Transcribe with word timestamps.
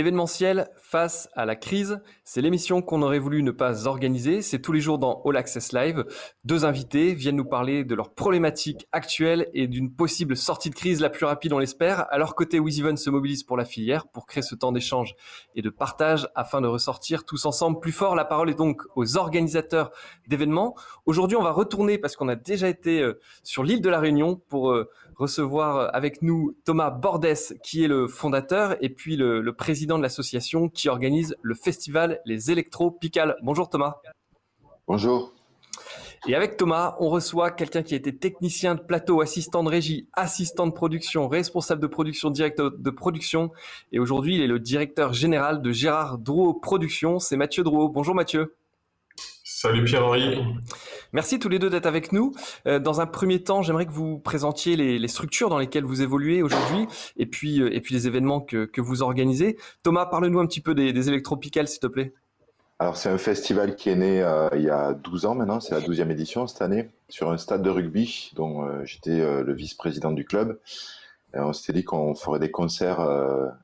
L'événementiel 0.00 0.70
face 0.76 1.28
à 1.34 1.44
la 1.44 1.56
crise, 1.56 2.00
c'est 2.24 2.40
l'émission 2.40 2.80
qu'on 2.80 3.02
aurait 3.02 3.18
voulu 3.18 3.42
ne 3.42 3.50
pas 3.50 3.86
organiser. 3.86 4.40
C'est 4.40 4.60
tous 4.60 4.72
les 4.72 4.80
jours 4.80 4.98
dans 4.98 5.20
All 5.26 5.36
Access 5.36 5.74
Live. 5.74 6.06
Deux 6.42 6.64
invités 6.64 7.12
viennent 7.12 7.36
nous 7.36 7.44
parler 7.44 7.84
de 7.84 7.94
leurs 7.94 8.14
problématiques 8.14 8.88
actuelles 8.92 9.50
et 9.52 9.66
d'une 9.66 9.94
possible 9.94 10.38
sortie 10.38 10.70
de 10.70 10.74
crise 10.74 11.02
la 11.02 11.10
plus 11.10 11.26
rapide, 11.26 11.52
on 11.52 11.58
l'espère. 11.58 12.10
À 12.10 12.16
leur 12.16 12.34
côté, 12.34 12.58
WizEven 12.58 12.96
se 12.96 13.10
mobilise 13.10 13.42
pour 13.42 13.58
la 13.58 13.66
filière, 13.66 14.08
pour 14.08 14.24
créer 14.24 14.42
ce 14.42 14.54
temps 14.54 14.72
d'échange 14.72 15.14
et 15.54 15.60
de 15.60 15.68
partage 15.68 16.30
afin 16.34 16.62
de 16.62 16.66
ressortir 16.66 17.26
tous 17.26 17.44
ensemble 17.44 17.78
plus 17.78 17.92
fort. 17.92 18.14
La 18.14 18.24
parole 18.24 18.48
est 18.48 18.54
donc 18.54 18.80
aux 18.96 19.18
organisateurs 19.18 19.90
d'événements. 20.28 20.74
Aujourd'hui, 21.04 21.36
on 21.36 21.42
va 21.42 21.52
retourner 21.52 21.98
parce 21.98 22.16
qu'on 22.16 22.28
a 22.28 22.36
déjà 22.36 22.70
été 22.70 23.02
euh, 23.02 23.20
sur 23.42 23.64
l'île 23.64 23.82
de 23.82 23.90
la 23.90 24.00
Réunion 24.00 24.36
pour 24.48 24.70
euh, 24.70 24.88
recevoir 25.20 25.94
avec 25.94 26.22
nous 26.22 26.56
Thomas 26.64 26.90
Bordès, 26.90 27.54
qui 27.62 27.84
est 27.84 27.88
le 27.88 28.08
fondateur, 28.08 28.76
et 28.80 28.88
puis 28.88 29.16
le, 29.16 29.42
le 29.42 29.52
président 29.52 29.98
de 29.98 30.02
l'association 30.02 30.68
qui 30.68 30.88
organise 30.88 31.36
le 31.42 31.54
festival 31.54 32.20
Les 32.24 32.50
Électro 32.50 32.90
Picales. 32.90 33.36
Bonjour 33.42 33.68
Thomas. 33.68 33.96
Bonjour. 34.88 35.34
Et 36.26 36.34
avec 36.34 36.56
Thomas, 36.56 36.96
on 37.00 37.08
reçoit 37.08 37.50
quelqu'un 37.50 37.82
qui 37.82 37.94
a 37.94 37.96
été 37.96 38.16
technicien 38.16 38.74
de 38.74 38.80
plateau, 38.80 39.20
assistant 39.20 39.62
de 39.62 39.70
régie, 39.70 40.08
assistant 40.12 40.66
de 40.66 40.72
production, 40.72 41.28
responsable 41.28 41.80
de 41.80 41.86
production, 41.86 42.30
directeur 42.30 42.70
de 42.70 42.90
production. 42.90 43.52
Et 43.92 43.98
aujourd'hui, 43.98 44.36
il 44.36 44.42
est 44.42 44.46
le 44.46 44.58
directeur 44.58 45.12
général 45.12 45.62
de 45.62 45.72
Gérard 45.72 46.18
Drouot 46.18 46.54
Productions. 46.54 47.18
C'est 47.18 47.36
Mathieu 47.36 47.62
Drouot. 47.62 47.88
Bonjour 47.88 48.14
Mathieu. 48.14 48.54
Salut 49.62 49.84
Pierre-Henri. 49.84 50.42
Merci 51.12 51.38
tous 51.38 51.50
les 51.50 51.58
deux 51.58 51.68
d'être 51.68 51.84
avec 51.84 52.12
nous. 52.12 52.32
Euh, 52.66 52.78
dans 52.78 53.02
un 53.02 53.06
premier 53.06 53.42
temps, 53.42 53.60
j'aimerais 53.60 53.84
que 53.84 53.92
vous 53.92 54.18
présentiez 54.18 54.74
les, 54.74 55.06
structures 55.06 55.50
dans 55.50 55.58
lesquelles 55.58 55.84
vous 55.84 56.00
évoluez 56.00 56.42
aujourd'hui 56.42 56.86
et 57.18 57.26
puis, 57.26 57.60
euh, 57.60 57.68
et 57.70 57.82
puis 57.82 57.94
les 57.94 58.06
événements 58.06 58.40
que, 58.40 58.80
vous 58.80 59.02
organisez. 59.02 59.58
Thomas, 59.82 60.06
parle-nous 60.06 60.40
un 60.40 60.46
petit 60.46 60.62
peu 60.62 60.74
des, 60.74 60.94
des 60.94 61.08
électropicales, 61.08 61.68
s'il 61.68 61.80
te 61.80 61.88
plaît. 61.88 62.14
Alors, 62.78 62.96
c'est 62.96 63.10
un 63.10 63.18
festival 63.18 63.76
qui 63.76 63.90
est 63.90 63.96
né 63.96 64.22
euh, 64.22 64.48
il 64.54 64.62
y 64.62 64.70
a 64.70 64.94
12 64.94 65.26
ans 65.26 65.34
maintenant, 65.34 65.60
c'est 65.60 65.74
la 65.74 65.82
12e 65.82 66.10
édition 66.10 66.46
cette 66.46 66.62
année, 66.62 66.88
sur 67.10 67.30
un 67.30 67.36
stade 67.36 67.60
de 67.60 67.68
rugby 67.68 68.30
dont 68.36 68.66
j'étais 68.86 69.18
le 69.18 69.52
vice-président 69.52 70.12
du 70.12 70.24
club. 70.24 70.58
on 71.34 71.52
s'était 71.52 71.74
dit 71.74 71.84
qu'on 71.84 72.14
ferait 72.14 72.38
des 72.38 72.50
concerts 72.50 73.00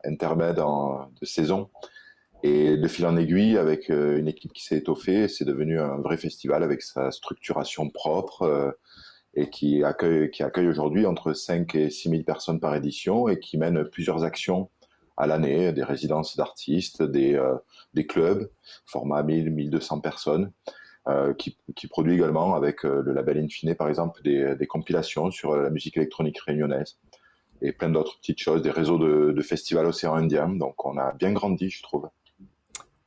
intermèdes 0.04 0.56
de 0.58 1.24
saison 1.24 1.70
et 2.46 2.76
de 2.76 2.88
fil 2.88 3.06
en 3.06 3.16
aiguille, 3.16 3.58
avec 3.58 3.90
euh, 3.90 4.18
une 4.18 4.28
équipe 4.28 4.52
qui 4.52 4.62
s'est 4.64 4.76
étoffée, 4.76 5.26
c'est 5.28 5.44
devenu 5.44 5.80
un 5.80 5.96
vrai 5.96 6.16
festival 6.16 6.62
avec 6.62 6.82
sa 6.82 7.10
structuration 7.10 7.90
propre 7.90 8.42
euh, 8.42 8.70
et 9.34 9.50
qui 9.50 9.82
accueille, 9.82 10.68
aujourd'hui 10.68 11.06
entre 11.06 11.32
5 11.32 11.74
et 11.74 11.90
6 11.90 12.08
000 12.08 12.22
personnes 12.22 12.60
par 12.60 12.74
édition 12.74 13.28
et 13.28 13.38
qui 13.38 13.58
mène 13.58 13.84
plusieurs 13.84 14.24
actions 14.24 14.70
à 15.16 15.26
l'année, 15.26 15.72
des 15.72 15.82
résidences 15.82 16.36
d'artistes, 16.36 17.02
des, 17.02 17.34
euh, 17.34 17.56
clubs, 18.08 18.50
format 18.86 19.22
1000, 19.22 19.50
1200 19.50 20.00
personnes, 20.00 20.52
qui, 21.38 21.56
qui, 21.76 21.86
produit 21.86 22.14
également 22.14 22.56
avec 22.56 22.82
le 22.82 23.12
label 23.12 23.38
Infine, 23.38 23.76
par 23.76 23.88
exemple, 23.88 24.20
des, 24.24 24.56
des, 24.56 24.66
compilations 24.66 25.30
sur 25.30 25.54
la 25.54 25.70
musique 25.70 25.96
électronique 25.96 26.40
réunionnaise 26.40 26.98
et 27.62 27.70
plein 27.70 27.90
d'autres 27.90 28.18
petites 28.18 28.40
choses, 28.40 28.60
des 28.60 28.72
réseaux 28.72 28.98
de, 28.98 29.30
de 29.30 29.42
festivals 29.42 29.86
océan 29.86 30.14
Indien. 30.14 30.48
Donc 30.48 30.84
on 30.84 30.98
a 30.98 31.12
bien 31.12 31.32
grandi, 31.32 31.70
je 31.70 31.80
trouve. 31.82 32.08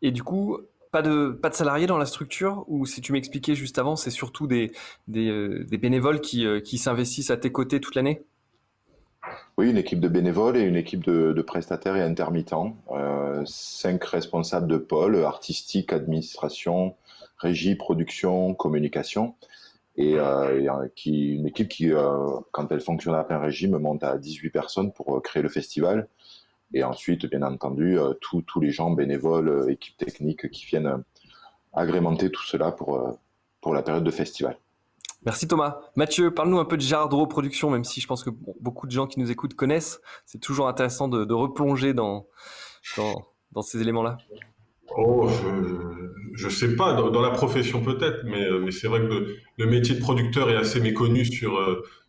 Et 0.01 0.11
du 0.11 0.23
coup, 0.23 0.57
pas 0.91 1.01
de, 1.01 1.29
pas 1.29 1.49
de 1.49 1.55
salariés 1.55 1.87
dans 1.87 1.97
la 1.97 2.05
structure 2.05 2.65
ou 2.67 2.85
si 2.85 3.01
tu 3.01 3.11
m'expliquais 3.11 3.55
juste 3.55 3.77
avant, 3.77 3.95
c'est 3.95 4.09
surtout 4.09 4.47
des, 4.47 4.71
des, 5.07 5.29
euh, 5.29 5.65
bénévoles 5.69 6.21
qui, 6.21 6.45
euh, 6.45 6.59
qui 6.59 6.77
s'investissent 6.77 7.31
à 7.31 7.37
tes 7.37 7.51
côtés 7.51 7.79
toute 7.79 7.95
l'année? 7.95 8.23
Oui, 9.57 9.69
une 9.69 9.77
équipe 9.77 9.99
de 9.99 10.07
bénévoles 10.07 10.57
et 10.57 10.61
une 10.61 10.77
équipe 10.77 11.03
de, 11.03 11.41
prestataires 11.41 11.95
et 11.95 12.01
intermittents. 12.01 12.77
Euh, 12.91 13.43
cinq 13.45 14.03
responsables 14.05 14.67
de 14.67 14.77
pôle, 14.77 15.17
artistique, 15.17 15.91
administration, 15.93 16.95
régie, 17.37 17.75
production, 17.75 18.53
communication. 18.53 19.35
Et, 19.97 20.17
qui, 20.95 21.35
une 21.35 21.47
équipe 21.47 21.67
qui, 21.67 21.91
quand 22.51 22.71
elle 22.71 22.79
fonctionne 22.79 23.15
à 23.15 23.25
plein 23.25 23.37
régime, 23.37 23.77
monte 23.77 24.01
à 24.01 24.17
18 24.17 24.49
personnes 24.49 24.93
pour 24.93 25.21
créer 25.21 25.43
le 25.43 25.49
festival 25.49 26.07
et 26.73 26.83
ensuite, 26.83 27.25
bien 27.25 27.41
entendu, 27.41 27.97
euh, 27.97 28.13
tous 28.21 28.59
les 28.59 28.71
gens 28.71 28.91
bénévoles, 28.91 29.49
euh, 29.49 29.71
équipes 29.71 29.97
techniques 29.97 30.49
qui 30.51 30.65
viennent 30.65 30.87
euh, 30.87 30.97
agrémenter 31.73 32.31
tout 32.31 32.43
cela 32.43 32.71
pour, 32.71 33.19
pour 33.61 33.73
la 33.73 33.81
période 33.81 34.03
de 34.03 34.11
festival. 34.11 34.57
Merci 35.25 35.47
Thomas. 35.47 35.79
Mathieu, 35.95 36.33
parle-nous 36.33 36.59
un 36.59 36.65
peu 36.65 36.77
de 36.77 36.81
Gérard 36.81 37.09
Drouot 37.09 37.27
Production, 37.27 37.69
même 37.69 37.83
si 37.83 37.99
je 37.99 38.07
pense 38.07 38.23
que 38.23 38.29
beaucoup 38.61 38.87
de 38.87 38.91
gens 38.91 39.05
qui 39.05 39.19
nous 39.19 39.31
écoutent 39.31 39.53
connaissent. 39.53 39.99
C'est 40.25 40.39
toujours 40.39 40.67
intéressant 40.67 41.07
de, 41.07 41.33
replonger 41.33 41.93
dans, 41.93 42.27
dans, 43.51 43.61
ces 43.61 43.81
éléments-là. 43.81 44.17
Oh, 44.97 45.29
je 46.35 46.45
ne 46.45 46.49
sais 46.49 46.75
pas, 46.75 46.93
dans, 46.93 47.21
la 47.21 47.31
profession 47.31 47.83
peut-être, 47.83 48.23
mais, 48.23 48.49
mais 48.61 48.71
c'est 48.71 48.87
vrai 48.87 49.01
que 49.01 49.35
le, 49.57 49.65
métier 49.65 49.95
de 49.95 49.99
producteur 49.99 50.49
est 50.49 50.55
assez 50.55 50.79
méconnu 50.79 51.25
sur, 51.25 51.59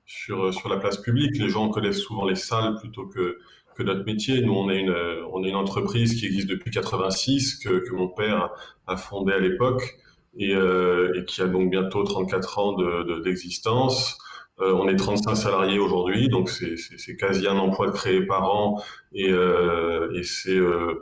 sur, 0.07 0.55
sur 0.55 0.69
la 0.69 0.77
place 0.77 0.99
publique. 0.99 1.37
Les 1.37 1.49
gens 1.49 1.69
connaissent 1.69 2.01
souvent 2.01 2.25
les 2.25 2.37
salles 2.37 2.77
plutôt 2.77 3.07
que, 3.07 3.39
notre 3.85 4.05
métier. 4.05 4.43
Nous, 4.43 4.53
on 4.53 4.71
est 4.71 4.79
une, 4.79 4.95
on 5.33 5.45
est 5.45 5.49
une 5.49 5.57
entreprise 5.57 6.15
qui 6.15 6.27
existe 6.27 6.49
depuis 6.49 6.71
86, 6.71 7.57
que, 7.57 7.69
que 7.69 7.95
mon 7.95 8.09
père 8.09 8.51
a 8.87 8.97
fondée 8.97 9.33
à 9.33 9.39
l'époque 9.39 9.99
et, 10.37 10.55
euh, 10.55 11.23
qui 11.27 11.43
a 11.43 11.47
donc 11.47 11.71
bientôt 11.71 12.03
34 12.03 12.59
ans 12.59 12.77
d'existence. 13.23 14.19
De, 14.19 14.30
euh, 14.61 14.73
on 14.75 14.89
est 14.89 14.97
35 14.97 15.35
salariés 15.35 15.79
aujourd'hui, 15.79 16.29
donc 16.29 16.51
c'est 16.51 17.17
quasi 17.17 17.47
un 17.47 17.57
emploi 17.57 17.91
créé 17.93 18.27
par 18.27 18.55
an 18.55 18.83
et, 19.13 19.31
euh, 19.31 20.23
c'est 20.23 20.57
euh, 20.57 21.01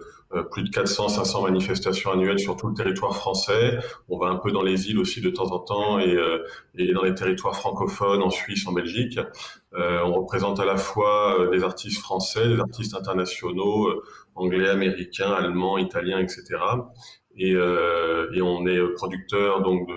plus 0.52 0.62
de 0.62 0.69
400-500 0.69 1.42
manifestations 1.44 2.12
annuelles 2.12 2.38
sur 2.38 2.56
tout 2.56 2.69
le 2.69 2.74
territoire 2.74 3.16
français. 3.16 3.78
On 4.08 4.19
va 4.19 4.28
un 4.28 4.36
peu 4.36 4.52
dans 4.52 4.62
les 4.62 4.91
îles 4.91 4.98
aussi 4.98 5.20
de 5.20 5.30
temps 5.30 5.50
en 5.50 5.58
temps 5.58 5.98
et, 5.98 6.16
et 6.76 6.92
dans 6.92 7.02
les 7.02 7.14
territoires 7.14 7.56
francophones, 7.56 8.22
en 8.22 8.30
Suisse, 8.30 8.66
en 8.66 8.72
Belgique. 8.72 9.19
On 9.72 10.12
représente 10.12 10.60
à 10.60 10.66
la 10.66 10.76
fois 10.76 11.48
des 11.50 11.64
artistes 11.64 12.00
français, 12.00 12.46
des 12.46 12.60
artistes 12.60 12.94
internationaux, 12.94 13.90
anglais, 14.34 14.69
américains, 14.69 15.32
allemands, 15.32 15.78
italiens, 15.78 16.19
etc. 16.19 16.58
Et, 17.38 17.54
euh, 17.54 18.32
et, 18.34 18.43
on 18.43 18.66
est 18.66 18.81
producteur 18.94 19.62
donc 19.62 19.88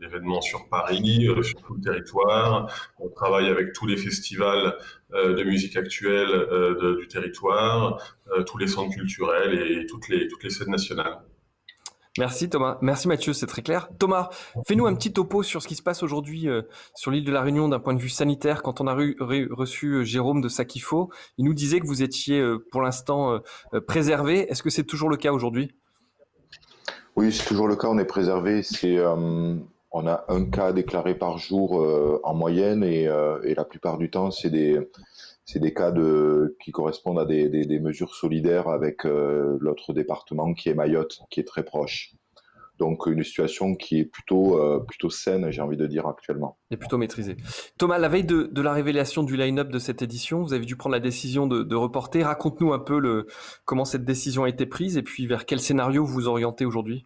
d'événements 0.00 0.40
sur 0.40 0.68
Paris, 0.68 1.28
euh, 1.28 1.40
sur 1.42 1.60
tout 1.62 1.74
le 1.74 1.80
territoire. 1.80 2.68
On 2.98 3.08
travaille 3.08 3.48
avec 3.48 3.72
tous 3.72 3.86
les 3.86 3.96
festivals 3.96 4.76
euh, 5.12 5.34
de 5.34 5.44
musique 5.44 5.76
actuelle 5.76 6.48
du 6.98 7.06
territoire, 7.06 8.02
tous 8.46 8.58
les 8.58 8.66
centres 8.66 8.94
culturels 8.94 9.54
et 9.54 9.86
toutes 9.86 10.08
les 10.08 10.26
toutes 10.26 10.42
les 10.42 10.50
scènes 10.50 10.70
nationales. 10.70 11.20
Merci 12.18 12.50
Thomas. 12.50 12.76
Merci 12.82 13.06
Mathieu, 13.06 13.32
c'est 13.32 13.46
très 13.46 13.62
clair. 13.62 13.88
Thomas, 14.00 14.30
fais-nous 14.66 14.86
un 14.86 14.94
petit 14.96 15.12
topo 15.12 15.44
sur 15.44 15.62
ce 15.62 15.68
qui 15.68 15.76
se 15.76 15.82
passe 15.82 16.02
aujourd'hui 16.02 16.48
sur 16.96 17.12
l'île 17.12 17.24
de 17.24 17.30
la 17.30 17.40
Réunion 17.40 17.68
d'un 17.68 17.78
point 17.78 17.94
de 17.94 18.00
vue 18.00 18.08
sanitaire. 18.08 18.62
Quand 18.62 18.80
on 18.80 18.88
a 18.88 18.94
reçu 18.94 20.04
Jérôme 20.04 20.40
de 20.40 20.48
Sakifo, 20.48 21.10
il 21.38 21.44
nous 21.44 21.54
disait 21.54 21.78
que 21.78 21.86
vous 21.86 22.02
étiez 22.02 22.44
pour 22.72 22.82
l'instant 22.82 23.40
préservé. 23.86 24.50
Est-ce 24.50 24.64
que 24.64 24.70
c'est 24.70 24.84
toujours 24.84 25.08
le 25.08 25.16
cas 25.16 25.32
aujourd'hui? 25.32 25.70
Oui, 27.16 27.32
c'est 27.32 27.44
toujours 27.44 27.68
le 27.68 27.76
cas. 27.76 27.88
On 27.88 27.98
est 27.98 28.04
préservé. 28.04 28.62
C'est, 28.62 28.96
euh, 28.96 29.54
on 29.92 30.06
a 30.06 30.24
un 30.28 30.44
cas 30.46 30.72
déclaré 30.72 31.14
par 31.14 31.38
jour 31.38 31.82
euh, 31.82 32.20
en 32.24 32.34
moyenne 32.34 32.84
et, 32.84 33.08
euh, 33.08 33.40
et, 33.42 33.54
la 33.54 33.64
plupart 33.64 33.98
du 33.98 34.10
temps, 34.10 34.30
c'est 34.30 34.50
des, 34.50 34.78
cas 35.74 35.90
de, 35.90 36.56
qui 36.62 36.70
correspondent 36.70 37.18
à 37.18 37.24
des 37.24 37.80
mesures 37.80 38.14
solidaires 38.14 38.68
avec 38.68 39.04
l'autre 39.04 39.92
département 39.92 40.54
qui 40.54 40.68
est 40.68 40.74
Mayotte, 40.74 41.20
qui 41.30 41.40
est 41.40 41.44
très 41.44 41.64
proche. 41.64 42.14
Donc 42.80 43.06
une 43.06 43.22
situation 43.22 43.76
qui 43.76 44.00
est 44.00 44.04
plutôt, 44.04 44.58
plutôt 44.88 45.10
saine, 45.10 45.50
j'ai 45.50 45.60
envie 45.60 45.76
de 45.76 45.86
dire 45.86 46.08
actuellement. 46.08 46.56
Et 46.70 46.76
plutôt 46.76 46.98
maîtrisée. 46.98 47.36
Thomas, 47.78 47.98
la 47.98 48.08
veille 48.08 48.24
de, 48.24 48.48
de 48.50 48.62
la 48.62 48.72
révélation 48.72 49.22
du 49.22 49.36
line-up 49.36 49.68
de 49.68 49.78
cette 49.78 50.00
édition, 50.02 50.42
vous 50.42 50.54
avez 50.54 50.64
dû 50.64 50.76
prendre 50.76 50.94
la 50.94 51.00
décision 51.00 51.46
de, 51.46 51.62
de 51.62 51.76
reporter. 51.76 52.22
Raconte-nous 52.22 52.72
un 52.72 52.78
peu 52.78 52.98
le, 52.98 53.26
comment 53.66 53.84
cette 53.84 54.04
décision 54.04 54.44
a 54.44 54.48
été 54.48 54.64
prise 54.64 54.96
et 54.96 55.02
puis 55.02 55.26
vers 55.26 55.44
quel 55.44 55.60
scénario 55.60 56.04
vous 56.04 56.26
orientez 56.26 56.64
aujourd'hui? 56.64 57.04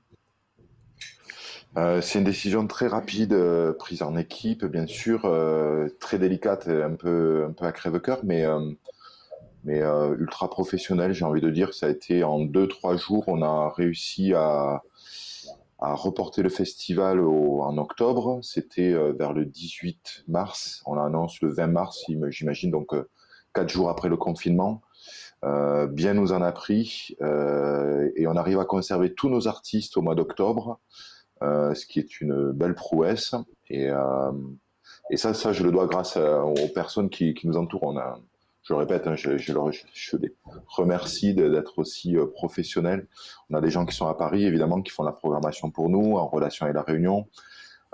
Euh, 1.76 2.00
c'est 2.00 2.20
une 2.20 2.24
décision 2.24 2.64
très 2.68 2.86
rapide, 2.86 3.32
euh, 3.32 3.72
prise 3.72 4.02
en 4.02 4.16
équipe, 4.16 4.64
bien 4.64 4.86
sûr, 4.86 5.24
euh, 5.24 5.88
très 5.98 6.20
délicate, 6.20 6.68
un 6.68 6.94
peu, 6.94 7.46
un 7.48 7.52
peu 7.52 7.64
à 7.64 7.72
crève-cœur, 7.72 8.20
mais, 8.22 8.44
mais 9.64 9.82
ultra 10.18 10.48
professionnelle, 10.48 11.12
j'ai 11.12 11.24
envie 11.24 11.40
de 11.40 11.50
dire. 11.50 11.74
Ça 11.74 11.86
a 11.86 11.88
été 11.88 12.22
en 12.22 12.40
deux, 12.40 12.68
trois 12.68 12.96
jours, 12.96 13.24
on 13.26 13.42
a 13.42 13.72
réussi 13.76 14.34
à, 14.34 14.82
à 15.84 15.94
reporter 15.94 16.42
le 16.42 16.48
festival 16.48 17.20
en 17.20 17.76
octobre. 17.78 18.40
C'était 18.42 18.92
vers 19.12 19.32
le 19.32 19.44
18 19.44 20.24
mars. 20.28 20.82
On 20.86 20.94
l'annonce 20.94 21.40
le 21.40 21.48
20 21.52 21.66
mars, 21.68 22.04
j'imagine, 22.28 22.70
donc 22.70 22.94
quatre 23.52 23.68
jours 23.68 23.88
après 23.88 24.08
le 24.08 24.16
confinement. 24.16 24.82
bien 25.42 26.14
nous 26.14 26.32
en 26.32 26.42
a 26.42 26.52
pris 26.52 27.16
et 27.20 28.26
on 28.26 28.36
arrive 28.36 28.58
à 28.58 28.64
conserver 28.64 29.14
tous 29.14 29.28
nos 29.28 29.46
artistes 29.46 29.96
au 29.96 30.02
mois 30.02 30.14
d'octobre. 30.14 30.80
Euh, 31.42 31.74
ce 31.74 31.84
qui 31.84 31.98
est 31.98 32.20
une 32.20 32.52
belle 32.52 32.74
prouesse. 32.74 33.34
Et, 33.68 33.90
euh, 33.90 34.32
ça, 35.16 35.34
ça, 35.34 35.52
je 35.52 35.62
le 35.62 35.70
dois 35.70 35.86
grâce 35.86 36.16
aux 36.16 36.68
personnes 36.74 37.10
qui, 37.10 37.34
nous 37.44 37.56
entourent. 37.56 37.94
Je 38.64 38.72
le 38.72 38.78
répète, 38.78 39.06
hein, 39.06 39.14
je, 39.14 39.30
les 39.30 40.34
remercie 40.66 41.34
d'être 41.34 41.78
aussi 41.78 42.16
euh, 42.16 42.26
professionnels. 42.26 43.06
On 43.50 43.54
a 43.54 43.60
des 43.60 43.70
gens 43.70 43.84
qui 43.84 43.94
sont 43.94 44.06
à 44.06 44.14
Paris, 44.14 44.46
évidemment, 44.46 44.80
qui 44.80 44.90
font 44.90 45.02
la 45.02 45.12
programmation 45.12 45.70
pour 45.70 45.90
nous, 45.90 46.16
en 46.16 46.26
relation 46.26 46.64
avec 46.64 46.74
la 46.74 46.82
Réunion. 46.82 47.28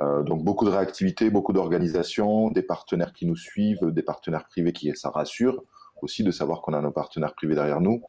Euh, 0.01 0.23
donc 0.23 0.45
beaucoup 0.45 0.65
de 0.65 0.71
réactivité, 0.71 1.29
beaucoup 1.29 1.53
d'organisation, 1.53 2.51
des 2.51 2.63
partenaires 2.63 3.13
qui 3.13 3.27
nous 3.27 3.37
suivent, 3.37 3.85
des 3.87 4.03
partenaires 4.03 4.47
privés 4.47 4.73
qui 4.73 4.95
ça 4.95 5.11
rassure 5.11 5.65
aussi 6.03 6.23
de 6.23 6.31
savoir 6.31 6.63
qu'on 6.63 6.73
a 6.73 6.81
nos 6.81 6.93
partenaires 6.93 7.35
privés 7.35 7.57
derrière 7.57 7.81
nous, 7.81 8.03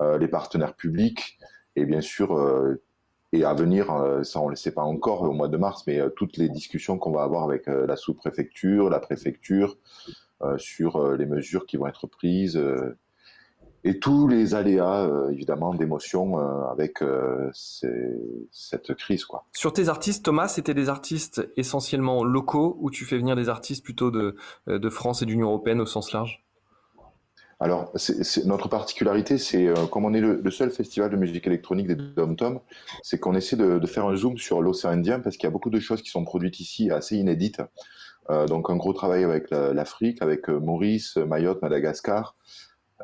euh, 0.00 0.18
les 0.18 0.28
partenaires 0.28 0.74
publics 0.74 1.38
et 1.76 1.84
bien 1.84 2.00
sûr 2.00 2.36
et 3.32 3.44
à 3.44 3.54
venir, 3.54 3.86
ça 4.24 4.40
on 4.40 4.46
ne 4.46 4.50
le 4.50 4.56
sait 4.56 4.72
pas 4.72 4.82
encore 4.82 5.22
au 5.22 5.32
mois 5.32 5.46
de 5.46 5.56
mars, 5.56 5.84
mais 5.86 6.00
toutes 6.16 6.38
les 6.38 6.48
discussions 6.48 6.98
qu'on 6.98 7.12
va 7.12 7.22
avoir 7.22 7.44
avec 7.44 7.66
la 7.66 7.94
sous-préfecture, 7.94 8.90
la 8.90 8.98
préfecture 8.98 9.76
sur 10.56 11.12
les 11.12 11.26
mesures 11.26 11.66
qui 11.66 11.76
vont 11.76 11.86
être 11.86 12.06
prises 12.06 12.60
et 13.84 13.98
tous 13.98 14.28
les 14.28 14.54
aléas 14.54 15.08
évidemment 15.30 15.74
d'émotion 15.74 16.38
avec 16.70 16.98
cette 18.50 18.94
crise 18.94 19.24
quoi. 19.24 19.44
Sur 19.52 19.72
tes 19.72 19.88
artistes 19.88 20.24
Thomas, 20.24 20.48
c'était 20.48 20.74
des 20.74 20.88
artistes 20.88 21.48
essentiellement 21.56 22.24
locaux 22.24 22.76
ou 22.80 22.90
tu 22.90 23.04
fais 23.04 23.18
venir 23.18 23.36
des 23.36 23.48
artistes 23.48 23.84
plutôt 23.84 24.10
de, 24.10 24.36
de 24.66 24.90
France 24.90 25.22
et 25.22 25.26
d'Union 25.26 25.48
européenne 25.48 25.80
au 25.80 25.86
sens 25.86 26.12
large? 26.12 26.44
Alors, 27.60 27.92
notre 28.44 28.68
particularité, 28.68 29.36
c'est 29.36 29.66
euh, 29.66 29.86
comme 29.86 30.04
on 30.04 30.14
est 30.14 30.20
le, 30.20 30.50
seul 30.50 30.70
festival 30.70 31.10
de 31.10 31.16
musique 31.16 31.46
électronique 31.46 31.88
des 31.88 31.96
Dom-Tom, 31.96 32.60
c'est 33.02 33.18
qu'on 33.18 33.34
essaie 33.34 33.56
de, 33.56 33.80
de, 33.80 33.86
faire 33.86 34.06
un 34.06 34.14
zoom 34.14 34.38
sur 34.38 34.62
l'océan 34.62 34.92
Indien 34.92 35.18
parce 35.18 35.36
qu'il 35.36 35.44
y 35.44 35.48
a 35.48 35.50
beaucoup 35.50 35.70
de 35.70 35.80
choses 35.80 36.00
qui 36.00 36.10
sont 36.10 36.24
produites 36.24 36.60
ici 36.60 36.90
assez 36.90 37.16
inédites. 37.16 37.60
Euh, 38.30 38.46
donc, 38.46 38.70
un 38.70 38.76
gros 38.76 38.92
travail 38.92 39.24
avec 39.24 39.50
l'Afrique, 39.50 40.20
avec 40.22 40.48
euh, 40.48 40.58
Maurice, 40.58 41.16
Mayotte, 41.16 41.62
Madagascar. 41.62 42.36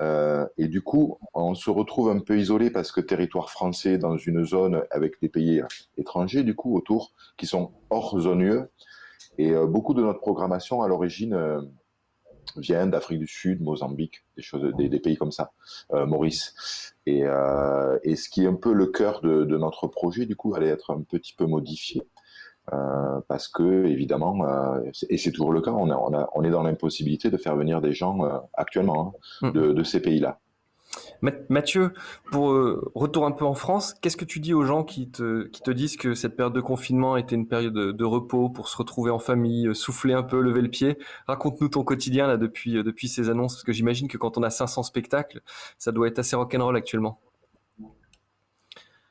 Euh, 0.00 0.46
et 0.58 0.66
du 0.66 0.82
coup, 0.82 1.18
on 1.34 1.54
se 1.54 1.70
retrouve 1.70 2.10
un 2.10 2.18
peu 2.18 2.36
isolé 2.36 2.70
parce 2.70 2.90
que 2.90 3.00
territoire 3.00 3.50
français 3.50 3.96
dans 3.96 4.16
une 4.16 4.44
zone 4.44 4.82
avec 4.90 5.20
des 5.22 5.28
pays 5.28 5.62
étrangers, 5.96 6.42
du 6.42 6.54
coup, 6.54 6.76
autour, 6.76 7.12
qui 7.36 7.46
sont 7.46 7.72
hors 7.90 8.18
zone 8.20 8.40
UE. 8.40 8.62
Et 9.38 9.52
beaucoup 9.52 9.94
de 9.94 10.02
notre 10.02 10.20
programmation, 10.20 10.82
à 10.82 10.88
l'origine, 10.88 11.36
viennent 12.56 12.90
d'Afrique 12.90 13.18
du 13.18 13.26
Sud, 13.26 13.62
Mozambique, 13.62 14.24
des 14.36 14.42
choses, 14.42 14.72
des, 14.76 15.00
pays 15.00 15.16
comme 15.16 15.32
ça, 15.32 15.52
Maurice. 15.92 16.94
Et, 17.06 17.22
ce 17.22 18.28
qui 18.28 18.44
est 18.44 18.48
un 18.48 18.54
peu 18.54 18.72
le 18.72 18.86
cœur 18.86 19.22
de, 19.22 19.44
notre 19.56 19.88
projet, 19.88 20.26
du 20.26 20.36
coup, 20.36 20.54
allait 20.54 20.68
être 20.68 20.92
un 20.92 21.02
petit 21.02 21.34
peu 21.34 21.46
modifié. 21.46 22.02
Euh, 22.72 23.20
parce 23.28 23.48
que 23.48 23.84
évidemment, 23.84 24.46
euh, 24.46 24.80
et 25.10 25.18
c'est 25.18 25.32
toujours 25.32 25.52
le 25.52 25.60
cas, 25.60 25.70
on, 25.70 25.90
a, 25.90 25.96
on, 25.96 26.14
a, 26.14 26.30
on 26.34 26.44
est 26.44 26.50
dans 26.50 26.62
l'impossibilité 26.62 27.30
de 27.30 27.36
faire 27.36 27.56
venir 27.56 27.82
des 27.82 27.92
gens 27.92 28.24
euh, 28.24 28.38
actuellement 28.54 29.14
hein, 29.42 29.48
mm. 29.48 29.52
de, 29.52 29.72
de, 29.72 29.82
ces 29.82 30.00
pays-là. 30.00 30.40
Mathieu, 31.48 31.92
pour 32.30 32.50
retour 32.94 33.26
un 33.26 33.32
peu 33.32 33.44
en 33.44 33.54
France, 33.54 33.94
qu'est-ce 33.94 34.16
que 34.16 34.26
tu 34.26 34.40
dis 34.40 34.52
aux 34.54 34.62
gens 34.62 34.84
qui 34.84 35.10
te, 35.10 35.46
qui 35.48 35.62
te 35.62 35.70
disent 35.70 35.96
que 35.96 36.14
cette 36.14 36.36
période 36.36 36.54
de 36.54 36.60
confinement 36.60 37.16
était 37.16 37.34
une 37.34 37.48
période 37.48 37.72
de, 37.72 37.92
de 37.92 38.04
repos 38.04 38.50
pour 38.50 38.68
se 38.68 38.76
retrouver 38.76 39.10
en 39.10 39.18
famille, 39.18 39.74
souffler 39.74 40.12
un 40.12 40.22
peu, 40.22 40.40
lever 40.40 40.60
le 40.60 40.68
pied? 40.68 40.98
Raconte-nous 41.26 41.68
ton 41.68 41.82
quotidien 41.82 42.26
là 42.26 42.36
depuis, 42.36 42.74
depuis 42.74 43.08
ces 43.08 43.30
annonces, 43.30 43.54
parce 43.54 43.64
que 43.64 43.72
j'imagine 43.72 44.06
que 44.06 44.18
quand 44.18 44.36
on 44.36 44.42
a 44.42 44.50
500 44.50 44.82
spectacles, 44.82 45.40
ça 45.78 45.92
doit 45.92 46.08
être 46.08 46.18
assez 46.18 46.36
rock'n'roll 46.36 46.76
actuellement. 46.76 47.18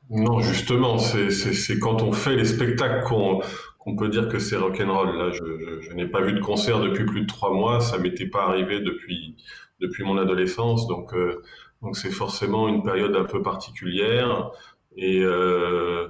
Non, 0.09 0.41
justement, 0.41 0.97
c'est 0.97 1.79
quand 1.79 2.01
on 2.03 2.11
fait 2.11 2.35
les 2.35 2.45
spectacles 2.45 3.03
qu'on 3.07 3.95
peut 3.95 4.09
dire 4.09 4.27
que 4.27 4.37
c'est 4.39 4.57
rock'n'roll. 4.57 5.17
Là, 5.17 5.31
je, 5.31 5.43
je, 5.59 5.81
je 5.81 5.93
n'ai 5.93 6.07
pas 6.07 6.21
vu 6.21 6.33
de 6.33 6.39
concert 6.39 6.79
depuis 6.81 7.05
plus 7.05 7.21
de 7.21 7.25
trois 7.27 7.53
mois, 7.53 7.79
ça 7.79 7.97
m'était 7.97 8.27
pas 8.27 8.43
arrivé 8.45 8.79
depuis 8.79 9.35
depuis 9.79 10.03
mon 10.03 10.17
adolescence, 10.17 10.87
donc 10.87 11.13
euh, 11.13 11.41
donc 11.81 11.97
c'est 11.97 12.11
forcément 12.11 12.67
une 12.69 12.83
période 12.83 13.15
un 13.15 13.25
peu 13.25 13.41
particulière. 13.41 14.51
Et 14.95 15.21
euh, 15.23 16.07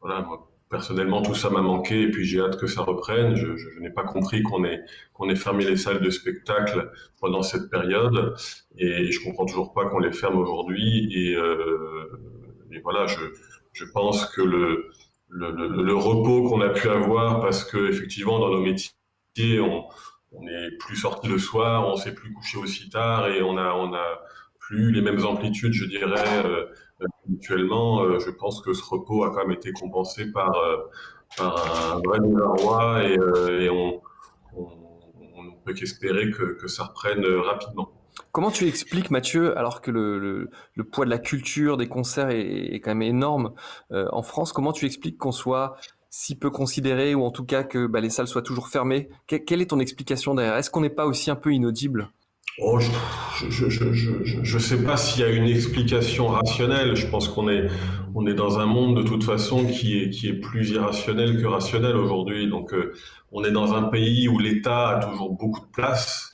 voilà, 0.00 0.22
moi, 0.22 0.50
personnellement, 0.70 1.20
tout 1.22 1.34
ça 1.34 1.50
m'a 1.50 1.60
manqué 1.60 2.02
et 2.02 2.10
puis 2.10 2.24
j'ai 2.24 2.40
hâte 2.40 2.58
que 2.58 2.66
ça 2.66 2.82
reprenne. 2.82 3.34
Je, 3.34 3.56
je, 3.56 3.70
je 3.70 3.80
n'ai 3.80 3.90
pas 3.90 4.04
compris 4.04 4.42
qu'on 4.42 4.64
ait, 4.64 4.80
qu'on 5.12 5.28
ait 5.28 5.34
fermé 5.36 5.64
les 5.64 5.76
salles 5.76 6.00
de 6.00 6.10
spectacle 6.10 6.90
pendant 7.20 7.42
cette 7.42 7.70
période 7.70 8.34
et 8.78 9.10
je 9.10 9.22
comprends 9.24 9.46
toujours 9.46 9.72
pas 9.74 9.86
qu'on 9.86 9.98
les 9.98 10.12
ferme 10.12 10.38
aujourd'hui. 10.38 11.08
Et, 11.12 11.34
euh, 11.36 12.19
et, 12.72 12.80
voilà, 12.80 13.06
je, 13.06 13.20
je 13.72 13.84
pense 13.84 14.26
que 14.26 14.42
le, 14.42 14.90
le, 15.28 15.94
repos 15.94 16.48
qu'on 16.48 16.60
a 16.60 16.70
pu 16.70 16.88
avoir 16.88 17.40
parce 17.40 17.64
que 17.64 17.88
effectivement 17.88 18.38
dans 18.38 18.50
nos 18.50 18.60
métiers, 18.60 19.60
on, 19.60 19.84
on 20.32 20.46
est 20.46 20.76
plus 20.78 20.96
sorti 20.96 21.28
le 21.28 21.38
soir, 21.38 21.86
on 21.88 21.96
s'est 21.96 22.14
plus 22.14 22.32
couché 22.32 22.58
aussi 22.58 22.88
tard 22.88 23.28
et 23.28 23.42
on 23.42 23.56
a, 23.56 23.72
on 23.74 23.94
a 23.94 24.20
plus 24.58 24.92
les 24.92 25.00
mêmes 25.00 25.24
amplitudes, 25.24 25.72
je 25.72 25.84
dirais, 25.84 26.44
euh, 26.44 26.66
habituellement. 27.26 28.02
Euh, 28.02 28.18
je 28.20 28.30
pense 28.30 28.60
que 28.62 28.72
ce 28.72 28.84
repos 28.84 29.24
a 29.24 29.30
quand 29.30 29.46
même 29.46 29.52
été 29.52 29.72
compensé 29.72 30.30
par, 30.30 30.54
euh, 30.56 30.76
par 31.36 31.96
un 31.96 32.00
vrai 32.00 32.18
roi 32.62 33.04
et, 33.04 33.14
et 33.64 33.70
on, 33.70 34.00
on, 34.56 34.68
on, 35.36 35.52
peut 35.64 35.74
qu'espérer 35.74 36.30
que, 36.30 36.54
que, 36.54 36.68
ça 36.68 36.84
reprenne 36.84 37.24
rapidement. 37.24 37.90
Comment 38.32 38.50
tu 38.50 38.66
expliques, 38.66 39.10
Mathieu, 39.10 39.56
alors 39.58 39.80
que 39.80 39.90
le, 39.90 40.50
poids 40.90 41.04
de 41.04 41.10
la 41.10 41.18
culture, 41.18 41.76
des 41.76 41.88
concerts 41.88 42.30
est, 42.30 42.80
quand 42.80 42.90
même 42.90 43.02
énorme 43.02 43.52
euh, 43.92 44.06
en 44.12 44.22
France, 44.22 44.52
comment 44.52 44.72
tu 44.72 44.86
expliques 44.86 45.18
qu'on 45.18 45.32
soit 45.32 45.76
si 46.10 46.36
peu 46.36 46.50
considéré 46.50 47.14
ou 47.14 47.24
en 47.24 47.30
tout 47.30 47.44
cas 47.44 47.62
que 47.62 47.86
bah, 47.86 48.00
les 48.00 48.10
salles 48.10 48.28
soient 48.28 48.42
toujours 48.42 48.68
fermées? 48.68 49.08
Que, 49.26 49.36
Quelle 49.36 49.60
est 49.60 49.70
ton 49.70 49.80
explication 49.80 50.34
derrière? 50.34 50.56
Est-ce 50.56 50.70
qu'on 50.70 50.80
n'est 50.80 50.90
pas 50.90 51.06
aussi 51.06 51.30
un 51.30 51.36
peu 51.36 51.52
inaudible? 51.52 52.10
Oh, 52.58 52.78
je 52.78 52.90
je, 54.42 54.58
sais 54.58 54.82
pas 54.82 54.96
s'il 54.96 55.22
y 55.22 55.24
a 55.24 55.30
une 55.30 55.46
explication 55.46 56.26
rationnelle. 56.26 56.94
Je 56.94 57.06
pense 57.06 57.28
qu'on 57.28 57.48
est, 57.48 57.68
dans 58.34 58.58
un 58.58 58.66
monde 58.66 58.98
de 58.98 59.02
toute 59.02 59.24
façon 59.24 59.66
qui 59.66 59.98
est, 59.98 60.10
qui 60.10 60.28
est 60.28 60.34
plus 60.34 60.70
irrationnel 60.70 61.40
que 61.40 61.46
rationnel 61.46 61.96
aujourd'hui. 61.96 62.48
Donc, 62.48 62.74
euh, 62.74 62.92
on 63.32 63.44
est 63.44 63.52
dans 63.52 63.72
un 63.72 63.84
pays 63.84 64.28
où 64.28 64.38
l'État 64.38 64.88
a 64.88 64.98
toujours 64.98 65.32
beaucoup 65.32 65.60
de 65.60 65.70
place 65.72 66.29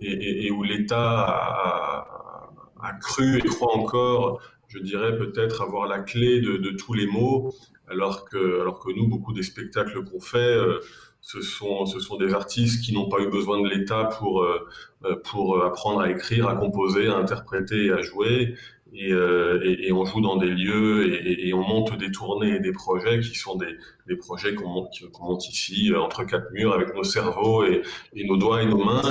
et, 0.00 0.10
et, 0.10 0.46
et 0.46 0.50
où 0.50 0.62
l'État 0.62 1.20
a, 1.20 2.50
a, 2.80 2.92
cru 2.94 3.38
et 3.38 3.42
croit 3.42 3.76
encore, 3.76 4.40
je 4.68 4.78
dirais 4.78 5.16
peut-être 5.16 5.62
avoir 5.62 5.86
la 5.86 6.00
clé 6.00 6.40
de, 6.40 6.56
de, 6.56 6.70
tous 6.70 6.94
les 6.94 7.06
maux, 7.06 7.54
alors 7.88 8.24
que, 8.24 8.60
alors 8.60 8.78
que 8.78 8.90
nous, 8.92 9.08
beaucoup 9.08 9.32
des 9.32 9.42
spectacles 9.42 10.04
qu'on 10.04 10.20
fait, 10.20 10.38
euh, 10.38 10.80
ce 11.20 11.40
sont, 11.40 11.86
ce 11.86 12.00
sont 12.00 12.16
des 12.16 12.32
artistes 12.32 12.84
qui 12.84 12.92
n'ont 12.92 13.08
pas 13.08 13.20
eu 13.20 13.28
besoin 13.28 13.60
de 13.60 13.68
l'État 13.68 14.04
pour, 14.04 14.42
euh, 14.42 14.66
pour 15.24 15.62
apprendre 15.64 16.00
à 16.00 16.10
écrire, 16.10 16.48
à 16.48 16.54
composer, 16.54 17.08
à 17.08 17.16
interpréter 17.16 17.86
et 17.86 17.92
à 17.92 18.00
jouer. 18.00 18.54
Et, 18.94 19.12
euh, 19.12 19.60
et, 19.62 19.88
et, 19.88 19.92
on 19.92 20.06
joue 20.06 20.22
dans 20.22 20.36
des 20.36 20.48
lieux 20.48 21.12
et, 21.12 21.48
et, 21.48 21.52
on 21.52 21.62
monte 21.62 21.98
des 21.98 22.10
tournées 22.10 22.54
et 22.56 22.60
des 22.60 22.72
projets 22.72 23.20
qui 23.20 23.34
sont 23.34 23.56
des, 23.56 23.76
des 24.06 24.16
projets 24.16 24.54
qu'on 24.54 24.68
monte, 24.68 24.90
qu 24.92 25.04
monte, 25.20 25.46
ici 25.48 25.92
euh, 25.92 26.00
entre 26.00 26.24
quatre 26.24 26.50
murs 26.52 26.72
avec 26.72 26.94
nos 26.94 27.02
cerveaux 27.02 27.64
et, 27.64 27.82
nos 28.14 28.38
doigts 28.38 28.62
et 28.62 28.66
nos 28.66 28.82
mains. 28.82 29.02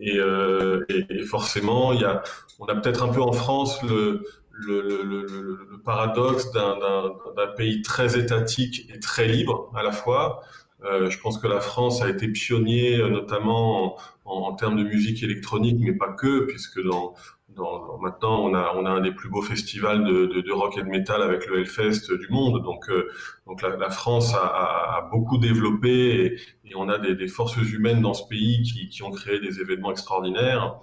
Et, 0.00 0.16
euh, 0.18 0.84
forcément, 1.26 1.92
il 1.92 2.00
y 2.00 2.04
a, 2.04 2.22
on 2.58 2.66
a 2.66 2.74
peut-être 2.74 3.02
un 3.02 3.08
peu 3.08 3.20
en 3.20 3.32
France 3.32 3.82
le, 3.82 4.24
le, 4.50 4.80
le, 4.80 5.26
le, 5.26 5.66
le 5.70 5.78
paradoxe 5.84 6.50
d'un 6.52 7.46
pays 7.56 7.82
très 7.82 8.18
étatique 8.18 8.88
et 8.94 9.00
très 9.00 9.26
libre 9.26 9.72
à 9.76 9.82
la 9.82 9.92
fois. 9.92 10.42
Euh, 10.84 11.10
je 11.10 11.18
pense 11.18 11.38
que 11.38 11.48
la 11.48 11.60
France 11.60 12.02
a 12.02 12.08
été 12.08 12.28
pionnier, 12.28 12.98
notamment 12.98 13.96
en, 14.24 14.42
en, 14.48 14.54
termes 14.54 14.76
de 14.76 14.84
musique 14.84 15.22
électronique, 15.24 15.78
mais 15.80 15.92
pas 15.92 16.12
que, 16.12 16.44
puisque 16.46 16.80
dans, 16.82 17.14
maintenant 17.56 18.44
on 18.44 18.54
a, 18.54 18.72
on 18.76 18.84
a 18.84 18.90
un 18.90 19.00
des 19.00 19.12
plus 19.12 19.28
beaux 19.28 19.42
festivals 19.42 20.04
de, 20.04 20.26
de, 20.26 20.40
de 20.40 20.52
rock 20.52 20.76
et 20.78 20.82
de 20.82 20.88
metal 20.88 21.22
avec 21.22 21.46
le 21.46 21.60
Hellfest 21.60 22.12
du 22.12 22.28
monde. 22.30 22.62
Donc, 22.62 22.88
euh, 22.90 23.08
donc 23.46 23.62
la, 23.62 23.76
la 23.76 23.90
France 23.90 24.34
a, 24.34 24.38
a, 24.38 24.98
a, 24.98 25.08
beaucoup 25.10 25.38
développé 25.38 25.88
et, 25.90 26.40
et 26.70 26.74
on 26.76 26.88
a 26.88 26.98
des, 26.98 27.14
des, 27.14 27.28
forces 27.28 27.56
humaines 27.56 28.02
dans 28.02 28.14
ce 28.14 28.26
pays 28.28 28.62
qui, 28.62 28.88
qui 28.88 29.02
ont 29.02 29.10
créé 29.10 29.40
des 29.40 29.60
événements 29.60 29.90
extraordinaires. 29.90 30.78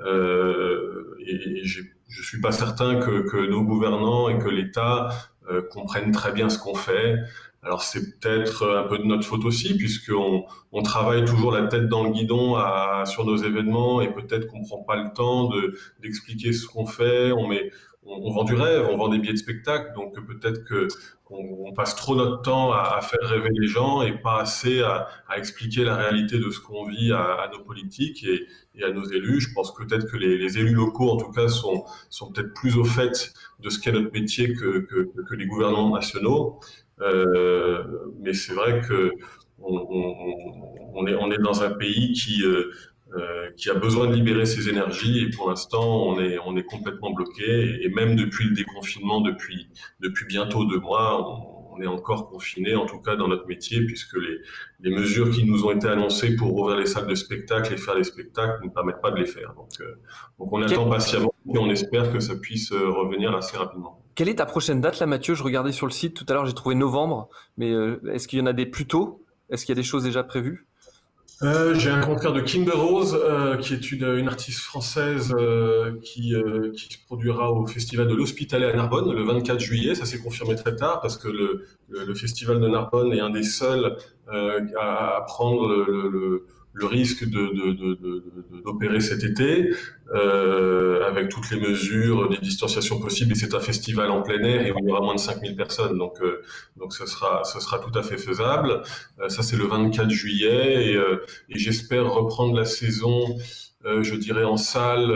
Euh, 0.00 1.16
et, 1.26 1.60
et 1.60 1.64
je 1.64 2.22
suis 2.22 2.40
pas 2.40 2.52
certain 2.52 2.98
que, 2.98 3.28
que, 3.28 3.36
nos 3.48 3.62
gouvernants 3.62 4.28
et 4.28 4.38
que 4.38 4.48
l'État 4.48 5.10
euh, 5.50 5.62
comprennent 5.70 6.12
très 6.12 6.32
bien 6.32 6.48
ce 6.48 6.58
qu'on 6.58 6.74
fait. 6.74 7.16
Alors 7.62 7.82
c'est 7.82 8.18
peut-être 8.18 8.66
un 8.66 8.84
peu 8.88 8.98
de 8.98 9.04
notre 9.04 9.24
faute 9.24 9.44
aussi, 9.44 9.76
puisqu'on 9.76 10.44
on 10.72 10.82
travaille 10.82 11.24
toujours 11.26 11.52
la 11.52 11.66
tête 11.66 11.88
dans 11.88 12.04
le 12.04 12.10
guidon 12.10 12.56
sur 13.04 13.26
nos 13.26 13.36
événements 13.36 14.00
et 14.00 14.12
peut-être 14.12 14.46
qu'on 14.46 14.62
prend 14.62 14.82
pas 14.82 14.96
le 14.96 15.12
temps 15.12 15.48
de 15.48 15.76
d'expliquer 16.00 16.52
ce 16.54 16.66
qu'on 16.66 16.86
fait. 16.86 17.32
On, 18.04 18.32
vend 18.32 18.44
du 18.44 18.54
rêve, 18.54 18.86
on 18.90 18.96
vend 18.96 19.08
des 19.08 19.18
billets 19.18 19.34
de 19.34 19.38
spectacle, 19.38 19.92
donc 19.94 20.14
peut-être 20.26 20.64
que 20.64 20.88
on, 21.32 21.72
passe 21.72 21.94
trop 21.94 22.16
notre 22.16 22.42
temps 22.42 22.72
à, 22.72 23.00
faire 23.02 23.20
rêver 23.22 23.50
les 23.52 23.68
gens 23.68 24.02
et 24.02 24.12
pas 24.12 24.40
assez 24.40 24.82
à, 24.82 25.08
expliquer 25.36 25.84
la 25.84 25.94
réalité 25.96 26.38
de 26.38 26.50
ce 26.50 26.58
qu'on 26.58 26.84
vit 26.84 27.12
à, 27.12 27.48
nos 27.52 27.60
politiques 27.60 28.24
et, 28.24 28.82
à 28.82 28.90
nos 28.90 29.04
élus. 29.04 29.40
Je 29.40 29.54
pense 29.54 29.72
peut-être 29.74 30.10
que 30.10 30.16
les, 30.16 30.58
élus 30.58 30.74
locaux, 30.74 31.10
en 31.10 31.16
tout 31.16 31.30
cas, 31.30 31.48
sont, 31.48 31.84
peut-être 32.34 32.52
plus 32.54 32.76
au 32.76 32.84
fait 32.84 33.32
de 33.60 33.70
ce 33.70 33.78
qu'est 33.78 33.92
notre 33.92 34.12
métier 34.12 34.54
que, 34.54 34.88
les 35.36 35.46
gouvernements 35.46 35.94
nationaux. 35.94 36.58
Euh, 37.00 37.84
mais 38.18 38.34
c'est 38.34 38.52
vrai 38.52 38.80
que 38.80 39.12
on 39.62 41.30
est 41.30 41.38
dans 41.38 41.62
un 41.62 41.70
pays 41.70 42.12
qui, 42.12 42.42
euh, 42.42 42.72
qui 43.56 43.70
a 43.70 43.74
besoin 43.74 44.06
de 44.06 44.14
libérer 44.14 44.46
ses 44.46 44.68
énergies. 44.68 45.24
Et 45.24 45.30
pour 45.30 45.48
l'instant, 45.48 46.06
on 46.06 46.20
est, 46.20 46.38
on 46.44 46.56
est 46.56 46.64
complètement 46.64 47.12
bloqué. 47.12 47.80
Et 47.82 47.88
même 47.88 48.16
depuis 48.16 48.48
le 48.48 48.54
déconfinement, 48.54 49.20
depuis, 49.20 49.68
depuis 50.00 50.26
bientôt 50.26 50.64
deux 50.64 50.80
mois, 50.80 51.26
on, 51.72 51.80
est 51.80 51.86
encore 51.86 52.28
confiné, 52.28 52.74
en 52.74 52.84
tout 52.84 52.98
cas 52.98 53.16
dans 53.16 53.26
notre 53.26 53.46
métier, 53.46 53.80
puisque 53.86 54.14
les, 54.14 54.36
les, 54.80 54.94
mesures 54.94 55.30
qui 55.30 55.44
nous 55.44 55.64
ont 55.64 55.70
été 55.70 55.88
annoncées 55.88 56.36
pour 56.36 56.54
ouvrir 56.54 56.76
les 56.76 56.84
salles 56.84 57.06
de 57.06 57.14
spectacle 57.14 57.72
et 57.72 57.78
faire 57.78 57.94
les 57.94 58.04
spectacles 58.04 58.62
ne 58.62 58.68
permettent 58.68 59.00
pas 59.00 59.10
de 59.10 59.16
les 59.16 59.24
faire. 59.24 59.54
Donc, 59.54 59.70
donc 60.38 60.52
on 60.52 60.60
attend 60.62 60.90
patiemment 60.90 61.32
et 61.48 61.58
on 61.58 61.70
espère 61.70 62.12
que 62.12 62.20
ça 62.20 62.36
puisse 62.36 62.70
revenir 62.72 63.34
assez 63.34 63.56
rapidement. 63.56 64.04
Quelle 64.14 64.28
est 64.28 64.34
ta 64.34 64.46
prochaine 64.46 64.82
date 64.82 64.98
là, 64.98 65.06
Mathieu? 65.06 65.34
Je 65.34 65.42
regardais 65.42 65.72
sur 65.72 65.86
le 65.86 65.92
site 65.92 66.14
tout 66.14 66.26
à 66.28 66.34
l'heure, 66.34 66.44
j'ai 66.44 66.52
trouvé 66.52 66.74
novembre, 66.74 67.30
mais 67.56 67.72
est-ce 68.12 68.28
qu'il 68.28 68.38
y 68.38 68.42
en 68.42 68.46
a 68.46 68.52
des 68.52 68.66
plus 68.66 68.86
tôt? 68.86 69.24
Est-ce 69.48 69.64
qu'il 69.64 69.74
y 69.74 69.78
a 69.78 69.80
des 69.80 69.86
choses 69.86 70.04
déjà 70.04 70.22
prévues? 70.22 70.66
Euh, 71.42 71.74
j'ai 71.74 71.90
un 71.90 72.00
concert 72.00 72.32
de 72.32 72.40
Kimber 72.40 72.72
Rose, 72.76 73.18
euh, 73.18 73.56
qui 73.56 73.72
est 73.72 73.92
une, 73.92 74.04
une 74.04 74.28
artiste 74.28 74.60
française 74.60 75.34
euh, 75.38 75.98
qui, 76.02 76.34
euh, 76.34 76.70
qui 76.72 76.92
se 76.92 76.98
produira 77.06 77.50
au 77.50 77.66
festival 77.66 78.08
de 78.08 78.14
l'Hospitalet 78.14 78.66
à 78.66 78.76
Narbonne 78.76 79.10
le 79.10 79.22
24 79.22 79.58
juillet. 79.58 79.94
Ça 79.94 80.04
s'est 80.04 80.18
confirmé 80.18 80.54
très 80.54 80.76
tard 80.76 81.00
parce 81.00 81.16
que 81.16 81.28
le, 81.28 81.66
le, 81.88 82.14
festival 82.14 82.60
de 82.60 82.68
Narbonne 82.68 83.12
est 83.14 83.20
un 83.20 83.30
des 83.30 83.42
seuls 83.42 83.96
euh, 84.32 84.60
à, 84.78 85.16
à, 85.16 85.20
prendre 85.22 85.66
le, 85.66 86.10
le 86.10 86.46
le 86.72 86.86
risque 86.86 87.24
d'opérer 87.24 88.92
de, 88.92 88.94
de, 88.94 89.00
cet 89.00 89.24
été, 89.24 89.70
euh, 90.14 91.06
avec 91.06 91.28
toutes 91.28 91.50
les 91.50 91.60
mesures, 91.60 92.28
des 92.28 92.38
distanciations 92.38 93.00
possibles, 93.00 93.32
et 93.32 93.34
c'est 93.34 93.54
un 93.54 93.60
festival 93.60 94.10
en 94.10 94.22
plein 94.22 94.42
air 94.42 94.66
et 94.66 94.72
où 94.72 94.76
il 94.80 94.88
y 94.88 94.90
aura 94.90 95.00
moins 95.00 95.14
de 95.14 95.20
5000 95.20 95.56
personnes, 95.56 95.98
donc, 95.98 96.20
euh, 96.22 96.42
donc 96.76 96.92
ce, 96.92 97.06
sera, 97.06 97.44
ce 97.44 97.60
sera 97.60 97.78
tout 97.78 97.96
à 97.98 98.02
fait 98.02 98.18
faisable. 98.18 98.82
Euh, 99.20 99.28
ça, 99.28 99.42
c'est 99.42 99.56
le 99.56 99.64
24 99.64 100.10
juillet, 100.10 100.92
et, 100.92 100.94
et 100.94 101.58
j'espère 101.58 102.10
reprendre 102.12 102.54
la 102.54 102.64
saison, 102.64 103.36
je 103.84 104.14
dirais, 104.14 104.44
en 104.44 104.56
salle 104.56 105.08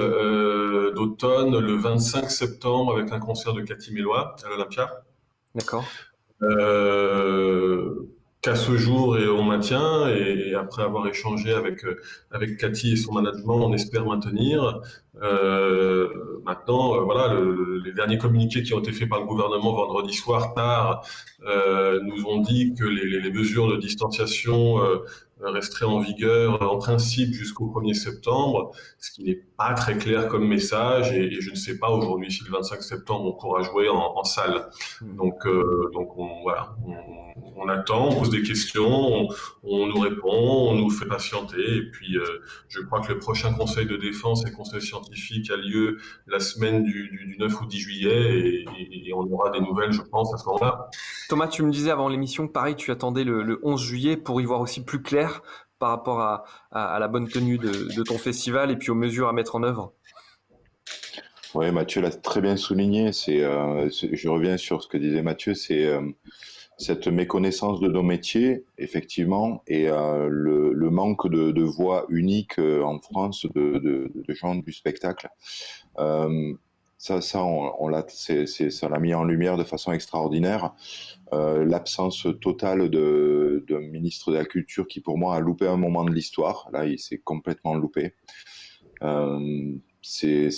d'automne, 0.95 1.59
le 1.59 1.77
25 1.77 2.31
septembre, 2.31 2.97
avec 2.97 3.13
un 3.13 3.21
concert 3.21 3.53
de 3.53 3.61
Cathy 3.61 3.93
Mélois 3.93 4.37
à 4.45 4.49
l'Olympia. 4.49 4.91
D'accord. 5.55 5.85
Euh, 6.43 8.09
qu'à 8.45 8.55
ce 8.55 8.77
jour 8.77 9.17
et 9.19 9.27
on 9.27 9.43
maintient 9.43 10.07
et, 10.09 10.55
après 10.55 10.83
avoir 10.83 11.07
échangé 11.07 11.55
avec 11.55 11.85
avec 12.31 12.59
Cathy 12.59 12.93
et 12.93 12.97
son 12.97 13.13
management 13.13 13.57
on 13.57 13.73
espère 13.73 14.05
maintenir 14.05 14.83
euh, 15.23 16.09
maintenant 16.45 16.97
euh, 16.97 17.01
voilà 17.03 17.33
le, 17.33 17.79
les 17.85 17.93
derniers 17.93 18.19
communiqués 18.19 18.65
qui 18.65 18.75
ont 18.75 18.81
été 18.81 18.93
faits 18.93 19.09
par 19.09 19.21
le 19.21 19.27
gouvernement 19.27 19.73
vendredi 19.73 20.13
soir 20.13 20.55
tard 20.55 21.07
euh, 21.47 22.01
nous 22.03 22.25
ont 22.27 22.41
dit 22.41 22.75
que 22.75 22.85
les, 22.85 23.21
les 23.21 23.31
mesures 23.31 23.69
de 23.69 23.77
distanciation 23.77 24.81
resterait 25.41 25.85
en 25.85 25.99
vigueur 25.99 26.63
en 26.63 26.79
principe 26.79 27.35
jusqu'au 27.35 27.67
1er 27.67 27.93
septembre, 27.93 28.71
ce 28.99 29.11
qui 29.11 29.25
n'est 29.25 29.41
pas 29.59 29.75
très 29.75 29.99
clair 29.99 30.29
comme 30.29 30.47
message 30.49 31.13
et, 31.13 31.35
et 31.35 31.41
je 31.41 31.51
ne 31.51 31.57
sais 31.57 31.79
pas 31.79 31.91
aujourd'hui 31.91 32.33
si 32.33 32.45
le 32.45 32.51
25 32.51 32.83
septembre 32.83 33.27
on 33.27 33.33
pourra 33.39 33.63
jouer 33.63 33.89
en, 33.89 34.17
en 34.17 34.25
salle. 34.25 34.69
Hmm. 35.03 35.17
Donc, 35.17 35.47
donc 35.93 36.17
on, 36.17 36.43
voilà, 36.43 36.75
on, 36.87 36.95
on, 37.57 37.69
attend, 37.69 38.09
on 38.09 38.19
pose 38.21 38.31
des 38.31 38.43
questions, 38.43 38.89
on, 38.89 39.29
on, 39.65 39.87
nous 39.87 40.01
répond, 40.01 40.71
on 40.71 40.77
nous 40.77 40.89
fait 40.89 41.07
patienter 41.07 41.77
et 41.77 41.91
puis 41.91 42.17
je 42.69 42.81
crois 42.81 43.01
que 43.01 43.13
le 43.13 43.19
prochain 43.19 43.53
conseil 43.53 43.87
de 43.87 43.97
défense 43.97 44.47
et 44.47 44.53
conseil 44.53 44.81
scientifique 44.81 45.04
a 45.51 45.57
lieu 45.57 45.99
la 46.27 46.41
semaine 46.41 46.83
du, 46.83 47.09
du, 47.09 47.27
du 47.27 47.37
9 47.39 47.61
ou 47.61 47.67
10 47.67 47.79
juillet 47.79 48.39
et, 48.39 48.67
et, 48.79 49.09
et, 49.09 49.15
on 49.15 49.23
aura 49.31 49.51
des 49.51 49.61
nouvelles 49.61 49.93
je 49.93 50.03
pense 50.03 50.33
à 50.35 50.39
ce 50.39 50.45
moment-là. 50.47 50.89
Thomas, 51.29 51.49
tu 51.49 51.63
me 51.63 51.71
disais 51.71 51.91
avant 51.91 52.09
l'émission, 52.09 52.49
pareil, 52.49 52.77
tu 52.77 52.91
attendais 52.91 53.25
le, 53.25 53.43
le 53.43 53.61
11 53.63 53.81
juillet 53.83 54.17
pour 54.17 54.41
y 54.41 54.45
voir 54.45 54.61
aussi 54.61 54.85
plus 54.85 55.03
clair 55.03 55.43
par 55.79 55.91
rapport 55.91 56.21
à, 56.21 56.45
à, 56.71 56.95
à 56.95 56.99
la 56.99 57.09
bonne 57.09 57.29
tenue 57.29 57.59
de, 57.59 57.95
de, 57.95 58.03
ton 58.03 58.19
festival 58.19 58.71
et 58.71 58.77
puis 58.77 58.91
aux 58.91 58.95
mesures 58.95 59.29
à 59.29 59.33
mettre 59.33 59.57
en 59.57 59.63
œuvre 59.63 59.93
Oui, 61.55 61.71
Mathieu 61.73 62.01
l'a 62.01 62.11
très 62.11 62.41
bien 62.41 62.57
souligné. 62.57 63.13
C'est, 63.13 63.43
euh, 63.43 63.89
je 63.91 64.29
reviens 64.29 64.57
sur 64.57 64.83
ce 64.83 64.89
que 64.89 64.97
disait 64.97 65.23
Mathieu, 65.23 65.55
c'est 65.55 65.85
euh, 65.85 66.01
cette 66.77 67.07
méconnaissance 67.07 67.81
de 67.81 67.89
nos 67.89 68.03
métiers, 68.03 68.65
effectivement, 68.79 69.63
et 69.67 69.89
euh, 69.89 70.29
le, 70.29 70.91
manque 70.91 71.29
de, 71.29 71.51
de 71.51 71.63
voix 71.63 72.07
unique 72.09 72.59
euh, 72.59 72.83
en 72.83 73.01
France 73.01 73.47
de, 73.55 73.79
de, 73.79 74.35
gens 74.35 74.57
du 74.57 74.73
spectacle. 74.73 75.29
Euh, 75.99 76.53
ça, 76.99 77.21
ça, 77.21 77.45
on, 77.45 77.89
l'a, 77.89 78.05
ça 78.09 78.89
l'a 78.89 78.99
mis 78.99 79.15
en 79.15 79.25
lumière 79.25 79.57
de 79.57 79.65
façon 79.65 79.93
extraordinaire. 79.93 80.73
Euh, 81.33 81.65
l'absence 81.65 82.27
totale 82.41 82.89
de, 82.89 83.65
ministre 83.91 84.33
de 84.33 84.39
la 84.39 84.45
Culture 84.45 84.87
qui, 84.89 85.01
pour 85.01 85.19
moi, 85.19 85.37
a 85.37 85.41
loupé 85.41 85.67
un 85.67 85.77
moment 85.77 86.05
de 86.05 86.13
l'histoire. 86.13 86.69
Là, 86.73 86.87
il 86.87 86.99
s'est 86.99 87.19
complètement 87.19 87.75
loupé. 87.75 88.15
C'est, 90.01 90.51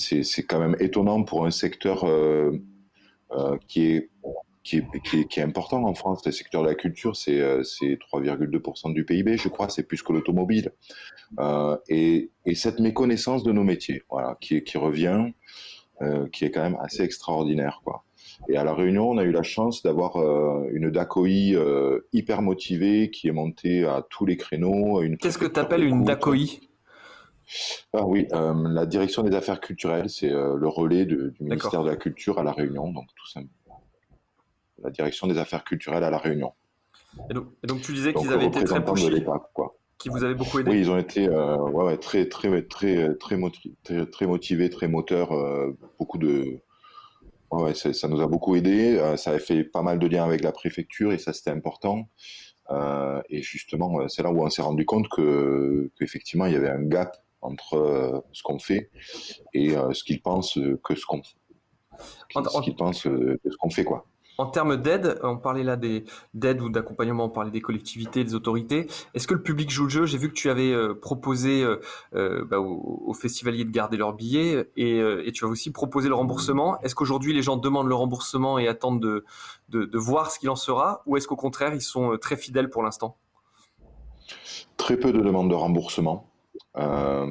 quand 0.49 0.61
même 0.61 0.77
étonnant 0.79 1.25
pour 1.25 1.47
un 1.47 1.51
secteur 1.51 2.07
qui, 3.67 3.87
est, 3.87 4.11
qui, 4.67 4.79
est, 4.79 5.01
qui, 5.05 5.21
est, 5.21 5.25
qui, 5.29 5.41
est, 5.41 5.43
important 5.43 5.85
en 5.85 5.95
France. 5.95 6.25
Le 6.27 6.33
secteur 6.33 6.63
de 6.63 6.69
la 6.69 6.75
culture, 6.75 7.17
c'est, 7.17 7.41
euh, 7.41 7.63
c'est 7.63 7.99
3,2% 8.13 8.93
du 8.93 9.05
PIB, 9.05 9.37
je 9.37 9.49
crois, 9.49 9.69
c'est 9.69 9.85
plus 9.85 10.03
que 10.03 10.13
l'automobile. 10.13 10.73
Euh, 11.39 11.77
et, 11.89 12.31
et, 12.45 12.55
cette 12.55 12.81
méconnaissance 12.81 13.43
de 13.45 13.53
nos 13.53 13.65
métiers, 13.65 14.03
voilà, 14.11 14.37
qui, 14.41 14.63
qui 14.63 14.79
revient, 14.79 15.33
qui 16.31 16.45
est 16.45 16.51
quand 16.51 16.63
même 16.63 16.77
assez 16.83 17.03
extraordinaire, 17.03 17.81
quoi. 17.83 18.05
Et 18.49 18.57
à 18.57 18.65
la 18.65 18.75
Réunion, 18.75 19.09
on 19.11 19.19
a 19.19 19.25
eu 19.25 19.33
la 19.33 19.43
chance 19.43 19.83
d'avoir 19.83 20.17
euh, 20.17 20.69
une 20.73 20.91
DACOI 20.91 21.55
euh, 21.55 22.07
hyper 22.13 22.43
motivée 22.43 23.11
qui 23.11 23.29
est 23.29 23.33
montée 23.33 23.85
à 23.85 24.05
tous 24.11 24.27
les 24.27 24.37
créneaux. 24.37 25.03
Qu'est-ce 25.21 25.39
que 25.39 25.47
tu 25.47 25.59
appelles 25.59 25.85
une 25.85 26.05
DACOI 26.05 26.61
ah 27.93 28.05
oui, 28.05 28.27
euh, 28.33 28.55
la 28.69 28.87
direction 28.87 29.23
des 29.23 29.35
affaires 29.35 29.61
culturelles, 29.61 30.11
c'est 30.11 30.33
euh, 30.33 30.57
le 30.57 30.69
relais 30.69 31.07
de, 31.07 31.31
du 31.31 31.45
ministère 31.45 31.85
de 31.85 31.91
la 31.91 31.97
Culture 31.97 32.39
à 32.39 32.43
la 32.43 32.53
Réunion, 32.53 32.91
donc 32.93 33.07
tout 33.15 33.29
simplement. 33.29 33.53
La 34.83 34.91
direction 34.91 35.27
des 35.27 35.39
affaires 35.39 35.65
culturelles 35.65 36.05
à 36.05 36.11
la 36.11 36.19
Réunion. 36.19 36.53
Et 37.31 37.35
donc, 37.35 37.47
et 37.65 37.67
donc 37.67 37.81
tu 37.81 37.93
disais 37.93 38.13
qu'ils 38.13 38.33
avaient 38.33 38.47
été 38.47 38.63
très 38.65 38.83
quoi. 39.55 39.77
Qui 39.99 40.11
vous 40.11 40.23
avaient 40.23 40.35
beaucoup 40.35 40.59
aidé. 40.59 40.71
Oui, 40.71 40.81
ils 40.81 40.91
ont 40.91 40.99
été 40.99 41.27
euh, 41.27 41.57
ouais, 41.57 41.85
ouais, 41.85 41.97
très, 41.97 42.29
très, 42.29 42.63
très, 42.63 43.15
très, 43.15 43.37
motivés, 43.39 43.75
très, 43.83 44.05
très 44.05 44.27
motivés, 44.27 44.69
très 44.69 44.89
moteurs, 44.89 45.31
beaucoup 45.99 46.19
de, 46.19 46.61
Ouais, 47.51 47.75
ça 47.75 48.09
nous 48.09 48.21
a 48.21 48.27
beaucoup 48.27 48.57
aidé. 48.57 48.99
Euh, 48.99 49.17
ça 49.17 49.31
a 49.31 49.39
fait 49.39 49.65
pas 49.65 49.83
mal 49.83 49.99
de 49.99 50.07
liens 50.07 50.25
avec 50.25 50.43
la 50.43 50.53
préfecture 50.53 51.13
et 51.13 51.19
ça 51.19 51.33
c'était 51.33 51.51
important. 51.51 52.09
Euh, 52.71 53.23
et 53.31 53.43
justement, 53.43 54.01
euh, 54.01 54.09
c'est 54.09 54.23
là 54.23 54.31
où 54.31 54.43
on 54.43 54.51
s'est 54.51 54.63
rendu 54.63 54.85
compte 54.85 55.09
que 55.09 55.91
qu'effectivement 55.99 56.47
il 56.47 56.55
y 56.55 56.57
avait 56.57 56.71
un 56.71 56.83
gap 56.83 57.17
entre 57.41 57.75
euh, 57.75 58.21
ce 58.33 58.43
qu'on 58.43 58.59
fait 58.59 58.91
et 59.55 59.77
euh, 59.77 59.93
ce 59.93 60.03
qu'ils 60.03 60.21
pensent 60.21 60.59
que 60.83 60.95
ce 60.97 61.07
qu'on 61.07 61.23
qu'ils 62.63 62.75
pensent 62.75 63.03
que 63.05 63.39
ce 63.45 63.57
qu'on 63.57 63.71
fait 63.71 63.85
quoi. 63.85 64.07
En 64.39 64.47
termes 64.47 64.77
d'aide, 64.77 65.19
on 65.23 65.39
parlait 65.39 65.63
là 65.63 65.77
d'aide 66.35 66.61
ou 66.61 66.69
d'accompagnement, 66.69 67.25
on 67.25 67.31
parlait 67.31 67.51
des 67.51 67.63
collectivités, 67.63 68.23
des 68.23 68.35
autorités. 68.35 68.87
Est-ce 69.15 69.27
que 69.27 69.33
le 69.33 69.43
public 69.43 69.71
joue 69.71 69.85
le 69.85 69.89
jeu? 69.89 70.05
J'ai 70.05 70.19
vu 70.19 70.29
que 70.29 70.35
tu 70.35 70.51
avais 70.51 70.73
euh, 70.73 70.95
proposé 70.95 71.63
euh, 71.63 71.81
euh, 72.15 72.45
bah, 72.45 72.61
aux, 72.61 73.03
aux, 73.07 73.15
festivaliers 73.15 73.65
de 73.65 73.71
garder 73.71 73.97
leurs 73.97 74.13
billets 74.13 74.69
et, 74.77 75.01
euh, 75.01 75.27
et, 75.27 75.33
tu 75.33 75.47
as 75.47 75.49
aussi 75.49 75.71
proposé 75.71 76.09
le 76.09 76.15
remboursement. 76.15 76.79
Est-ce 76.83 76.95
qu'aujourd'hui 76.95 77.33
les 77.33 77.43
gens 77.43 77.57
demandent 77.57 77.89
le 77.89 77.95
remboursement 77.95 78.59
et 78.59 78.69
attendent 78.69 79.01
de, 79.01 79.25
de, 79.71 79.87
de 79.87 79.99
voir 79.99 80.31
ce 80.31 80.39
qu'il 80.39 80.51
en 80.51 80.57
sera 80.57 81.03
ou 81.07 81.17
est-ce 81.17 81.27
qu'au 81.27 81.37
contraire 81.37 81.75
ils 81.75 81.81
sont 81.81 82.13
euh, 82.13 82.19
très 82.19 82.37
fidèles 82.37 82.69
pour 82.69 82.83
l'instant? 82.83 83.17
Très 84.77 84.99
peu 84.99 85.13
de 85.13 85.21
demandes 85.21 85.49
de 85.49 85.55
remboursement. 85.55 86.29
Euh, 86.79 87.27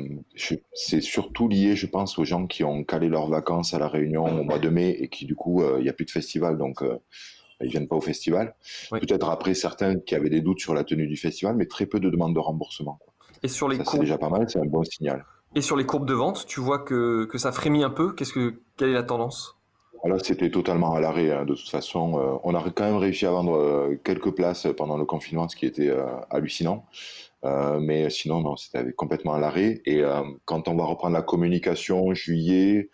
c'est 0.73 1.01
surtout 1.01 1.47
lié, 1.47 1.75
je 1.75 1.85
pense, 1.85 2.17
aux 2.17 2.25
gens 2.25 2.47
qui 2.47 2.63
ont 2.63 2.83
calé 2.83 3.09
leurs 3.09 3.29
vacances 3.29 3.73
à 3.73 3.79
la 3.79 3.87
Réunion 3.87 4.25
au 4.25 4.43
mois 4.43 4.59
de 4.59 4.69
mai 4.69 4.89
et 4.99 5.07
qui, 5.07 5.25
du 5.25 5.35
coup, 5.35 5.61
il 5.61 5.65
euh, 5.65 5.81
n'y 5.81 5.89
a 5.89 5.93
plus 5.93 6.05
de 6.05 6.11
festival, 6.11 6.57
donc 6.57 6.81
euh, 6.81 6.97
ils 7.61 7.69
viennent 7.69 7.87
pas 7.87 7.95
au 7.95 8.01
festival. 8.01 8.55
Oui. 8.91 8.99
Peut-être 8.99 9.29
après 9.29 9.53
certains 9.53 9.99
qui 9.99 10.15
avaient 10.15 10.29
des 10.29 10.41
doutes 10.41 10.59
sur 10.59 10.73
la 10.73 10.83
tenue 10.83 11.07
du 11.07 11.15
festival, 11.15 11.55
mais 11.55 11.67
très 11.67 11.85
peu 11.85 11.99
de 11.99 12.09
demandes 12.09 12.33
de 12.33 12.39
remboursement. 12.39 12.99
Et 13.43 13.47
sur 13.47 13.69
les 13.69 13.77
ça, 13.77 13.83
courbes... 13.83 13.95
c'est 13.97 14.01
déjà 14.01 14.17
pas 14.17 14.29
mal, 14.29 14.49
c'est 14.49 14.59
un 14.59 14.65
bon 14.65 14.83
signal. 14.83 15.23
Et 15.53 15.61
sur 15.61 15.77
les 15.77 15.85
courbes 15.85 16.07
de 16.07 16.13
vente, 16.13 16.45
tu 16.47 16.59
vois 16.59 16.79
que, 16.79 17.25
que 17.25 17.37
ça 17.37 17.51
frémit 17.51 17.83
un 17.83 17.89
peu? 17.89 18.13
Qu'est-ce 18.13 18.33
que 18.33 18.61
quelle 18.77 18.89
est 18.89 18.93
la 18.93 19.03
tendance? 19.03 19.55
Là, 20.03 20.17
c'était 20.21 20.51
totalement 20.51 20.93
à 20.93 20.99
l'arrêt. 20.99 21.31
Hein, 21.31 21.45
de 21.45 21.55
toute 21.55 21.69
façon, 21.69 22.19
euh, 22.19 22.37
on 22.43 22.53
a 22.53 22.61
quand 22.69 22.83
même 22.83 22.97
réussi 22.97 23.25
à 23.25 23.31
vendre 23.31 23.55
euh, 23.55 23.99
quelques 24.03 24.31
places 24.35 24.67
pendant 24.77 24.97
le 24.97 25.05
confinement, 25.05 25.49
ce 25.49 25.55
qui 25.55 25.65
était 25.65 25.89
euh, 25.89 26.05
hallucinant. 26.29 26.85
Euh, 27.45 27.79
mais 27.79 28.09
sinon, 28.09 28.41
non, 28.41 28.55
c'était 28.55 28.91
complètement 28.93 29.33
à 29.33 29.39
l'arrêt. 29.39 29.81
Et 29.85 30.01
euh, 30.01 30.23
quand 30.45 30.67
on 30.67 30.75
va 30.75 30.85
reprendre 30.85 31.13
la 31.13 31.21
communication 31.21 32.13
juillet, 32.13 32.89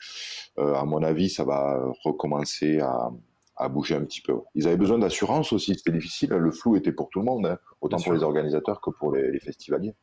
euh, 0.58 0.74
à 0.76 0.84
mon 0.86 1.04
avis, 1.04 1.30
ça 1.30 1.44
va 1.46 1.82
recommencer 2.04 2.80
à, 2.80 3.10
à, 3.56 3.70
bouger 3.70 3.96
un 3.96 4.04
petit 4.04 4.22
peu. 4.22 4.34
Ils 4.56 4.68
avaient 4.68 4.78
besoin 4.78 5.00
d'assurance 5.00 5.54
aussi, 5.54 5.76
c'était 5.76 5.92
difficile. 5.92 6.30
Le 6.32 6.52
flou 6.52 6.76
était 6.76 6.92
pour 6.92 7.10
tout 7.10 7.20
le 7.20 7.26
monde, 7.26 7.46
hein, 7.46 7.58
autant 7.80 7.98
Bien 7.98 8.04
pour 8.04 8.14
sûr. 8.14 8.14
les 8.14 8.24
organisateurs 8.24 8.82
que 8.82 8.90
pour 8.90 9.16
les, 9.16 9.32
les 9.32 9.40
festivaliers. 9.40 9.96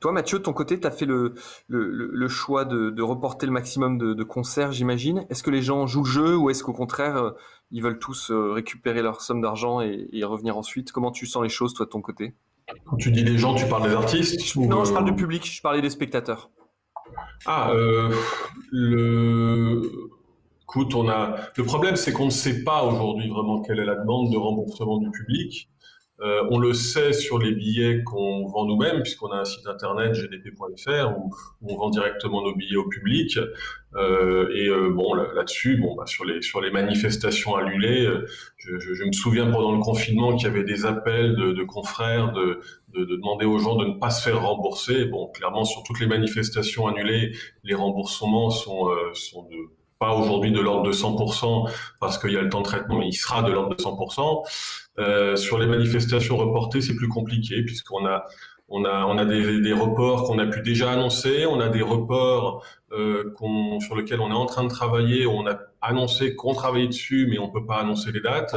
Toi, 0.00 0.12
Mathieu, 0.12 0.38
de 0.38 0.42
ton 0.42 0.52
côté, 0.52 0.78
tu 0.78 0.86
as 0.86 0.90
fait 0.90 1.06
le, 1.06 1.34
le, 1.68 1.88
le 1.88 2.28
choix 2.28 2.66
de, 2.66 2.90
de, 2.90 3.02
reporter 3.02 3.46
le 3.46 3.52
maximum 3.52 3.96
de, 3.96 4.12
de 4.12 4.22
concerts, 4.24 4.72
j'imagine. 4.72 5.24
Est-ce 5.30 5.42
que 5.42 5.50
les 5.50 5.62
gens 5.62 5.86
jouent 5.86 6.04
le 6.04 6.10
jeu 6.10 6.36
ou 6.36 6.50
est-ce 6.50 6.62
qu'au 6.62 6.74
contraire, 6.74 7.32
ils 7.70 7.82
veulent 7.82 7.98
tous 7.98 8.30
récupérer 8.30 9.00
leur 9.00 9.22
somme 9.22 9.40
d'argent 9.40 9.80
et, 9.80 10.06
et 10.12 10.24
revenir 10.24 10.58
ensuite? 10.58 10.92
Comment 10.92 11.12
tu 11.12 11.24
sens 11.24 11.42
les 11.42 11.48
choses, 11.48 11.72
toi, 11.72 11.86
de 11.86 11.90
ton 11.90 12.02
côté? 12.02 12.34
Quand 12.86 12.96
tu 12.96 13.10
dis 13.10 13.24
les 13.24 13.38
gens, 13.38 13.54
tu 13.54 13.66
parles 13.66 13.88
des 13.88 13.94
artistes 13.94 14.56
Non, 14.56 14.84
je 14.84 14.92
parle 14.92 15.04
du 15.04 15.14
public, 15.14 15.44
je 15.44 15.60
parlais 15.60 15.82
des 15.82 15.90
spectateurs. 15.90 16.50
Ah, 17.46 17.72
le 18.72 19.82
Écoute, 20.74 20.94
on 20.94 21.08
a 21.08 21.36
le 21.56 21.64
problème, 21.64 21.94
c'est 21.94 22.12
qu'on 22.12 22.24
ne 22.24 22.30
sait 22.30 22.64
pas 22.64 22.82
aujourd'hui 22.82 23.28
vraiment 23.28 23.60
quelle 23.60 23.78
est 23.78 23.84
la 23.84 23.94
demande 23.94 24.32
de 24.32 24.36
remboursement 24.36 24.98
du 24.98 25.08
public. 25.10 25.68
Euh, 26.20 26.46
on 26.50 26.58
le 26.58 26.72
sait 26.74 27.12
sur 27.12 27.38
les 27.38 27.52
billets 27.52 28.04
qu'on 28.04 28.46
vend 28.46 28.66
nous-mêmes, 28.66 29.02
puisqu'on 29.02 29.32
a 29.32 29.38
un 29.38 29.44
site 29.44 29.66
internet 29.66 30.14
gdp.fr 30.14 31.18
où, 31.18 31.34
on 31.62 31.76
vend 31.76 31.90
directement 31.90 32.42
nos 32.42 32.54
billets 32.54 32.76
au 32.76 32.88
public. 32.88 33.36
Euh, 33.96 34.48
et 34.54 34.68
euh, 34.68 34.90
bon, 34.90 35.14
là-dessus, 35.14 35.76
bon, 35.76 35.96
bah, 35.96 36.06
sur 36.06 36.24
les 36.24 36.40
sur 36.40 36.60
les 36.60 36.70
manifestations 36.70 37.56
annulées, 37.56 38.08
je, 38.56 38.78
je, 38.78 38.94
je, 38.94 39.04
me 39.04 39.12
souviens 39.12 39.50
pendant 39.50 39.72
le 39.72 39.80
confinement 39.80 40.36
qu'il 40.36 40.46
y 40.46 40.50
avait 40.50 40.64
des 40.64 40.86
appels 40.86 41.34
de, 41.34 41.52
de 41.52 41.64
confrères 41.64 42.32
de, 42.32 42.60
de, 42.94 43.04
de, 43.04 43.16
demander 43.16 43.44
aux 43.44 43.58
gens 43.58 43.76
de 43.76 43.86
ne 43.86 43.94
pas 43.98 44.10
se 44.10 44.22
faire 44.22 44.40
rembourser. 44.40 45.06
Bon, 45.06 45.28
clairement, 45.32 45.64
sur 45.64 45.82
toutes 45.82 45.98
les 46.00 46.06
manifestations 46.06 46.86
annulées, 46.86 47.36
les 47.64 47.74
remboursements 47.74 48.50
sont 48.50 48.88
sont 49.14 49.42
de 49.48 49.56
pas 49.98 50.12
aujourd'hui 50.14 50.52
de 50.52 50.60
l'ordre 50.60 50.82
de 50.82 50.92
100% 50.92 51.70
parce 52.00 52.18
qu'il 52.18 52.32
y 52.32 52.36
a 52.36 52.42
le 52.42 52.48
temps 52.48 52.60
de 52.60 52.64
traitement, 52.64 52.98
mais 52.98 53.08
il 53.08 53.14
sera 53.14 53.42
de 53.42 53.52
l'ordre 53.52 53.74
de 53.74 53.82
100%. 53.82 54.44
Euh, 54.98 55.34
sur 55.36 55.58
les 55.58 55.66
manifestations 55.66 56.36
reportées, 56.36 56.80
c'est 56.80 56.94
plus 56.94 57.08
compliqué 57.08 57.62
puisqu'on 57.62 58.06
a 58.06 58.26
on 58.68 58.84
a, 58.84 59.04
on 59.06 59.18
a 59.18 59.24
des, 59.24 59.60
des 59.60 59.72
reports 59.72 60.24
qu'on 60.24 60.38
a 60.38 60.46
pu 60.46 60.62
déjà 60.62 60.90
annoncer, 60.90 61.46
on 61.46 61.60
a 61.60 61.68
des 61.68 61.82
reports 61.82 62.64
euh, 62.92 63.34
sur 63.80 63.94
lesquels 63.96 64.20
on 64.20 64.30
est 64.30 64.34
en 64.34 64.46
train 64.46 64.64
de 64.64 64.68
travailler, 64.68 65.26
on 65.26 65.46
a 65.46 65.58
annoncé 65.82 66.34
qu'on 66.34 66.54
travaillait 66.54 66.88
dessus, 66.88 67.26
mais 67.30 67.38
on 67.38 67.50
peut 67.50 67.66
pas 67.66 67.76
annoncer 67.76 68.10
les 68.10 68.20
dates, 68.20 68.56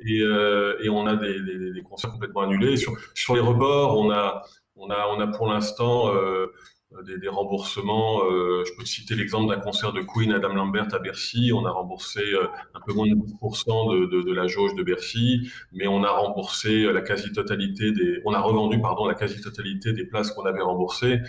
et, 0.00 0.20
euh, 0.20 0.76
et 0.82 0.88
on 0.88 1.06
a 1.06 1.14
des, 1.16 1.40
des, 1.40 1.72
des, 1.72 1.82
concerts 1.82 2.10
complètement 2.10 2.42
annulés. 2.42 2.76
Sur, 2.76 2.94
sur 3.14 3.34
les 3.34 3.40
reports, 3.40 3.96
on 3.96 4.10
a, 4.10 4.42
on 4.76 4.90
a, 4.90 5.06
on 5.08 5.20
a 5.20 5.26
pour 5.28 5.46
l'instant 5.46 6.12
euh, 6.12 6.52
des, 7.02 7.18
des, 7.18 7.28
remboursements. 7.28 8.22
Euh, 8.24 8.64
je 8.66 8.72
peux 8.76 8.84
citer 8.84 9.14
l'exemple 9.14 9.54
d'un 9.54 9.60
concert 9.60 9.92
de 9.92 10.00
Queen 10.00 10.32
Adam 10.32 10.54
Lambert 10.54 10.88
à 10.92 10.98
Bercy. 10.98 11.52
On 11.54 11.64
a 11.64 11.70
remboursé 11.70 12.20
euh, 12.20 12.46
un 12.74 12.80
peu 12.86 12.92
moins 12.92 13.06
de 13.06 13.14
10% 13.14 13.92
de, 13.92 14.06
de, 14.06 14.22
de, 14.22 14.32
la 14.32 14.46
jauge 14.46 14.74
de 14.74 14.82
Bercy, 14.82 15.50
mais 15.72 15.86
on 15.86 16.04
a 16.04 16.10
remboursé 16.10 16.92
la 16.92 17.00
quasi-totalité 17.00 17.92
des, 17.92 18.20
on 18.24 18.32
a 18.32 18.40
revendu 18.40 18.80
pardon 18.80 19.06
la 19.06 19.14
quasi-totalité 19.14 19.92
des 19.92 20.04
places 20.04 20.30
qu'on 20.30 20.44
avait 20.44 20.62
remboursées. 20.62 21.20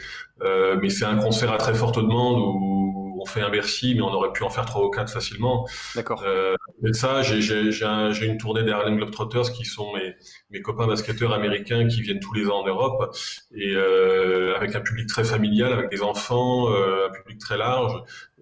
Euh, 0.41 0.77
mais 0.81 0.89
c'est 0.89 1.05
un 1.05 1.17
concert 1.17 1.51
à 1.51 1.57
très 1.57 1.73
forte 1.73 1.95
demande 1.97 2.39
où 2.39 2.84
on 3.25 3.27
fait 3.27 3.41
un 3.41 3.49
Bercy, 3.49 3.95
mais 3.95 4.01
on 4.01 4.13
aurait 4.13 4.31
pu 4.31 4.43
en 4.43 4.49
faire 4.49 4.65
trois 4.65 4.85
ou 4.85 4.89
quatre 4.89 5.11
facilement. 5.11 5.67
D'accord. 5.95 6.21
Euh, 6.23 6.55
et 6.87 6.93
ça, 6.93 7.23
j'ai 7.23 8.25
une 8.25 8.37
tournée 8.37 8.63
des 8.63 8.71
Harlem 8.71 8.97
Globetrotters 8.97 9.51
qui 9.51 9.65
sont 9.65 9.93
mes, 9.93 10.13
mes 10.51 10.61
copains 10.61 10.85
basketteurs 10.85 11.33
américains 11.33 11.87
qui 11.87 12.01
viennent 12.01 12.19
tous 12.19 12.33
les 12.33 12.47
ans 12.47 12.61
en 12.61 12.67
Europe 12.67 13.15
et 13.51 13.73
euh, 13.73 14.55
avec 14.55 14.75
un 14.75 14.81
public 14.81 15.07
très 15.07 15.23
familial, 15.23 15.73
avec 15.73 15.89
des 15.89 16.01
enfants, 16.01 16.71
euh, 16.71 17.07
un 17.07 17.11
public 17.11 17.39
très 17.39 17.57
large. 17.57 17.93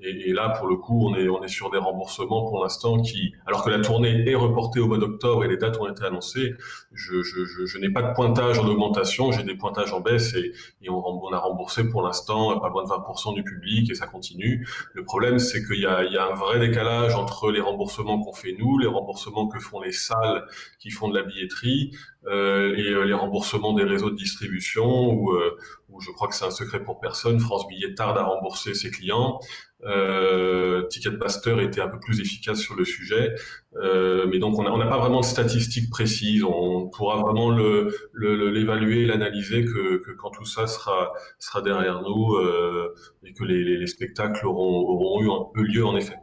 Et, 0.04 0.30
et, 0.30 0.34
là, 0.34 0.50
pour 0.50 0.68
le 0.68 0.76
coup, 0.76 1.08
on 1.08 1.16
est, 1.16 1.28
on 1.30 1.42
est 1.44 1.48
sur 1.48 1.70
des 1.72 1.78
remboursements 1.78 2.44
pour 2.50 2.62
l'instant 2.62 3.02
qui, 3.02 3.34
alors 3.46 3.64
que 3.64 3.70
la 3.70 3.80
tournée 3.80 4.30
est 4.30 4.36
reportée 4.36 4.80
au 4.80 4.88
mois 4.88 4.98
d'octobre 4.98 5.46
et 5.46 5.48
les 5.48 5.58
dates 5.58 5.80
ont 5.80 5.90
été 5.90 6.04
annoncées, 6.04 6.56
je, 6.92 7.22
je, 7.24 7.66
je, 7.66 7.78
n'ai 7.78 7.90
pas 7.90 8.04
de 8.04 8.14
pointage 8.14 8.60
en 8.60 8.68
augmentation, 8.68 9.32
j'ai 9.32 9.44
des 9.44 9.56
pointages 9.56 9.94
en 9.94 10.02
baisse 10.02 10.34
et, 10.36 10.52
et 10.82 10.90
on, 10.90 11.32
a 11.32 11.40
remboursé 11.40 11.90
pour 11.90 12.04
l'instant 12.04 12.60
pas 12.60 12.70
loin 12.70 12.84
de 12.84 12.90
20% 12.90 13.34
du 13.34 13.44
public 13.44 13.90
et 13.90 13.96
ça 13.96 14.08
continue. 14.08 14.68
Le 14.94 15.04
problème, 15.04 15.40
c'est 15.40 15.66
qu'il 15.66 15.80
y 15.80 15.86
a, 15.86 16.04
il 16.04 16.14
y 16.14 16.18
a 16.18 16.26
un 16.26 16.36
vrai 16.36 16.60
décalage 16.60 17.16
entre 17.16 17.52
les 17.52 17.62
remboursements 17.62 18.22
qu'on 18.22 18.34
fait 18.34 18.56
nous, 18.60 18.78
les 18.78 18.88
remboursements 18.88 19.48
que 19.48 19.60
font 19.60 19.82
les 19.82 19.92
salles 19.92 20.46
qui 20.80 20.90
font 20.90 21.08
de 21.08 21.18
la 21.18 21.24
billetterie 21.24 21.92
euh, 22.28 22.74
et 22.78 22.90
euh, 22.90 23.04
les 23.04 23.14
remboursements 23.14 23.74
des 23.74 23.84
réseaux 23.84 24.10
de 24.10 24.16
distribution 24.16 25.12
où, 25.12 25.34
euh, 25.34 25.58
où 25.94 26.02
je 26.02 26.12
crois 26.12 26.28
que 26.28 26.36
c'est 26.36 26.46
un 26.46 26.52
secret 26.52 26.84
pour 26.84 27.00
personne. 27.00 27.40
France 27.40 27.68
Billet 27.68 27.94
tarde 27.94 28.18
à 28.18 28.24
rembourser 28.24 28.74
ses 28.74 28.92
clients. 28.92 29.40
Euh, 29.86 30.84
Ticketmaster 30.88 31.60
était 31.60 31.82
un 31.82 31.90
peu 31.90 32.00
plus 32.00 32.22
efficace 32.22 32.60
sur 32.60 32.76
le 32.76 32.86
sujet, 32.86 33.36
euh, 33.76 34.26
mais 34.30 34.40
donc 34.40 34.58
on 34.58 34.78
n'a 34.78 34.88
pas 34.88 34.98
vraiment 34.98 35.20
de 35.20 35.26
statistiques 35.26 35.90
précises. 35.90 36.44
On 36.44 36.90
pourra 36.90 37.18
vraiment 37.18 37.52
l'évaluer, 37.52 39.02
le, 39.02 39.08
l'analyser 39.08 39.66
que, 39.66 40.12
quand 40.18 40.32
tout 40.32 40.46
ça 40.46 40.68
sera, 40.68 41.14
derrière 41.64 42.02
nous 42.02 42.36
euh, 42.36 42.94
et 43.26 43.34
que 43.34 43.44
les, 43.44 43.64
les, 43.64 43.78
les 43.78 43.88
spectacles 43.88 44.46
auront, 44.46 45.22
eu 45.22 45.30
un 45.30 45.64
lieu 45.64 45.86
en 45.86 45.98
effet. 45.98 46.16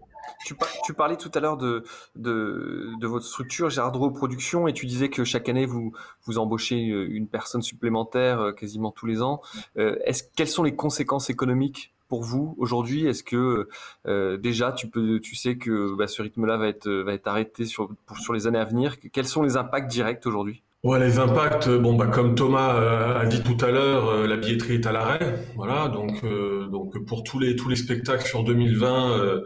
Tu, 0.46 0.54
par, 0.54 0.68
tu, 0.84 0.94
parlais 0.94 1.16
tout 1.16 1.30
à 1.34 1.40
l'heure 1.40 1.56
de, 1.56 1.84
de, 2.16 3.06
votre 3.06 3.26
structure, 3.26 3.68
Gérard 3.68 3.92
Productions, 4.12 4.66
et 4.68 4.72
tu 4.72 4.86
disais 4.86 5.10
que 5.10 5.22
chaque 5.24 5.48
année, 5.48 5.66
vous, 5.66 5.92
vous 6.24 6.38
embauchez 6.38 6.78
une 6.78 7.28
personne 7.28 7.62
supplémentaire 7.62 8.40
euh, 8.40 8.52
quasiment 8.52 8.90
tous 8.90 9.06
les 9.06 9.22
ans. 9.22 9.42
Euh, 9.76 9.96
quelles 10.36 10.48
sont 10.48 10.62
les 10.62 10.74
conséquences 10.74 11.28
économiques 11.30 11.92
pour 12.08 12.22
vous 12.22 12.54
aujourd'hui? 12.58 13.06
Est-ce 13.06 13.22
que 13.22 13.68
euh, 14.06 14.36
déjà 14.38 14.72
tu 14.72 14.88
peux, 14.88 15.20
tu 15.20 15.36
sais 15.36 15.56
que 15.56 15.94
bah, 15.94 16.06
ce 16.06 16.22
rythme-là 16.22 16.56
va 16.56 16.68
être, 16.68 16.88
va 16.88 17.12
être 17.12 17.28
arrêté 17.28 17.66
sur, 17.66 17.90
sur 18.20 18.32
les 18.32 18.46
années 18.46 18.58
à 18.58 18.64
venir? 18.64 18.96
Quels 19.12 19.26
sont 19.26 19.42
les 19.42 19.56
impacts 19.56 19.90
directs 19.90 20.26
aujourd'hui? 20.26 20.62
Ouais, 20.82 20.98
les 20.98 21.18
impacts, 21.18 21.68
bon, 21.68 21.94
bah, 21.94 22.06
comme 22.06 22.34
Thomas 22.34 23.20
a 23.20 23.26
dit 23.26 23.42
tout 23.42 23.62
à 23.62 23.70
l'heure, 23.70 24.26
la 24.26 24.38
billetterie 24.38 24.76
est 24.76 24.86
à 24.86 24.92
l'arrêt, 24.92 25.44
voilà. 25.54 25.88
Donc, 25.88 26.24
euh, 26.24 26.68
donc 26.68 26.98
pour 27.04 27.22
tous 27.22 27.38
les 27.38 27.54
tous 27.54 27.68
les 27.68 27.76
spectacles 27.76 28.26
sur 28.26 28.44
2020, 28.44 29.10
euh, 29.10 29.18
le, 29.20 29.44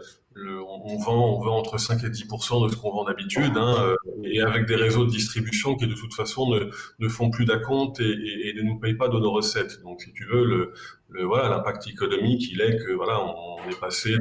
on, 0.85 0.97
vend 0.97 1.37
on 1.37 1.41
vend 1.41 1.57
entre 1.57 1.77
5 1.77 2.03
et 2.03 2.09
10% 2.09 2.67
de 2.67 2.71
ce 2.71 2.77
qu'on 2.77 2.91
vend 2.91 3.03
d'habitude, 3.03 3.53
hein, 3.55 3.75
euh, 3.79 3.95
et 4.23 4.41
avec 4.41 4.65
des 4.65 4.75
réseaux 4.75 5.05
de 5.05 5.09
distribution 5.09 5.75
qui 5.75 5.87
de 5.87 5.95
toute 5.95 6.13
façon 6.13 6.49
ne, 6.49 6.69
ne 6.99 7.07
font 7.09 7.29
plus 7.29 7.45
d'acompte 7.45 7.99
et, 7.99 8.53
ne 8.55 8.61
nous 8.61 8.79
payent 8.79 8.95
pas 8.95 9.07
de 9.07 9.17
nos 9.17 9.31
recettes. 9.31 9.81
Donc, 9.83 10.01
si 10.01 10.13
tu 10.13 10.25
veux, 10.25 10.45
le, 10.45 10.73
le 11.09 11.23
voilà, 11.25 11.49
l'impact 11.49 11.87
économique, 11.87 12.49
il 12.51 12.61
est 12.61 12.77
que 12.77 12.93
voilà, 12.93 13.19
on, 13.19 13.55
est 13.69 13.79
passé 13.79 14.15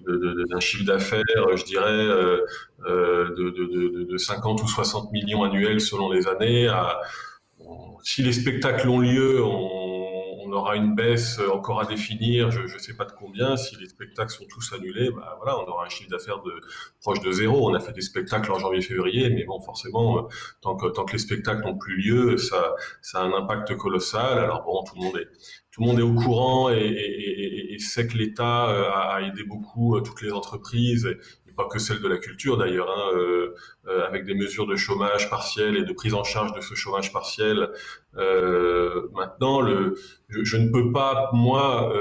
d'un 0.00 0.60
chiffre 0.60 0.84
d'affaires, 0.84 1.56
je 1.56 1.64
dirais, 1.64 1.86
euh, 1.88 2.44
de, 2.84 3.50
de, 3.50 4.04
de, 4.10 4.16
50 4.16 4.60
ou 4.60 4.66
60 4.66 5.12
millions 5.12 5.44
annuels 5.44 5.80
selon 5.80 6.10
les 6.10 6.26
années. 6.26 6.66
À, 6.66 7.00
si 8.02 8.22
les 8.22 8.32
spectacles 8.32 8.88
ont 8.88 8.98
lieu, 8.98 9.42
on, 9.42 9.81
on, 10.52 10.56
aura 10.56 10.76
une 10.76 10.94
baisse 10.94 11.40
encore 11.52 11.80
à 11.80 11.86
définir, 11.86 12.50
je 12.50 12.62
ne 12.62 12.78
sais 12.78 12.94
pas 12.94 13.04
de 13.04 13.12
combien. 13.12 13.56
Si 13.56 13.76
les 13.76 13.88
spectacles 13.88 14.32
sont 14.32 14.44
tous 14.48 14.72
annulés, 14.72 15.10
bah 15.10 15.36
voilà, 15.38 15.58
on 15.58 15.66
aura 15.66 15.86
un 15.86 15.88
chiffre 15.88 16.10
d'affaires 16.10 16.42
de 16.42 16.52
proche 17.00 17.20
de 17.20 17.32
zéro. 17.32 17.70
On 17.70 17.74
a 17.74 17.80
fait 17.80 17.92
des 17.92 18.02
spectacles 18.02 18.52
en 18.52 18.58
janvier-février, 18.58 19.30
mais 19.30 19.44
bon, 19.44 19.60
forcément, 19.60 20.28
tant 20.60 20.76
que, 20.76 20.86
tant 20.88 21.04
que 21.04 21.12
les 21.12 21.18
spectacles 21.18 21.62
n'ont 21.62 21.78
plus 21.78 21.96
lieu, 21.96 22.36
ça, 22.36 22.74
ça 23.00 23.20
a 23.20 23.22
un 23.22 23.32
impact 23.32 23.76
colossal. 23.76 24.38
Alors 24.38 24.62
bon, 24.64 24.82
tout 24.84 24.94
le 24.96 25.06
monde 25.06 25.16
est 25.16 25.28
tout 25.72 25.80
le 25.80 25.86
monde 25.86 25.98
est 25.98 26.02
au 26.02 26.14
courant 26.14 26.70
et, 26.70 27.76
sait 27.78 28.06
que 28.06 28.16
l'État 28.16 28.68
euh, 28.70 28.90
a 28.92 29.22
aidé 29.22 29.42
beaucoup 29.42 29.96
euh, 29.96 30.02
toutes 30.02 30.22
les 30.22 30.30
entreprises, 30.30 31.08
et 31.52 31.54
pas 31.54 31.66
que 31.66 31.78
celles 31.78 32.00
de 32.00 32.08
la 32.08 32.18
culture 32.18 32.56
d'ailleurs, 32.56 32.90
hein, 32.90 33.16
euh, 33.16 33.54
euh, 33.88 34.06
avec 34.06 34.24
des 34.24 34.34
mesures 34.34 34.66
de 34.66 34.76
chômage 34.76 35.28
partiel 35.30 35.76
et 35.76 35.84
de 35.84 35.92
prise 35.92 36.14
en 36.14 36.24
charge 36.24 36.52
de 36.54 36.60
ce 36.60 36.74
chômage 36.74 37.12
partiel. 37.12 37.70
Euh, 38.16 39.08
maintenant, 39.12 39.60
le, 39.60 39.94
je, 40.28 40.44
je, 40.44 40.56
ne 40.56 40.70
peux 40.70 40.92
pas, 40.92 41.30
moi, 41.32 41.92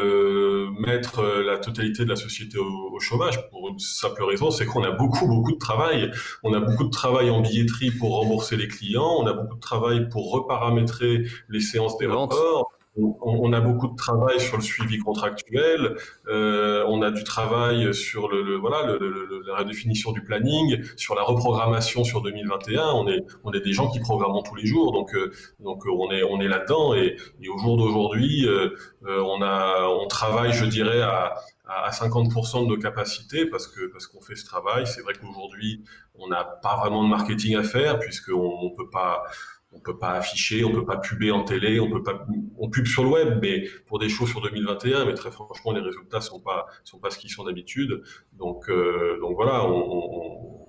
mettre 0.80 1.24
la 1.24 1.58
totalité 1.58 2.04
de 2.04 2.10
la 2.10 2.16
société 2.16 2.58
au, 2.58 2.92
au 2.94 3.00
chômage 3.00 3.50
pour 3.50 3.70
une 3.70 3.80
simple 3.80 4.24
raison, 4.24 4.52
c'est 4.52 4.66
qu'on 4.66 4.84
a 4.84 4.92
beaucoup, 4.92 5.28
beaucoup 5.28 5.52
de 5.52 5.60
travail. 5.60 6.12
On 6.44 6.54
a 6.54 6.60
beaucoup 6.60 6.84
de 6.86 6.90
travail 6.90 7.30
en 7.30 7.42
billetterie 7.42 7.92
pour 7.92 8.20
rembourser 8.20 8.58
les 8.58 8.68
clients, 8.68 9.18
on 9.20 9.28
a 9.28 9.34
beaucoup 9.34 9.56
de 9.56 9.62
travail 9.62 10.10
pour 10.10 10.32
reparamétrer 10.32 11.26
les 11.50 11.62
séances 11.62 11.98
des 11.98 12.08
reports 12.08 12.72
on, 12.98 13.54
a 13.54 13.62
beaucoup 13.62 13.88
de 13.88 13.96
travail 13.96 14.40
sur 14.40 14.58
le 14.58 14.64
suivi 14.64 14.98
contractuel, 14.98 15.96
euh, 16.28 16.84
on 16.88 17.02
a 17.02 17.12
du 17.12 17.24
travail 17.24 17.94
sur 17.94 18.28
le, 18.28 18.42
le 18.44 18.56
voilà 18.56 18.86
le, 18.86 18.98
le, 19.00 19.44
la 19.48 19.58
redéfinition 19.58 20.12
du 20.12 20.22
planning, 20.22 20.84
sur 20.98 21.16
la 21.16 21.24
reprogrammation 21.24 22.04
sur 22.04 22.22
2021. 22.22 22.92
On 22.94 23.08
est 23.08 23.24
on 23.44 23.54
est 23.54 23.62
des 23.62 23.74
gens 23.74 23.90
qui 23.90 24.00
programment 24.00 24.44
tous 24.44 24.56
les 24.56 24.66
jours, 24.66 24.92
donc 24.92 25.16
euh, 25.16 25.32
donc 25.60 25.84
on 25.86 26.12
est 26.12 26.24
on 26.24 26.42
est 26.42 26.50
là-dedans 26.50 26.94
et, 26.94 27.16
et, 27.42 27.50
au 27.50 27.58
jour 27.58 27.78
d'aujourd'hui, 27.78 28.46
euh, 28.46 28.70
euh 29.06 29.22
on 29.22 29.42
a 29.42 29.88
on 29.88 30.08
travaille, 30.08 30.52
je 30.52 30.66
dirais 30.66 31.02
à 31.02 31.34
à 31.66 31.90
50% 31.92 32.64
de 32.64 32.68
nos 32.68 32.78
capacités 32.78 33.46
parce 33.46 33.68
que 33.68 33.88
parce 33.88 34.08
qu'on 34.08 34.22
fait 34.22 34.36
ce 34.36 34.46
travail. 34.46 34.86
C'est 34.86 35.02
vrai 35.02 35.14
qu'aujourd'hui, 35.14 35.84
on 36.16 36.28
n'a 36.28 36.44
pas 36.44 36.76
vraiment 36.76 37.04
de 37.04 37.10
marketing 37.10 37.56
à 37.56 37.64
faire 37.64 38.00
puisqu'on 38.00 38.60
on 38.62 38.72
peut 38.72 38.90
pas 38.90 39.24
on 39.74 39.80
peut 39.80 39.98
pas 39.98 40.12
afficher, 40.12 40.64
on 40.64 40.72
peut 40.72 40.86
pas 40.86 40.98
puber 40.98 41.32
en 41.32 41.44
télé, 41.44 41.80
on 41.80 41.90
peut 41.90 42.04
pas, 42.04 42.26
on 42.58 42.70
pub 42.70 42.88
sur 42.88 43.04
le 43.04 43.10
web, 43.10 43.40
mais 43.42 43.66
pour 43.88 44.00
des 44.00 44.10
shows 44.10 44.28
sur 44.28 44.42
2021, 44.42 45.06
mais 45.06 45.14
très 45.14 45.32
franchement, 45.32 45.72
les 45.72 45.82
résultats 45.82 46.22
sont 46.22 46.40
pas, 46.40 46.66
sont 46.84 47.00
pas 47.00 47.10
ce 47.10 47.18
qu'ils 47.18 47.30
sont 47.30 47.46
d'habitude. 47.46 48.02
Donc, 48.34 48.70
euh, 48.70 49.18
donc 49.22 49.36
voilà, 49.36 49.66
on, 49.66 49.72
on, 49.72 50.62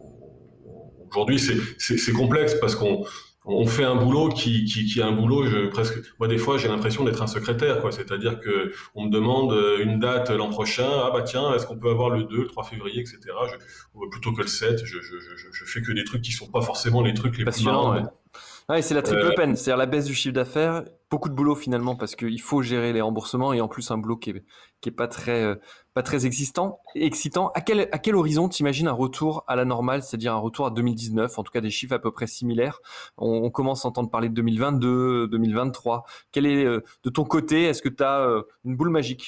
aujourd'hui 1.10 1.38
c'est, 1.38 1.56
c'est, 1.78 2.12
complexe 2.12 2.54
parce 2.54 2.74
qu'on, 2.74 3.04
on 3.44 3.66
fait 3.66 3.84
un 3.84 3.96
boulot 3.96 4.28
qui, 4.28 4.64
qui, 4.64 4.86
qui 4.86 5.00
est 5.00 5.02
un 5.02 5.12
boulot 5.12 5.44
je, 5.46 5.66
presque 5.66 5.98
moi 6.18 6.26
des 6.28 6.38
fois 6.38 6.56
j'ai 6.56 6.68
l'impression 6.68 7.04
d'être 7.04 7.22
un 7.22 7.26
secrétaire 7.26 7.80
quoi. 7.80 7.92
C'est-à-dire 7.92 8.38
que 8.38 8.72
on 8.94 9.06
me 9.06 9.10
demande 9.10 9.52
une 9.80 9.98
date 9.98 10.30
l'an 10.30 10.48
prochain 10.48 10.88
ah 10.88 11.10
bah 11.12 11.22
tiens 11.22 11.52
est-ce 11.54 11.66
qu'on 11.66 11.76
peut 11.76 11.90
avoir 11.90 12.08
le 12.10 12.24
2 12.24 12.42
le 12.42 12.46
3 12.46 12.64
février 12.64 13.00
etc 13.00 13.18
je, 13.50 14.08
plutôt 14.10 14.32
que 14.32 14.40
le 14.40 14.46
7 14.46 14.84
je, 14.84 15.00
je, 15.00 15.18
je, 15.18 15.48
je 15.52 15.64
fais 15.64 15.82
que 15.82 15.92
des 15.92 16.04
trucs 16.04 16.22
qui 16.22 16.32
sont 16.32 16.50
pas 16.50 16.62
forcément 16.62 17.02
les 17.02 17.14
trucs 17.14 17.36
les 17.36 17.44
plus 17.44 17.64
marrants 17.64 17.94
Ouais, 17.94 18.02
c'est 18.80 18.94
la 18.94 19.02
triple 19.02 19.34
peine, 19.34 19.56
c'est-à-dire 19.56 19.76
la 19.76 19.86
baisse 19.86 20.06
du 20.06 20.14
chiffre 20.14 20.34
d'affaires, 20.34 20.84
beaucoup 21.10 21.28
de 21.28 21.34
boulot 21.34 21.54
finalement 21.54 21.96
parce 21.96 22.14
qu'il 22.14 22.40
faut 22.40 22.62
gérer 22.62 22.92
les 22.92 23.00
remboursements 23.00 23.52
et 23.52 23.60
en 23.60 23.68
plus 23.68 23.90
un 23.90 23.98
boulot 23.98 24.16
qui 24.16 24.30
est, 24.30 24.44
qui 24.80 24.88
est 24.88 24.92
pas 24.92 25.08
très 25.08 25.58
pas 25.94 26.02
très 26.02 26.24
existant, 26.24 26.80
excitant. 26.94 27.48
À 27.54 27.60
quel, 27.60 27.80
à 27.92 27.98
quel 27.98 28.14
horizon 28.14 28.48
t'imagines 28.48 28.88
un 28.88 28.92
retour 28.92 29.44
à 29.46 29.56
la 29.56 29.66
normale, 29.66 30.02
c'est-à-dire 30.02 30.32
un 30.32 30.38
retour 30.38 30.64
à 30.64 30.70
2019, 30.70 31.38
en 31.38 31.42
tout 31.42 31.52
cas 31.52 31.60
des 31.60 31.68
chiffres 31.68 31.92
à 31.92 31.98
peu 31.98 32.12
près 32.12 32.26
similaires? 32.26 32.80
On, 33.18 33.50
commence 33.50 33.84
à 33.84 33.88
entendre 33.88 34.08
parler 34.10 34.30
de 34.30 34.34
2022, 34.34 35.28
2023. 35.28 36.04
Quel 36.30 36.46
est 36.46 36.64
de 36.64 37.10
ton 37.10 37.24
côté 37.24 37.64
Est-ce 37.64 37.82
que 37.82 37.90
tu 37.90 38.02
as 38.02 38.26
une 38.64 38.76
boule 38.76 38.88
magique? 38.88 39.26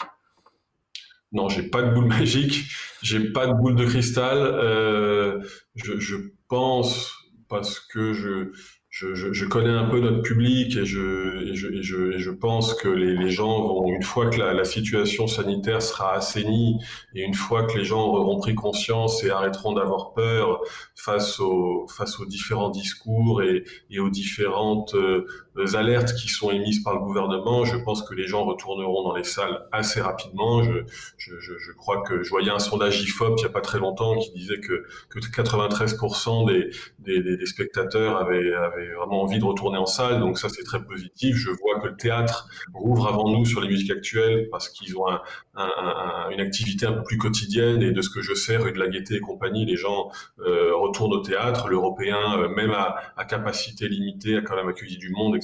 Non, 1.35 1.49
j'ai 1.49 1.65
pas 1.65 1.83
de 1.83 1.93
boule 1.93 2.07
magique, 2.19 2.71
j'ai 3.03 3.33
pas 3.33 3.47
de 3.49 3.53
boule 3.53 3.75
de 3.75 3.85
cristal. 3.85 4.39
Euh, 4.39 5.41
je, 5.75 5.99
je, 5.99 6.17
pense 6.49 7.13
parce 7.49 7.81
que 7.81 8.13
je, 8.13 8.53
je, 8.95 9.33
je, 9.33 9.45
connais 9.45 9.71
un 9.71 9.87
peu 9.87 9.99
notre 9.99 10.23
public 10.23 10.77
et 10.77 10.87
je, 10.87 11.51
et 11.51 11.57
je, 11.57 11.67
et 11.67 11.83
je, 11.83 12.13
et 12.13 12.19
je 12.21 12.31
pense 12.31 12.75
que 12.75 12.89
les, 12.89 13.29
gens 13.29 13.67
vont, 13.67 13.89
une 13.89 14.05
fois 14.05 14.31
que 14.31 14.39
la, 14.39 14.55
la, 14.55 14.65
situation 14.65 15.27
sanitaire 15.27 15.83
sera 15.83 16.15
assainie 16.15 16.79
et 17.13 17.23
une 17.23 17.35
fois 17.35 17.65
que 17.65 17.77
les 17.77 17.85
gens 17.85 18.05
auront 18.07 18.39
pris 18.39 18.55
conscience 18.55 19.25
et 19.25 19.31
arrêteront 19.31 19.73
d'avoir 19.73 20.13
peur 20.13 20.61
face 20.95 21.41
aux, 21.41 21.89
face 21.89 22.21
aux 22.21 22.27
différents 22.27 22.71
discours 22.71 23.43
et, 23.43 23.65
et 23.91 23.99
aux 23.99 24.11
différentes 24.11 24.95
euh, 24.95 25.27
alertes 25.75 26.15
qui 26.15 26.29
sont 26.29 26.51
émises 26.51 26.83
par 26.83 26.95
le 26.95 27.01
gouvernement, 27.01 27.65
je 27.65 27.77
pense 27.77 28.03
que 28.03 28.15
les 28.15 28.27
gens 28.27 28.45
retourneront 28.45 29.03
dans 29.05 29.15
les 29.15 29.25
salles 29.25 29.67
assez 29.73 30.01
rapidement. 30.01 30.63
Je, 30.63 30.85
je, 31.17 31.35
je 31.39 31.73
crois 31.73 32.03
que 32.03 32.23
je 32.23 32.31
voyais 32.31 32.51
un 32.51 32.59
sondage 32.59 33.03
IFOP 33.03 33.35
il 33.39 33.43
n'y 33.43 33.45
a 33.45 33.53
pas 33.53 33.61
très 33.61 33.79
longtemps 33.79 34.17
qui 34.19 34.33
disait 34.33 34.61
que, 34.61 34.85
que 35.09 35.19
93% 35.19 36.47
des, 36.47 36.71
des, 36.99 37.37
des, 37.37 37.47
spectateurs 37.47 38.17
avaient, 38.17 38.53
avaient 38.53 38.93
vraiment 38.95 39.23
envie 39.23 39.39
de 39.39 39.45
retourner 39.45 39.79
en 39.79 39.87
salle, 39.87 40.21
donc 40.21 40.39
ça 40.39 40.49
c'est 40.49 40.65
très 40.65 40.83
positif. 40.85 41.37
Je 41.37 41.51
vois 41.51 41.81
que 41.81 41.89
le 41.89 41.97
théâtre 41.97 42.49
rouvre 42.73 43.09
avant 43.09 43.31
nous 43.31 43.45
sur 43.45 43.61
les 43.61 43.69
musiques 43.69 43.91
actuelles 43.91 44.49
parce 44.51 44.69
qu'ils 44.69 44.97
ont 44.99 45.09
un, 45.09 45.21
un, 45.57 46.31
une 46.31 46.41
activité 46.41 46.87
un 46.87 46.93
peu 46.93 47.03
plus 47.03 47.19
quotidienne 47.19 47.83
et 47.83 47.93
de 47.93 48.03
ce 48.03 48.11
que 48.11 48.21
je 48.21 48.35
sais, 48.35 48.57
rue 48.57 48.73
de 48.73 48.79
la 48.79 48.89
Gaîté 48.89 49.17
et 49.17 49.21
compagnie, 49.21 49.65
les 49.65 49.77
gens 49.77 50.11
euh, 50.41 50.75
retournent 50.77 51.13
au 51.13 51.21
théâtre. 51.21 51.69
L'Européen, 51.69 52.39
euh, 52.39 52.49
même 52.49 52.73
à, 52.73 52.97
à, 53.17 53.25
capacité 53.25 53.89
limitée, 53.89 54.37
a 54.37 54.43
quand 54.43 54.57
même 54.57 54.69
accueilli 54.69 54.97
du 54.97 55.11
monde. 55.11 55.37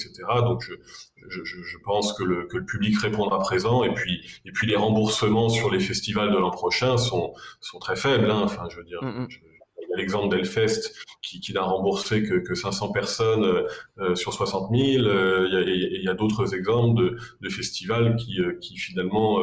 Donc 0.43 0.63
je, 0.63 0.75
je, 1.29 1.63
je 1.63 1.79
pense 1.85 2.13
que 2.13 2.25
le, 2.25 2.47
que 2.47 2.59
le, 2.59 2.65
public 2.65 2.99
répondra 2.99 3.39
présent 3.39 3.85
et 3.85 3.93
puis 3.93 4.21
et 4.45 4.53
puis 4.53 4.67
les 4.67 4.77
remboursements 4.77 5.49
sur 5.49 5.71
les 5.71 5.81
festivals 5.81 6.33
de 6.33 6.39
l'an 6.39 6.51
prochain 6.51 6.97
sont 6.97 7.35
sont 7.61 7.79
très 7.79 7.97
faibles. 7.97 8.31
Hein. 8.31 8.43
Enfin, 8.45 8.69
je 8.71 8.77
veux 8.77 8.85
dire. 8.85 9.03
Mm, 9.03 9.23
mm 9.23 9.29
y 9.91 9.95
a 9.95 9.97
l'exemple 9.97 10.35
d'Elfest 10.35 10.93
qui, 11.23 11.41
qui 11.41 11.53
n'a 11.53 11.63
remboursé 11.63 12.23
que, 12.23 12.35
que 12.35 12.55
500 12.55 12.93
personnes 12.93 13.45
euh, 13.45 13.67
euh, 13.99 14.15
sur 14.15 14.33
60 14.33 14.71
000. 14.75 15.05
Euh, 15.05 15.49
il 15.67 16.03
y 16.03 16.09
a, 16.09 16.13
a 16.13 16.15
d'autres 16.15 16.55
exemples 16.55 17.01
de, 17.01 17.17
de, 17.41 17.49
festivals 17.49 18.17
qui, 18.17 18.39
qui 18.61 18.77
finalement, 18.77 19.41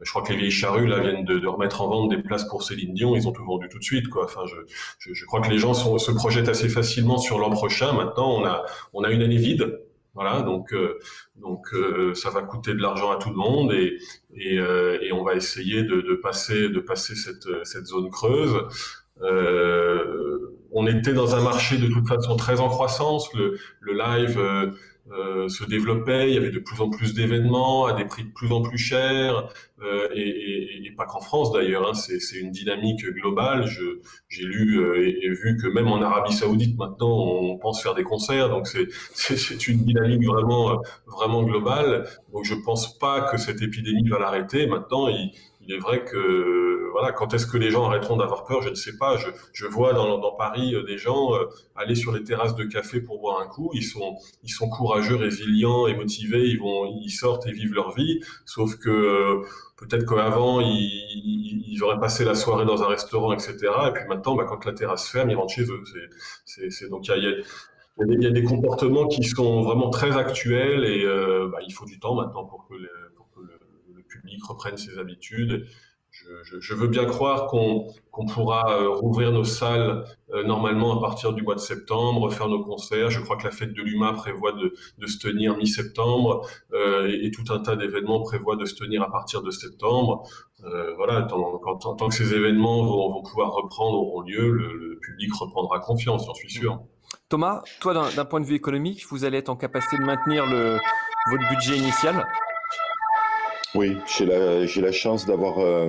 je 0.00 0.10
crois 0.10 0.22
que 0.22 0.32
les 0.32 0.38
vieilles 0.38 0.50
charrues 0.50 0.86
là 0.86 1.00
viennent 1.00 1.24
de, 1.24 1.38
de, 1.38 1.46
remettre 1.46 1.82
en 1.82 1.88
vente 1.88 2.10
des 2.10 2.18
places 2.18 2.44
pour 2.48 2.62
Céline 2.62 2.94
Dion. 2.94 3.14
Ils 3.14 3.28
ont 3.28 3.32
tout 3.32 3.44
vendu 3.44 3.68
tout 3.68 3.78
de 3.78 3.84
suite. 3.84 4.08
Quoi. 4.08 4.24
Enfin, 4.24 4.42
je, 4.46 4.56
je, 4.98 5.14
je 5.14 5.26
crois 5.26 5.40
que 5.40 5.50
les 5.50 5.58
gens 5.58 5.74
sont, 5.74 5.98
se 5.98 6.10
projettent 6.10 6.48
assez 6.48 6.68
facilement 6.68 7.18
sur 7.18 7.38
l'an 7.38 7.50
prochain. 7.50 7.92
Maintenant, 7.92 8.30
on 8.40 8.44
a, 8.44 8.64
on 8.92 9.04
a 9.04 9.10
une 9.10 9.22
année 9.22 9.36
vide. 9.36 9.80
Voilà, 10.14 10.42
donc 10.42 10.74
donc 11.36 11.68
ça 12.14 12.30
va 12.30 12.42
coûter 12.42 12.74
de 12.74 12.82
l'argent 12.82 13.10
à 13.12 13.16
tout 13.16 13.30
le 13.30 13.36
monde 13.36 13.72
et 13.72 13.96
et, 14.34 14.56
et 14.56 15.12
on 15.12 15.22
va 15.22 15.34
essayer 15.34 15.82
de, 15.84 16.00
de 16.00 16.14
passer 16.14 16.68
de 16.68 16.80
passer 16.80 17.14
cette 17.14 17.48
cette 17.64 17.86
zone 17.86 18.10
creuse. 18.10 18.56
Euh, 19.22 20.56
on 20.72 20.86
était 20.86 21.12
dans 21.12 21.34
un 21.34 21.42
marché 21.42 21.76
de 21.78 21.88
toute 21.88 22.08
façon 22.08 22.36
très 22.36 22.60
en 22.60 22.68
croissance. 22.68 23.32
Le, 23.34 23.58
le 23.80 23.92
live 23.92 24.38
euh, 24.38 24.70
euh, 25.12 25.48
se 25.48 25.64
développait, 25.64 26.28
il 26.28 26.34
y 26.34 26.36
avait 26.36 26.50
de 26.50 26.58
plus 26.60 26.80
en 26.80 26.88
plus 26.88 27.14
d'événements 27.14 27.86
à 27.86 27.94
des 27.94 28.04
prix 28.04 28.22
de 28.22 28.30
plus 28.30 28.52
en 28.52 28.62
plus 28.62 28.78
chers, 28.78 29.48
euh, 29.82 30.08
et, 30.14 30.20
et, 30.20 30.86
et, 30.86 30.90
pas 30.92 31.04
qu'en 31.04 31.20
France 31.20 31.52
d'ailleurs, 31.52 31.88
hein, 31.88 31.94
c'est 31.94 32.38
une 32.38 32.52
dynamique 32.52 33.04
globale. 33.04 33.66
J'ai 34.28 34.44
lu 34.44 34.78
euh, 34.78 35.08
et, 35.08 35.28
vu 35.30 35.56
que 35.56 35.66
même 35.66 35.88
en 35.88 36.00
Arabie 36.00 36.32
Saoudite 36.32 36.78
maintenant 36.78 37.10
on 37.10 37.58
pense 37.58 37.82
faire 37.82 37.94
des 37.94 38.04
concerts, 38.04 38.50
donc 38.50 38.68
c'est 38.68 39.68
une 39.68 39.84
dynamique 39.84 40.24
vraiment 40.24 40.80
vraiment 41.06 41.42
globale. 41.42 42.06
Donc 42.32 42.44
je 42.44 42.54
pense 42.54 42.96
pas 42.98 43.22
que 43.22 43.36
cette 43.36 43.62
épidémie 43.62 44.08
va 44.08 44.18
l'arrêter. 44.18 44.66
Maintenant, 44.66 45.08
il, 45.08 45.32
il 45.70 45.76
est 45.76 45.78
vrai 45.78 46.04
que 46.04 46.90
voilà, 46.90 47.12
quand 47.12 47.32
est-ce 47.32 47.46
que 47.46 47.56
les 47.56 47.70
gens 47.70 47.84
arrêteront 47.84 48.16
d'avoir 48.16 48.44
peur, 48.44 48.60
je 48.60 48.70
ne 48.70 48.74
sais 48.74 48.96
pas. 48.96 49.16
Je, 49.16 49.28
je 49.52 49.66
vois 49.66 49.92
dans, 49.92 50.18
dans, 50.18 50.32
Paris 50.32 50.74
euh, 50.74 50.82
des 50.82 50.98
gens 50.98 51.32
euh, 51.34 51.44
aller 51.76 51.94
sur 51.94 52.10
les 52.12 52.24
terrasses 52.24 52.56
de 52.56 52.64
café 52.64 53.00
pour 53.00 53.20
boire 53.20 53.40
un 53.40 53.46
coup. 53.46 53.70
Ils 53.74 53.84
sont, 53.84 54.16
ils 54.42 54.50
sont 54.50 54.68
courageux, 54.68 55.14
résilients 55.14 55.86
et 55.86 55.94
motivés. 55.94 56.48
Ils 56.48 56.58
vont, 56.58 56.86
ils 57.00 57.10
sortent 57.10 57.46
et 57.46 57.52
vivent 57.52 57.74
leur 57.74 57.94
vie. 57.94 58.20
Sauf 58.46 58.76
que 58.78 58.90
euh, 58.90 59.46
peut-être 59.76 60.04
qu'avant 60.06 60.60
ils, 60.60 61.62
ils, 61.68 61.82
auraient 61.84 62.00
passé 62.00 62.24
la 62.24 62.34
soirée 62.34 62.64
dans 62.64 62.82
un 62.82 62.88
restaurant, 62.88 63.32
etc. 63.32 63.54
Et 63.88 63.92
puis 63.92 64.02
maintenant, 64.08 64.34
bah, 64.34 64.44
quand 64.48 64.64
la 64.64 64.72
terrasse 64.72 65.08
ferme, 65.08 65.30
ils 65.30 65.36
rentrent 65.36 65.54
chez 65.54 65.70
eux. 65.70 65.82
C'est, 66.44 66.90
donc 66.90 67.06
il 67.06 67.10
y 67.10 67.26
a, 67.26 67.32
il 68.08 68.22
y 68.22 68.26
a, 68.26 68.30
des 68.30 68.44
comportements 68.44 69.06
qui 69.06 69.22
sont 69.24 69.62
vraiment 69.62 69.90
très 69.90 70.16
actuels 70.16 70.84
et 70.84 71.04
euh, 71.04 71.48
bah, 71.50 71.58
il 71.66 71.72
faut 71.72 71.84
du 71.84 72.00
temps 72.00 72.14
maintenant 72.14 72.44
pour 72.44 72.66
que, 72.66 72.74
pour 72.74 72.74
que 72.74 72.74
le, 72.74 72.88
le, 73.08 73.19
public 74.10 74.44
reprenne 74.44 74.76
ses 74.76 74.98
habitudes 74.98 75.66
je, 76.60 76.74
veux 76.74 76.88
bien 76.88 77.04
croire 77.04 77.46
qu'on 77.46 78.26
pourra 78.26 78.70
euh, 78.70 78.88
rouvrir 78.88 79.32
nos 79.32 79.44
salles 79.44 80.04
euh, 80.32 80.42
normalement 80.44 80.98
à 80.98 81.00
partir 81.00 81.32
du 81.32 81.42
mois 81.42 81.54
de 81.54 81.60
septembre, 81.60 82.32
faire 82.32 82.48
nos 82.48 82.62
concerts. 82.62 83.10
Je 83.10 83.20
crois 83.20 83.36
que 83.36 83.44
la 83.44 83.50
fête 83.50 83.72
de 83.72 83.82
l'UMA 83.82 84.12
prévoit 84.14 84.52
de, 84.52 84.74
se 85.06 85.18
tenir 85.18 85.56
mi-septembre 85.56 86.46
euh, 86.72 87.08
et, 87.22 87.30
tout 87.30 87.44
un 87.52 87.60
tas 87.60 87.76
d'événements 87.76 88.22
prévoient 88.22 88.56
de 88.56 88.64
se 88.64 88.74
tenir 88.74 89.02
à 89.02 89.10
partir 89.10 89.42
de 89.42 89.50
septembre. 89.50 90.28
voilà, 90.96 91.22
tant, 91.22 92.08
que 92.08 92.14
ces 92.14 92.34
événements 92.34 92.84
vont, 92.84 93.22
pouvoir 93.22 93.52
reprendre, 93.52 93.98
auront 93.98 94.20
lieu, 94.22 94.50
le, 94.50 94.98
public 95.00 95.32
reprendra 95.32 95.78
confiance, 95.78 96.26
j'en 96.26 96.34
suis 96.34 96.50
sûr. 96.50 96.82
Thomas, 97.30 97.62
toi, 97.80 98.10
d'un 98.14 98.24
point 98.24 98.40
de 98.40 98.44
vue 98.44 98.56
économique, 98.56 99.06
vous 99.08 99.24
allez 99.24 99.38
être 99.38 99.48
en 99.48 99.56
capacité 99.56 99.96
de 99.96 100.02
maintenir 100.02 100.44
le, 100.46 100.78
votre 101.30 101.48
budget 101.48 101.78
initial? 101.78 102.26
Oui, 103.76 103.96
j'ai 104.18 104.26
la, 104.26 104.92
chance 104.92 105.26
d'avoir 105.26 105.60
euh, 105.60 105.88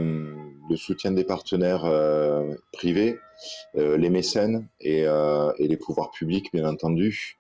le 0.70 0.76
soutien 0.76 1.12
des 1.12 1.24
partenaires 1.24 1.86
euh, 1.86 2.54
privés, 2.72 3.18
euh, 3.76 3.98
les 3.98 4.12
mécènes 4.12 4.68
et, 4.80 5.02
et, 5.02 5.68
les 5.68 5.78
pouvoirs 5.78 6.12
publics, 6.12 6.52
bien 6.54 6.68
entendu. 6.68 7.40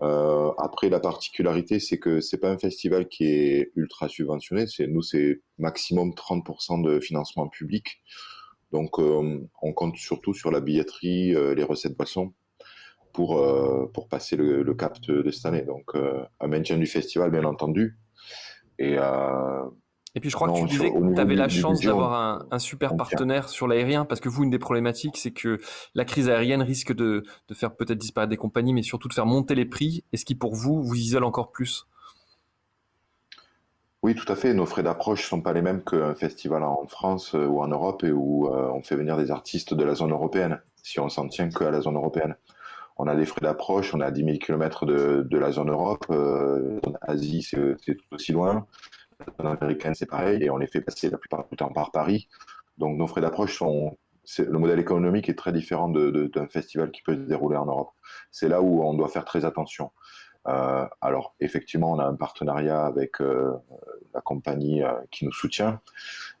après, 0.00 0.88
la 0.88 0.98
particularité, 0.98 1.78
c'est 1.78 1.98
que 1.98 2.20
c'est 2.20 2.38
pas 2.38 2.50
un 2.50 2.58
festival 2.58 3.06
qui 3.08 3.26
est 3.26 3.70
ultra 3.76 4.08
subventionné. 4.08 4.66
C'est 4.66 4.88
nous, 4.88 5.02
c'est 5.02 5.42
maximum 5.58 6.10
30% 6.10 6.82
de 6.82 6.98
financement 6.98 7.46
public. 7.48 8.00
Donc, 8.72 8.98
on 8.98 9.72
compte 9.74 9.96
surtout 9.96 10.34
sur 10.34 10.50
la 10.50 10.60
billetterie, 10.60 11.34
les 11.54 11.64
recettes 11.64 11.96
boissons 11.96 12.32
pour 13.12 13.40
pour 13.94 14.08
passer 14.08 14.36
le, 14.36 14.62
le 14.62 14.74
cap 14.74 15.00
de, 15.02 15.22
de, 15.22 15.30
cette 15.30 15.46
année. 15.46 15.62
Donc, 15.62 15.92
un 16.40 16.48
maintien 16.48 16.78
du 16.78 16.86
festival, 16.86 17.30
bien 17.30 17.44
entendu, 17.44 17.96
et, 18.78 18.96
euh, 18.98 19.64
et 20.14 20.20
puis 20.20 20.30
je 20.30 20.34
crois 20.34 20.48
que 20.48 20.58
tu 20.58 20.66
disais 20.66 20.90
que 20.90 21.14
tu 21.14 21.20
avais 21.20 21.34
la 21.34 21.48
chance 21.48 21.80
d'avoir 21.80 22.14
un, 22.14 22.46
un, 22.50 22.58
super 22.58 22.96
partenaire 22.96 23.48
sur 23.48 23.68
l'aérien, 23.68 24.04
parce 24.04 24.20
que 24.20 24.28
vous, 24.28 24.44
une 24.44 24.50
des 24.50 24.58
problématiques, 24.58 25.16
c'est 25.16 25.32
que 25.32 25.58
la 25.94 26.04
crise 26.04 26.28
aérienne 26.28 26.62
risque 26.62 26.94
de, 26.94 27.24
de 27.48 27.54
faire 27.54 27.74
peut-être 27.74 27.98
disparaître 27.98 28.30
des 28.30 28.36
compagnies, 28.36 28.72
mais 28.72 28.82
surtout 28.82 29.08
de 29.08 29.14
faire 29.14 29.26
monter 29.26 29.54
les 29.54 29.66
prix, 29.66 30.04
et 30.12 30.16
ce 30.16 30.24
qui 30.24 30.34
pour 30.34 30.54
vous 30.54 30.82
vous 30.82 30.94
isole 30.94 31.24
encore 31.24 31.52
plus? 31.52 31.86
Oui, 34.02 34.14
tout 34.14 34.30
à 34.30 34.36
fait. 34.36 34.54
Nos 34.54 34.66
frais 34.66 34.84
d'approche 34.84 35.22
ne 35.22 35.28
sont 35.28 35.40
pas 35.40 35.52
les 35.52 35.62
mêmes 35.62 35.82
qu'un 35.82 36.14
festival 36.14 36.62
en 36.62 36.86
France 36.86 37.34
euh, 37.34 37.46
ou 37.46 37.60
en 37.60 37.68
Europe 37.68 38.04
et 38.04 38.12
où 38.12 38.46
euh, 38.46 38.70
on 38.72 38.82
fait 38.82 38.94
venir 38.94 39.16
des 39.16 39.30
artistes 39.30 39.74
de 39.74 39.84
la 39.84 39.94
zone 39.94 40.12
européenne, 40.12 40.60
si 40.82 41.00
on 41.00 41.08
s'en 41.08 41.26
tient 41.26 41.48
qu'à 41.48 41.70
la 41.70 41.80
zone 41.80 41.96
européenne. 41.96 42.36
On 42.98 43.06
a 43.06 43.14
des 43.14 43.26
frais 43.26 43.40
d'approche, 43.40 43.94
on 43.94 44.00
à 44.00 44.10
10 44.10 44.24
000 44.24 44.38
km 44.38 44.84
de, 44.84 45.26
de 45.28 45.38
la 45.38 45.52
zone 45.52 45.70
Europe, 45.70 46.04
euh, 46.10 46.80
Asie 47.00 47.42
c'est 47.42 47.76
tout 47.96 48.14
aussi 48.14 48.32
loin, 48.32 48.66
la 49.20 49.26
zone 49.36 49.56
américaine 49.60 49.94
c'est 49.94 50.06
pareil, 50.06 50.42
et 50.42 50.50
on 50.50 50.56
les 50.56 50.66
fait 50.66 50.80
passer 50.80 51.08
la 51.08 51.18
plupart 51.18 51.46
du 51.48 51.56
temps 51.56 51.72
par 51.72 51.92
Paris. 51.92 52.28
Donc 52.76 52.96
nos 52.96 53.06
frais 53.06 53.20
d'approche 53.20 53.56
sont... 53.56 53.96
Le 54.36 54.58
modèle 54.58 54.78
économique 54.78 55.30
est 55.30 55.38
très 55.38 55.52
différent 55.52 55.88
d'un 55.88 56.46
festival 56.48 56.90
qui 56.90 57.00
peut 57.02 57.14
se 57.14 57.20
dérouler 57.20 57.56
en 57.56 57.64
Europe. 57.64 57.92
C'est 58.30 58.48
là 58.48 58.60
où 58.60 58.82
on 58.82 58.92
doit 58.92 59.08
faire 59.08 59.24
très 59.24 59.46
attention. 59.46 59.90
Euh, 60.46 60.86
alors 61.00 61.34
effectivement, 61.40 61.92
on 61.92 61.98
a 61.98 62.04
un 62.04 62.14
partenariat 62.14 62.84
avec 62.84 63.20
euh, 63.20 63.52
la 64.14 64.20
compagnie 64.20 64.82
euh, 64.82 64.92
qui 65.10 65.24
nous 65.24 65.32
soutient, 65.32 65.80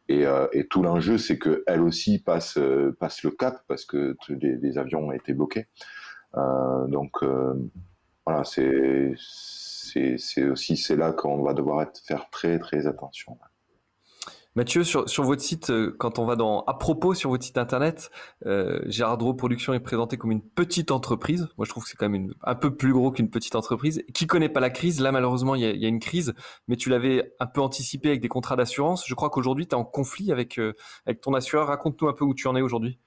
et, 0.08 0.24
tout 0.70 0.82
l'enjeu, 0.82 1.18
c'est 1.18 1.38
que 1.38 1.62
elle 1.66 1.82
aussi 1.82 2.18
passe 2.18 2.58
passe 2.98 3.22
le 3.24 3.30
cap 3.30 3.62
parce 3.68 3.84
que 3.84 4.16
les, 4.30 4.56
les 4.56 4.78
avions 4.78 5.08
ont 5.08 5.12
été 5.12 5.34
bloqués. 5.34 5.66
Euh, 6.38 6.86
donc 6.86 7.22
euh, 7.22 7.54
voilà, 8.26 8.44
c'est 8.44 9.14
aussi 10.50 10.76
c'est 10.76 10.96
là 10.96 11.12
qu'on 11.12 11.42
va 11.42 11.54
devoir 11.54 11.86
faire 12.06 12.30
très 12.30 12.58
très 12.58 12.86
attention. 12.86 13.36
Mathieu, 14.58 14.82
sur, 14.82 15.04
votre 15.22 15.40
site, 15.40 15.70
euh, 15.70 15.94
quand 16.00 16.18
on 16.18 16.24
va 16.24 16.34
dans 16.34 16.62
à 16.62 16.74
propos 16.74 17.14
sur 17.14 17.30
votre 17.30 17.44
site 17.44 17.58
internet, 17.58 18.10
euh, 18.44 18.80
Gérard 18.86 19.16
Dro 19.16 19.32
Production 19.32 19.72
est 19.72 19.78
présenté 19.78 20.16
comme 20.16 20.32
une 20.32 20.42
petite 20.42 20.90
entreprise. 20.90 21.48
Moi, 21.58 21.64
je 21.64 21.70
trouve 21.70 21.84
que 21.84 21.90
c'est 21.90 21.96
quand 21.96 22.08
même 22.08 22.34
un 22.42 22.56
peu 22.56 22.74
plus 22.74 22.92
gros 22.92 23.12
qu'une 23.12 23.30
petite 23.30 23.54
entreprise. 23.54 24.02
Qui 24.14 24.26
connaît 24.26 24.48
pas 24.48 24.58
la 24.58 24.70
crise? 24.70 25.00
Là, 25.00 25.12
malheureusement, 25.12 25.54
il 25.54 25.62
y 25.62 25.84
a, 25.84 25.88
une 25.88 26.00
crise, 26.00 26.34
mais 26.66 26.74
tu 26.74 26.88
l'avais 26.88 27.36
un 27.38 27.46
peu 27.46 27.60
anticipé 27.60 28.08
avec 28.08 28.20
des 28.20 28.26
contrats 28.26 28.56
d'assurance. 28.56 29.04
Je 29.06 29.14
crois 29.14 29.30
qu'aujourd'hui, 29.30 29.68
tu 29.68 29.76
es 29.76 29.78
en 29.78 29.84
conflit 29.84 30.32
avec 30.32 30.60
ton 31.22 31.34
assureur. 31.34 31.68
Raconte-nous 31.68 32.08
un 32.08 32.14
peu 32.14 32.24
où 32.24 32.34
tu 32.34 32.48
en 32.48 32.56
es 32.56 32.60
aujourd'hui. 32.60 32.98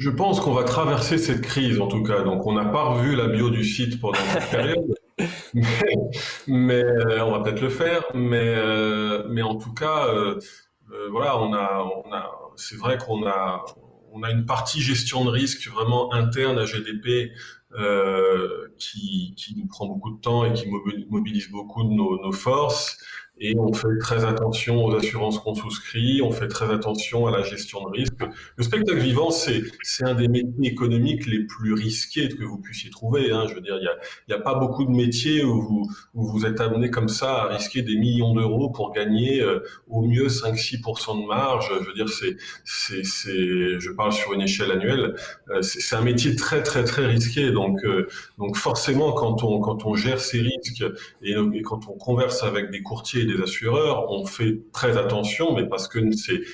Je 0.00 0.08
pense 0.08 0.40
qu'on 0.40 0.54
va 0.54 0.64
traverser 0.64 1.18
cette 1.18 1.42
crise, 1.42 1.78
en 1.78 1.86
tout 1.86 2.02
cas. 2.02 2.22
Donc, 2.22 2.46
on 2.46 2.54
n'a 2.54 2.64
pas 2.64 2.84
revu 2.84 3.14
la 3.14 3.28
bio 3.28 3.50
du 3.50 3.62
site 3.62 4.00
pendant 4.00 4.18
cette 4.32 4.50
période 4.50 4.94
mais, 6.46 6.82
euh, 6.82 7.24
on 7.24 7.32
va 7.32 7.40
peut-être 7.40 7.60
le 7.60 7.68
faire. 7.68 8.02
Mais, 8.14 8.54
euh, 8.56 9.26
mais 9.28 9.42
en 9.42 9.56
tout 9.56 9.74
cas, 9.74 10.06
euh, 10.08 10.40
voilà, 11.10 11.38
on 11.38 11.52
a, 11.52 11.84
on 12.06 12.12
a, 12.12 12.30
c'est 12.56 12.76
vrai 12.76 12.98
qu'on 12.98 13.26
a, 13.26 13.64
on 14.12 14.22
a 14.22 14.30
une 14.30 14.46
partie 14.46 14.80
gestion 14.80 15.24
de 15.24 15.30
risque 15.30 15.68
vraiment 15.68 16.12
interne 16.14 16.58
à 16.58 16.64
GDP 16.64 17.32
qui, 18.78 19.34
qui 19.36 19.54
nous 19.56 19.66
prend 19.66 19.86
beaucoup 19.86 20.16
de 20.16 20.20
temps 20.20 20.44
et 20.44 20.52
qui 20.52 20.66
mobilise 21.08 21.50
beaucoup 21.50 21.84
de 21.84 21.90
nos, 21.90 22.20
nos 22.20 22.32
forces. 22.32 22.98
Et 23.42 23.56
on 23.58 23.72
fait 23.72 23.96
très 23.98 24.26
attention 24.26 24.84
aux 24.84 24.94
assurances 24.94 25.38
qu'on 25.38 25.54
souscrit, 25.54 26.20
on 26.20 26.30
fait 26.30 26.48
très 26.48 26.70
attention 26.70 27.26
à 27.26 27.30
la 27.30 27.42
gestion 27.42 27.82
de 27.88 27.90
risque. 27.90 28.12
Le 28.56 28.62
spectacle 28.62 28.98
vivant, 28.98 29.30
c'est, 29.30 29.62
un 30.02 30.14
des 30.14 30.28
métiers 30.28 30.70
économiques 30.70 31.26
les 31.26 31.44
plus 31.44 31.72
risqués 31.72 32.28
que 32.28 32.44
vous 32.44 32.58
puissiez 32.58 32.90
trouver. 32.90 33.32
Hein. 33.32 33.46
Je 33.48 33.54
veux 33.54 33.62
dire, 33.62 33.76
il 33.80 33.88
n'y 34.28 34.34
a, 34.34 34.36
a 34.36 34.40
pas 34.40 34.54
beaucoup 34.54 34.84
de 34.84 34.90
métiers 34.90 35.42
où 35.42 35.62
vous, 35.62 35.90
vous 36.12 36.44
êtes 36.44 36.60
amené 36.60 36.90
comme 36.90 37.08
ça 37.08 37.44
à 37.44 37.56
risquer 37.56 37.80
des 37.80 37.96
millions 37.96 38.34
d'euros 38.34 38.68
pour 38.68 38.92
gagner 38.92 39.40
euh, 39.40 39.60
au 39.88 40.02
mieux 40.02 40.26
5-6% 40.28 41.22
de 41.22 41.26
marge. 41.26 41.72
Je 41.80 41.86
veux 41.86 41.94
dire, 41.94 42.10
c'est, 42.10 42.36
c'est, 42.64 43.80
je 43.80 43.90
parle 43.90 44.12
sur 44.12 44.34
une 44.34 44.42
échelle 44.42 44.70
annuelle, 44.70 45.14
euh, 45.48 45.62
c'est, 45.62 45.80
c'est 45.80 45.96
un 45.96 46.02
métier 46.02 46.36
très, 46.36 46.62
très, 46.62 46.84
très 46.84 47.06
risqué. 47.06 47.50
Donc, 47.52 47.82
euh, 47.84 48.06
donc 48.36 48.56
forcément, 48.56 49.12
quand 49.12 49.42
on, 49.44 49.60
quand 49.60 49.86
on 49.86 49.94
gère 49.94 50.20
ces 50.20 50.40
risques 50.40 50.84
et, 51.22 51.32
et 51.54 51.62
quand 51.62 51.88
on 51.88 51.92
converse 51.92 52.42
avec 52.42 52.70
des 52.70 52.82
courtiers 52.82 53.29
des 53.32 53.42
assureurs, 53.42 54.10
on 54.10 54.24
fait 54.24 54.60
très 54.72 54.96
attention, 54.96 55.54
mais 55.54 55.66
parce 55.66 55.88
que 55.88 55.98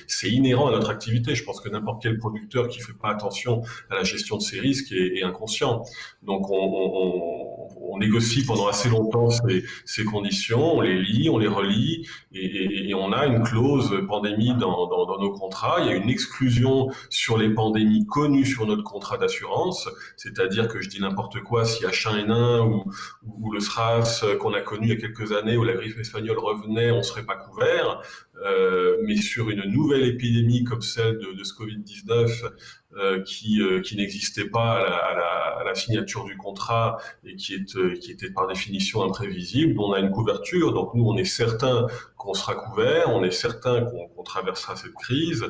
c'est 0.07 0.29
inhérent 0.29 0.67
à 0.67 0.71
notre 0.71 0.89
activité. 0.89 1.35
Je 1.35 1.43
pense 1.43 1.61
que 1.61 1.69
n'importe 1.69 2.01
quel 2.01 2.17
producteur 2.17 2.67
qui 2.67 2.79
fait 2.79 2.97
pas 2.99 3.09
attention 3.09 3.61
à 3.89 3.95
la 3.95 4.03
gestion 4.03 4.37
de 4.37 4.41
ses 4.41 4.59
risques 4.59 4.91
est, 4.91 5.23
inconscient. 5.23 5.83
Donc 6.23 6.49
on, 6.49 7.36
négocie 7.97 8.45
pendant 8.45 8.67
assez 8.67 8.89
longtemps 8.89 9.29
ces, 9.85 10.03
conditions, 10.03 10.77
on 10.77 10.81
les 10.81 11.01
lit, 11.01 11.29
on 11.29 11.37
les 11.37 11.47
relit, 11.47 12.05
et, 12.33 12.93
on 12.93 13.13
a 13.13 13.25
une 13.25 13.43
clause 13.43 13.93
pandémie 14.07 14.53
dans, 14.55 14.89
nos 15.19 15.31
contrats. 15.31 15.77
Il 15.81 15.87
y 15.87 15.89
a 15.89 15.95
une 15.95 16.09
exclusion 16.09 16.89
sur 17.09 17.37
les 17.37 17.49
pandémies 17.49 18.05
connues 18.05 18.45
sur 18.45 18.65
notre 18.65 18.83
contrat 18.83 19.17
d'assurance, 19.17 19.87
c'est-à-dire 20.17 20.67
que 20.67 20.81
je 20.81 20.89
dis 20.89 20.99
n'importe 20.99 21.41
quoi, 21.41 21.63
si 21.63 21.85
H1N1 21.85 22.67
ou, 22.67 22.83
ou 23.39 23.51
le 23.51 23.59
SRAS 23.59 24.25
qu'on 24.39 24.53
a 24.53 24.61
connu 24.61 24.87
il 24.87 24.89
y 24.89 24.93
a 24.93 24.95
quelques 24.95 25.31
années, 25.31 25.57
ou 25.57 25.63
la 25.63 25.73
grippe 25.73 25.99
espagnole 25.99 26.39
revenait, 26.39 26.91
on 26.91 27.03
serait 27.03 27.25
pas 27.25 27.35
couvert. 27.35 28.01
Euh, 28.45 28.97
mais 29.03 29.15
sur 29.17 29.49
une 29.49 29.63
nouvelle 29.63 30.03
épidémie 30.03 30.63
comme 30.63 30.81
celle 30.81 31.17
de, 31.17 31.43
ce 31.43 31.53
Covid-19 31.53 32.43
euh, 32.95 33.21
qui, 33.23 33.61
euh, 33.61 33.81
qui 33.81 33.95
n'existait 33.95 34.49
pas 34.49 34.79
à 34.79 35.63
la, 35.63 35.73
signature 35.73 36.23
du 36.25 36.35
contrat 36.37 36.97
et 37.23 37.35
qui, 37.35 37.53
est, 37.53 37.99
qui 37.99 38.11
était 38.11 38.31
par 38.31 38.47
définition 38.47 39.03
imprévisible, 39.03 39.79
on 39.79 39.91
a 39.91 39.99
une 39.99 40.09
couverture. 40.09 40.73
Donc 40.73 40.95
nous, 40.95 41.05
on 41.05 41.15
est 41.17 41.25
certain 41.25 41.85
qu'on 42.17 42.33
sera 42.33 42.55
couvert, 42.55 43.09
on 43.09 43.23
est 43.23 43.31
certain 43.31 43.85
qu'on 43.85 44.23
traversera 44.23 44.75
cette 44.75 44.93
crise. 44.93 45.45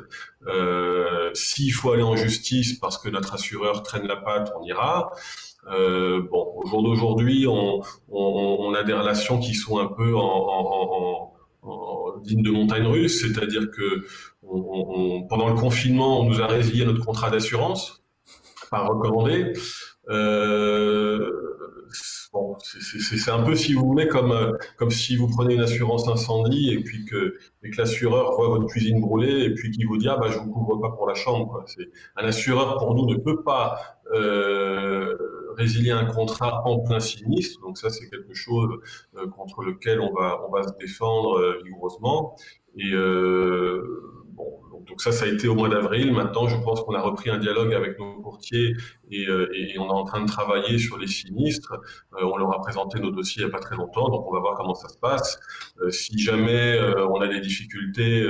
S'il 1.33 1.71
faut 1.71 1.91
aller 1.91 2.03
en 2.03 2.17
justice 2.17 2.73
parce 2.73 2.97
que 2.97 3.07
notre 3.07 3.35
assureur 3.35 3.83
traîne 3.83 4.05
la 4.07 4.17
patte, 4.17 4.51
on 4.59 4.63
ira. 4.63 5.11
Euh, 5.69 6.21
bon, 6.31 6.53
au 6.55 6.65
jour 6.65 6.83
d'aujourd'hui, 6.83 7.45
on, 7.47 7.81
on, 8.09 8.57
on, 8.59 8.73
a 8.73 8.83
des 8.83 8.93
relations 8.93 9.37
qui 9.39 9.53
sont 9.53 9.79
un 9.79 9.87
peu 9.87 10.15
en, 10.15 10.21
en, 10.21 10.96
digne 12.23 12.43
de 12.43 12.51
montagne 12.51 12.85
russe, 12.85 13.21
c'est-à-dire 13.21 13.69
que 13.71 14.05
pendant 15.29 15.49
le 15.49 15.55
confinement, 15.55 16.21
on 16.21 16.29
nous 16.29 16.41
a 16.41 16.47
résilié 16.47 16.85
notre 16.85 17.03
contrat 17.05 17.29
d'assurance, 17.29 18.03
pas 18.69 18.85
recommandé. 18.85 19.53
Euh, 20.09 21.29
c'est 22.59 23.31
un 23.31 23.43
peu, 23.43 23.55
si 23.55 23.73
vous 23.73 23.85
voulez, 23.85 24.07
comme, 24.07 24.57
comme 24.77 24.91
si 24.91 25.15
vous 25.15 25.27
prenez 25.27 25.55
une 25.55 25.61
assurance 25.61 26.07
incendie 26.07 26.71
et 26.71 26.79
puis 26.83 27.05
que 27.05 27.37
l'assureur 27.77 28.35
voit 28.35 28.49
votre 28.49 28.67
cuisine 28.67 29.01
brûler 29.01 29.43
et 29.45 29.53
puis 29.53 29.71
qu'il 29.71 29.87
vous 29.87 29.97
dit 29.97 30.07
ah 30.07 30.17
bah 30.17 30.27
je 30.29 30.37
vous 30.37 30.51
couvre 30.51 30.77
pas 30.77 30.89
pour 30.91 31.07
la 31.07 31.13
chambre. 31.13 31.65
Un 32.15 32.25
assureur 32.25 32.77
pour 32.77 32.95
nous 32.95 33.05
ne 33.05 33.15
peut 33.15 33.43
pas 33.43 33.99
euh, 34.13 35.15
résilier 35.57 35.91
un 35.91 36.05
contrat 36.05 36.61
en 36.65 36.79
plein 36.79 36.99
sinistre. 36.99 37.59
Donc 37.61 37.77
ça, 37.77 37.89
c'est 37.89 38.09
quelque 38.09 38.33
chose 38.33 38.69
euh, 39.15 39.27
contre 39.27 39.63
lequel 39.63 39.99
on 39.99 40.13
va, 40.13 40.39
on 40.47 40.51
va 40.51 40.63
se 40.63 40.73
défendre 40.79 41.39
euh, 41.39 41.59
vigoureusement. 41.65 42.35
Et 42.77 42.91
euh, 42.93 44.23
bon, 44.27 44.59
donc, 44.87 45.01
ça, 45.01 45.11
ça 45.11 45.25
a 45.25 45.27
été 45.27 45.47
au 45.47 45.55
mois 45.55 45.67
d'avril. 45.67 46.13
Maintenant, 46.13 46.47
je 46.47 46.55
pense 46.57 46.81
qu'on 46.83 46.93
a 46.93 47.01
repris 47.01 47.29
un 47.31 47.39
dialogue 47.39 47.73
avec 47.73 47.97
nos 47.99 48.21
courtiers 48.21 48.75
et, 49.11 49.23
et, 49.23 49.79
on 49.79 49.87
est 49.87 49.91
en 49.91 50.03
train 50.05 50.21
de 50.21 50.27
travailler 50.27 50.77
sur 50.77 50.97
les 50.97 51.07
sinistres. 51.07 51.73
on 52.13 52.37
leur 52.37 52.53
a 52.53 52.61
présenté 52.61 52.99
nos 52.99 53.11
dossiers 53.11 53.41
il 53.41 53.45
n'y 53.45 53.51
a 53.51 53.53
pas 53.53 53.59
très 53.59 53.75
longtemps, 53.75 54.09
donc 54.09 54.27
on 54.27 54.33
va 54.33 54.39
voir 54.39 54.55
comment 54.55 54.75
ça 54.75 54.89
se 54.89 54.97
passe. 54.97 55.39
si 55.89 56.19
jamais 56.19 56.79
on 57.09 57.19
a 57.19 57.27
des 57.27 57.41
difficultés, 57.41 58.29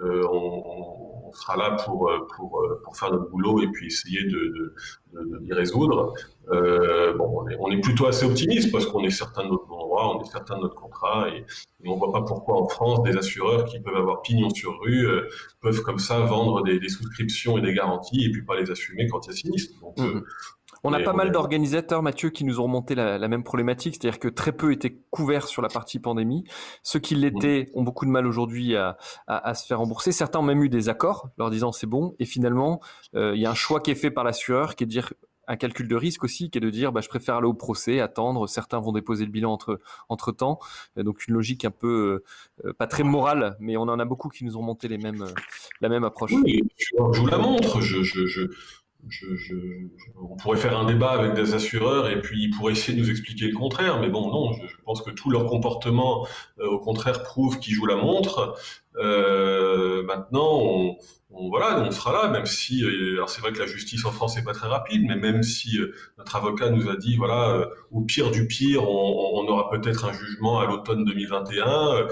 on, 0.00 0.28
on, 0.30 1.07
sera 1.36 1.56
là 1.56 1.76
pour, 1.84 2.10
pour, 2.36 2.62
pour 2.84 2.96
faire 2.96 3.10
notre 3.12 3.30
boulot 3.30 3.62
et 3.62 3.68
puis 3.68 3.86
essayer 3.86 4.24
de, 4.24 4.74
de, 5.12 5.54
résoudre. 5.54 6.14
Euh, 6.50 7.14
bon, 7.14 7.44
on 7.58 7.70
est, 7.70 7.80
plutôt 7.80 8.06
assez 8.06 8.24
optimiste 8.24 8.72
parce 8.72 8.86
qu'on 8.86 9.04
est 9.04 9.10
certain 9.10 9.44
de 9.44 9.48
notre 9.48 9.66
droit, 9.66 10.16
on 10.16 10.22
est 10.22 10.30
certain 10.30 10.56
de 10.56 10.62
notre 10.62 10.74
contrat 10.74 11.28
et, 11.28 11.44
on 11.84 11.94
ne 11.94 11.98
voit 11.98 12.10
pas 12.10 12.22
pourquoi 12.22 12.60
en 12.60 12.66
France 12.68 13.02
des 13.04 13.16
assureurs 13.16 13.64
qui 13.64 13.78
peuvent 13.78 13.96
avoir 13.96 14.22
pignon 14.22 14.50
sur 14.50 14.80
rue 14.80 15.06
euh, 15.06 15.28
peuvent 15.60 15.80
comme 15.82 16.00
ça 16.00 16.18
vendre 16.20 16.62
des, 16.64 16.88
souscriptions 16.88 17.56
et 17.56 17.60
des 17.60 17.72
garanties 17.72 18.24
et 18.24 18.30
puis 18.32 18.42
pas 18.42 18.58
les 18.58 18.70
assumer 18.70 19.06
quand 19.06 19.24
il 19.26 19.30
y 19.30 19.32
a 19.32 19.36
sinistre. 19.36 19.80
Donc, 19.80 19.98
euh, 20.00 20.24
on 20.84 20.92
a 20.92 21.00
pas 21.00 21.12
mal 21.12 21.32
d'organisateurs, 21.32 22.02
Mathieu, 22.02 22.30
qui 22.30 22.44
nous 22.44 22.60
ont 22.60 22.64
remonté 22.64 22.94
la, 22.94 23.28
même 23.28 23.44
problématique, 23.44 23.96
c'est-à-dire 23.96 24.18
que 24.18 24.28
très 24.28 24.52
peu 24.52 24.72
étaient 24.72 24.98
couverts 25.10 25.46
sur 25.46 25.62
la 25.62 25.68
partie 25.68 25.98
pandémie. 25.98 26.44
Ceux 26.82 26.98
qui 26.98 27.14
l'étaient 27.14 27.70
ont 27.74 27.82
beaucoup 27.82 28.06
de 28.06 28.10
mal 28.10 28.26
aujourd'hui 28.26 28.76
à, 28.76 29.54
se 29.54 29.66
faire 29.66 29.78
rembourser. 29.78 30.12
Certains 30.12 30.38
ont 30.38 30.42
même 30.42 30.62
eu 30.62 30.68
des 30.68 30.88
accords, 30.88 31.30
leur 31.38 31.50
disant 31.50 31.72
c'est 31.72 31.86
bon. 31.86 32.14
Et 32.18 32.24
finalement, 32.24 32.80
il 33.14 33.36
y 33.36 33.46
a 33.46 33.50
un 33.50 33.54
choix 33.54 33.80
qui 33.80 33.90
est 33.90 33.96
fait 33.96 34.10
par 34.10 34.24
l'assureur, 34.24 34.76
qui 34.76 34.84
est 34.84 34.86
de 34.86 34.90
dire 34.90 35.12
un 35.48 35.56
calcul 35.56 35.88
de 35.88 35.96
risque 35.96 36.22
aussi, 36.22 36.50
qui 36.50 36.58
est 36.58 36.60
de 36.60 36.70
dire 36.70 36.92
bah, 36.92 37.00
je 37.00 37.08
préfère 37.08 37.36
aller 37.36 37.46
au 37.46 37.54
procès, 37.54 38.00
attendre. 38.00 38.46
Certains 38.46 38.78
vont 38.78 38.92
déposer 38.92 39.24
le 39.24 39.32
bilan 39.32 39.52
entre, 39.52 39.80
entre 40.08 40.30
temps. 40.30 40.60
donc 40.96 41.26
une 41.26 41.34
logique 41.34 41.64
un 41.64 41.70
peu 41.70 42.22
euh, 42.64 42.72
pas 42.74 42.86
très 42.86 43.02
morale, 43.02 43.56
mais 43.58 43.76
on 43.76 43.82
en 43.82 43.98
a 43.98 44.04
beaucoup 44.04 44.28
qui 44.28 44.44
nous 44.44 44.56
ont 44.56 44.62
monté 44.62 44.86
les 44.86 44.98
mêmes, 44.98 45.24
la 45.80 45.88
même 45.88 46.04
approche. 46.04 46.32
Oui, 46.32 46.62
je, 46.76 47.20
vous 47.20 47.26
la 47.26 47.38
montre. 47.38 47.80
Je, 47.80 48.02
je, 48.02 48.26
je, 48.26 48.42
on 50.20 50.36
pourrait 50.36 50.58
faire 50.58 50.78
un 50.78 50.84
débat 50.84 51.10
avec 51.10 51.34
des 51.34 51.54
assureurs 51.54 52.08
et 52.08 52.20
puis 52.20 52.44
ils 52.44 52.50
pourraient 52.50 52.72
essayer 52.72 52.96
de 52.96 53.02
nous 53.02 53.10
expliquer 53.10 53.46
le 53.46 53.56
contraire. 53.56 54.00
Mais 54.00 54.08
bon, 54.08 54.30
non, 54.30 54.52
je, 54.52 54.76
pense 54.84 55.02
que 55.02 55.10
tout 55.10 55.30
leur 55.30 55.46
comportement, 55.46 56.26
euh, 56.58 56.66
au 56.66 56.78
contraire, 56.78 57.22
prouve 57.22 57.58
qu'ils 57.58 57.74
jouent 57.74 57.86
la 57.86 57.96
montre. 57.96 58.56
Euh, 58.96 60.02
maintenant, 60.02 60.58
on, 60.60 60.96
on, 61.30 61.48
voilà, 61.48 61.80
on 61.80 61.90
sera 61.90 62.12
là, 62.12 62.28
même 62.28 62.46
si, 62.46 62.82
euh, 62.84 63.14
alors 63.14 63.30
c'est 63.30 63.40
vrai 63.40 63.52
que 63.52 63.58
la 63.60 63.66
justice 63.66 64.04
en 64.04 64.10
France 64.10 64.36
n'est 64.36 64.44
pas 64.44 64.54
très 64.54 64.68
rapide, 64.68 65.04
mais 65.06 65.16
même 65.16 65.42
si 65.42 65.78
euh, 65.78 65.94
notre 66.18 66.36
avocat 66.36 66.70
nous 66.70 66.88
a 66.88 66.96
dit, 66.96 67.16
voilà, 67.16 67.68
au 67.90 68.00
pire 68.00 68.30
du 68.30 68.46
pire, 68.46 68.88
on, 68.88 69.40
on 69.40 69.48
aura 69.48 69.70
peut-être 69.70 70.04
un 70.04 70.12
jugement 70.12 70.58
à 70.58 70.66
l'automne 70.66 71.04
2021. 71.04 72.08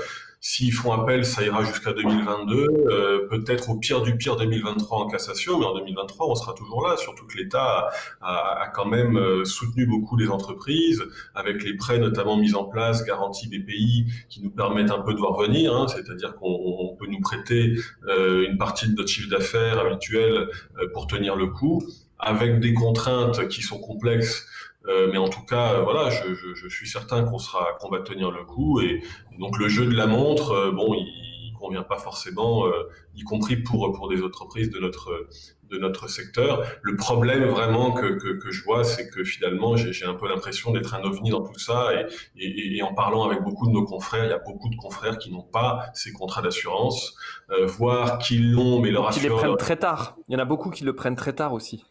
S'ils 0.48 0.72
font 0.72 0.92
appel, 0.92 1.24
ça 1.24 1.44
ira 1.44 1.64
jusqu'à 1.64 1.92
2022, 1.92 2.68
euh, 2.88 3.26
peut-être 3.28 3.68
au 3.68 3.78
pire 3.78 4.00
du 4.00 4.16
pire 4.16 4.36
2023 4.36 4.98
en 4.98 5.08
cassation, 5.08 5.58
mais 5.58 5.66
en 5.66 5.74
2023, 5.74 6.28
on 6.28 6.36
sera 6.36 6.54
toujours 6.54 6.86
là, 6.86 6.96
surtout 6.96 7.26
que 7.26 7.36
l'État 7.36 7.88
a, 8.20 8.62
a, 8.62 8.68
quand 8.68 8.84
même 8.84 9.18
euh, 9.18 9.44
soutenu 9.44 9.86
beaucoup 9.86 10.16
les 10.16 10.28
entreprises, 10.28 11.02
avec 11.34 11.64
les 11.64 11.74
prêts 11.74 11.98
notamment 11.98 12.36
mis 12.36 12.54
en 12.54 12.62
place, 12.62 13.04
garantie 13.04 13.48
des 13.48 13.58
pays, 13.58 14.06
qui 14.28 14.40
nous 14.40 14.50
permettent 14.50 14.92
un 14.92 15.00
peu 15.00 15.14
de 15.14 15.18
voir 15.18 15.36
venir, 15.36 15.74
hein, 15.74 15.88
c'est-à-dire 15.88 16.36
qu'on 16.36 16.94
peut 16.96 17.08
nous 17.08 17.20
prêter 17.20 17.74
euh, 18.06 18.46
une 18.48 18.56
partie 18.56 18.88
de 18.88 18.94
notre 18.94 19.08
chiffre 19.08 19.28
d'affaires 19.28 19.80
habituel 19.80 20.48
euh, 20.78 20.88
pour 20.92 21.08
tenir 21.08 21.34
le 21.34 21.48
coup, 21.48 21.82
avec 22.20 22.60
des 22.60 22.72
contraintes 22.72 23.48
qui 23.48 23.62
sont 23.62 23.80
complexes 23.80 24.46
euh, 24.88 25.08
mais 25.10 25.18
en 25.18 25.28
tout 25.28 25.44
cas, 25.44 25.74
euh, 25.74 25.80
voilà, 25.82 26.10
je, 26.10 26.34
je, 26.34 26.54
je 26.54 26.68
suis 26.68 26.88
certain 26.88 27.24
qu'on 27.24 27.38
sera, 27.38 27.76
qu'on 27.80 27.88
va 27.88 28.00
tenir 28.00 28.30
le 28.30 28.44
coup. 28.44 28.80
Et, 28.80 29.02
donc 29.38 29.58
le 29.58 29.68
jeu 29.68 29.86
de 29.86 29.94
la 29.94 30.06
montre, 30.06 30.52
euh, 30.52 30.72
bon, 30.72 30.94
il, 30.94 31.24
convient 31.58 31.82
pas 31.82 31.96
forcément, 31.96 32.66
y 33.14 33.22
compris 33.22 33.56
pour 33.56 33.90
pour 33.94 34.10
des 34.10 34.22
entreprises 34.22 34.68
de 34.68 34.78
notre 34.78 35.26
de 35.70 35.78
notre 35.78 36.06
secteur. 36.06 36.62
Le 36.82 36.96
problème 36.96 37.44
vraiment 37.44 37.92
que, 37.92 38.18
que, 38.18 38.38
que 38.38 38.50
je 38.50 38.62
vois, 38.62 38.84
c'est 38.84 39.08
que 39.08 39.24
finalement, 39.24 39.74
j'ai 39.74 40.04
un 40.04 40.12
peu 40.12 40.28
l'impression 40.28 40.70
d'être 40.70 40.94
un 40.94 41.02
ovni 41.02 41.30
dans 41.30 41.40
tout 41.40 41.58
ça. 41.58 41.94
Et, 41.94 42.06
et, 42.36 42.76
et, 42.76 42.82
en 42.82 42.92
parlant 42.92 43.24
avec 43.24 43.42
beaucoup 43.42 43.66
de 43.66 43.72
nos 43.72 43.84
confrères, 43.84 44.26
il 44.26 44.30
y 44.30 44.34
a 44.34 44.38
beaucoup 44.38 44.68
de 44.68 44.76
confrères 44.76 45.16
qui 45.16 45.32
n'ont 45.32 45.42
pas 45.50 45.86
ces 45.94 46.12
contrats 46.12 46.42
d'assurance, 46.42 47.16
voire 47.64 48.18
qui 48.18 48.36
l'ont, 48.36 48.80
mais 48.82 48.90
leur 48.90 49.08
assureur... 49.08 49.22
Qui 49.22 49.34
les 49.34 49.48
prennent 49.48 49.56
très 49.56 49.76
tard. 49.76 50.18
Il 50.28 50.34
y 50.34 50.36
en 50.36 50.40
a 50.40 50.44
beaucoup 50.44 50.68
qui 50.68 50.84
le 50.84 50.94
prennent 50.94 51.16
très 51.16 51.32
tard 51.32 51.54
aussi. 51.54 51.86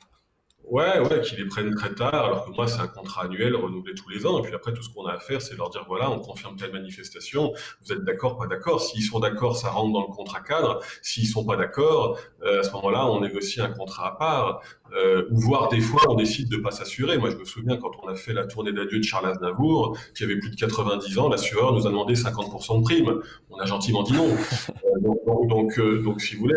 Ouais, 0.68 1.00
ouais, 1.00 1.22
qui 1.22 1.36
les 1.36 1.46
prennent 1.46 1.76
très 1.76 1.94
tard, 1.94 2.14
alors 2.16 2.46
que 2.46 2.52
moi, 2.52 2.68
c'est 2.68 2.80
un 2.80 2.88
contrat 2.88 3.26
annuel 3.26 3.56
renouvelé 3.56 3.94
tous 3.94 4.10
les 4.10 4.26
ans. 4.26 4.40
Et 4.40 4.42
puis 4.42 4.54
après, 4.56 4.74
tout 4.74 4.82
ce 4.82 4.90
qu'on 4.90 5.06
a 5.06 5.14
à 5.14 5.20
faire, 5.20 5.40
c'est 5.40 5.56
leur 5.56 5.70
dire, 5.70 5.86
voilà, 5.88 6.10
on 6.10 6.20
confirme 6.20 6.56
telle 6.56 6.72
manifestation, 6.72 7.54
vous 7.84 7.94
êtes 7.94 8.04
d'accord, 8.04 8.36
pas 8.36 8.48
d'accord. 8.48 8.82
S'ils 8.82 9.04
sont 9.04 9.20
d'accord, 9.20 9.56
ça 9.56 9.70
rentre 9.70 9.94
dans 9.94 10.02
le 10.02 10.14
contrat 10.14 10.40
cadre. 10.40 10.80
S'ils 11.04 11.28
sont 11.28 11.46
pas 11.46 11.56
d'accord, 11.56 12.18
euh, 12.44 12.62
à 12.62 12.64
ce 12.64 12.72
moment-là, 12.72 13.06
on 13.06 13.22
négocie 13.22 13.62
un 13.62 13.70
contrat 13.70 14.08
à 14.08 14.12
part. 14.16 14.62
Euh, 14.96 15.28
ou 15.30 15.40
voire 15.40 15.70
des 15.70 15.82
fois, 15.82 16.02
on 16.10 16.16
décide 16.16 16.50
de 16.50 16.58
pas 16.58 16.72
s'assurer. 16.72 17.18
Moi, 17.18 17.30
je 17.30 17.38
me 17.38 17.46
souviens 17.46 17.78
quand 17.78 17.92
on 18.02 18.08
a 18.08 18.16
fait 18.16 18.34
la 18.34 18.46
tournée 18.46 18.72
d'adieu 18.72 18.98
de 18.98 19.04
Charles 19.04 19.30
Aznavour, 19.30 19.98
qui 20.16 20.24
avait 20.24 20.38
plus 20.38 20.50
de 20.50 20.56
90 20.56 21.20
ans, 21.20 21.30
l'assureur 21.30 21.74
nous 21.74 21.86
a 21.86 21.90
demandé 21.90 22.16
50% 22.16 22.80
de 22.80 22.84
prime. 22.84 23.22
On 23.52 23.58
a 23.60 23.66
gentiment 23.66 24.04
dit 24.04 24.14
non. 24.14 24.30
Euh, 24.86 25.00
donc, 25.02 25.48
donc, 25.50 26.04
donc, 26.04 26.22
si 26.22 26.36
vous 26.36 26.42
voulez, 26.42 26.56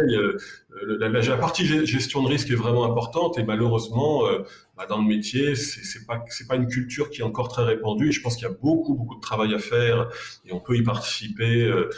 la, 0.86 1.08
la, 1.08 1.36
partie 1.36 1.64
gestion 1.64 2.22
de 2.22 2.28
risque 2.28 2.50
est 2.50 2.54
vraiment 2.54 2.84
importante 2.84 3.38
et 3.38 3.42
malheureusement, 3.42 3.97
euh, 3.98 4.44
bah, 4.76 4.87
dans 4.87 4.98
le 4.98 5.06
métier, 5.06 5.54
c'est 5.54 6.06
pas 6.06 6.24
pas 6.48 6.56
une 6.56 6.66
culture 6.66 7.11
qui 7.11 7.20
est 7.20 7.24
encore 7.24 7.48
très 7.48 7.64
répandue. 7.64 8.08
Et 8.08 8.12
je 8.12 8.22
pense 8.22 8.37
qu'il 8.37 8.46
y 8.46 8.50
a 8.50 8.54
beaucoup 8.54 8.94
beaucoup 8.94 9.16
de 9.16 9.20
travail 9.20 9.54
à 9.54 9.58
faire 9.58 10.08
et 10.46 10.52
on 10.52 10.61
peut 10.61 10.76
y 10.76 10.82
participer 10.82 11.64
euh, 11.64 11.88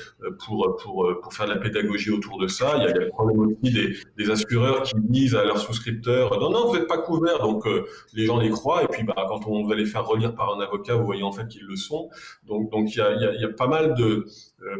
pour 0.44 0.76
pour 0.82 1.20
pour 1.22 1.34
faire 1.34 1.46
de 1.46 1.52
la 1.52 1.58
pédagogie 1.58 2.10
autour 2.10 2.38
de 2.38 2.46
ça. 2.46 2.76
Il 2.78 2.84
y 2.84 2.86
a, 2.86 2.92
le 2.92 3.08
problème 3.08 3.40
aussi 3.40 3.72
des, 3.72 3.96
des 4.16 4.30
assureurs 4.30 4.82
qui 4.82 4.94
disent 4.98 5.34
à 5.34 5.44
leurs 5.44 5.58
souscripteurs 5.58 6.38
non 6.40 6.50
non 6.50 6.66
vous 6.68 6.76
n'êtes 6.76 6.88
pas 6.88 6.98
couverts 6.98 7.40
donc 7.40 7.66
euh, 7.66 7.84
les 8.14 8.26
gens 8.26 8.38
les 8.38 8.50
croient 8.50 8.82
et 8.84 8.88
puis 8.88 9.04
bah 9.04 9.26
quand 9.28 9.46
on 9.46 9.66
va 9.66 9.74
les 9.74 9.86
faire 9.86 10.06
relire 10.06 10.34
par 10.34 10.54
un 10.56 10.60
avocat 10.60 10.94
vous 10.94 11.04
voyez 11.04 11.22
en 11.22 11.32
fait 11.32 11.48
qu'ils 11.48 11.66
le 11.66 11.76
sont. 11.76 12.08
Donc 12.46 12.70
donc 12.70 12.94
il 12.94 12.98
y 12.98 13.02
a, 13.02 13.12
il 13.34 13.40
y 13.40 13.44
a 13.44 13.48
pas 13.48 13.68
mal 13.68 13.94
de 13.94 14.26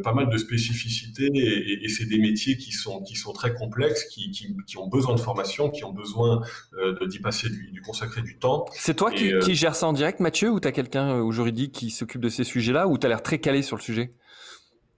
pas 0.03 0.13
mal 0.13 0.29
de 0.29 0.37
spécificités 0.37 1.31
et, 1.33 1.85
et, 1.85 1.89
c'est 1.89 2.05
des 2.05 2.19
métiers 2.19 2.57
qui 2.57 2.73
sont 2.73 3.03
qui 3.03 3.17
sont 3.17 3.33
très 3.33 3.55
complexes, 3.55 4.05
qui, 4.05 4.31
qui, 4.31 4.55
qui 4.67 4.77
ont 4.77 4.89
besoin 4.89 5.15
de 5.15 5.21
formation, 5.21 5.71
qui 5.71 5.85
ont 5.85 5.93
besoin 5.93 6.43
euh, 6.75 7.07
d'y 7.07 7.19
passer 7.19 7.49
du, 7.49 7.71
du 7.71 7.81
consacrer 7.81 8.23
du 8.23 8.39
temps. 8.39 8.67
C'est 8.73 8.95
toi 8.95 9.11
qui, 9.11 9.33
euh, 9.33 9.41
qui 9.41 9.55
gères 9.55 9.75
ça 9.75 9.87
en 9.87 9.93
direct, 9.93 10.21
Mathieu, 10.21 10.51
ou 10.51 10.61
tu 10.61 10.69
as 10.69 10.73
quelqu'un 10.73 11.17
euh, 11.17 11.23
au 11.23 11.33
juridique 11.33 11.73
qui 11.73 11.91
s'occupe 11.91 12.21
de 12.21 12.29
ces 12.29 12.45
sujets-là, 12.45 12.89
ou 12.89 12.99
tu 12.99 13.07
as 13.07 13.09
l'air 13.09 13.23
très 13.23 13.39
calé 13.39 13.63
sur 13.63 13.77
le 13.77 13.83
sujet? 13.83 14.15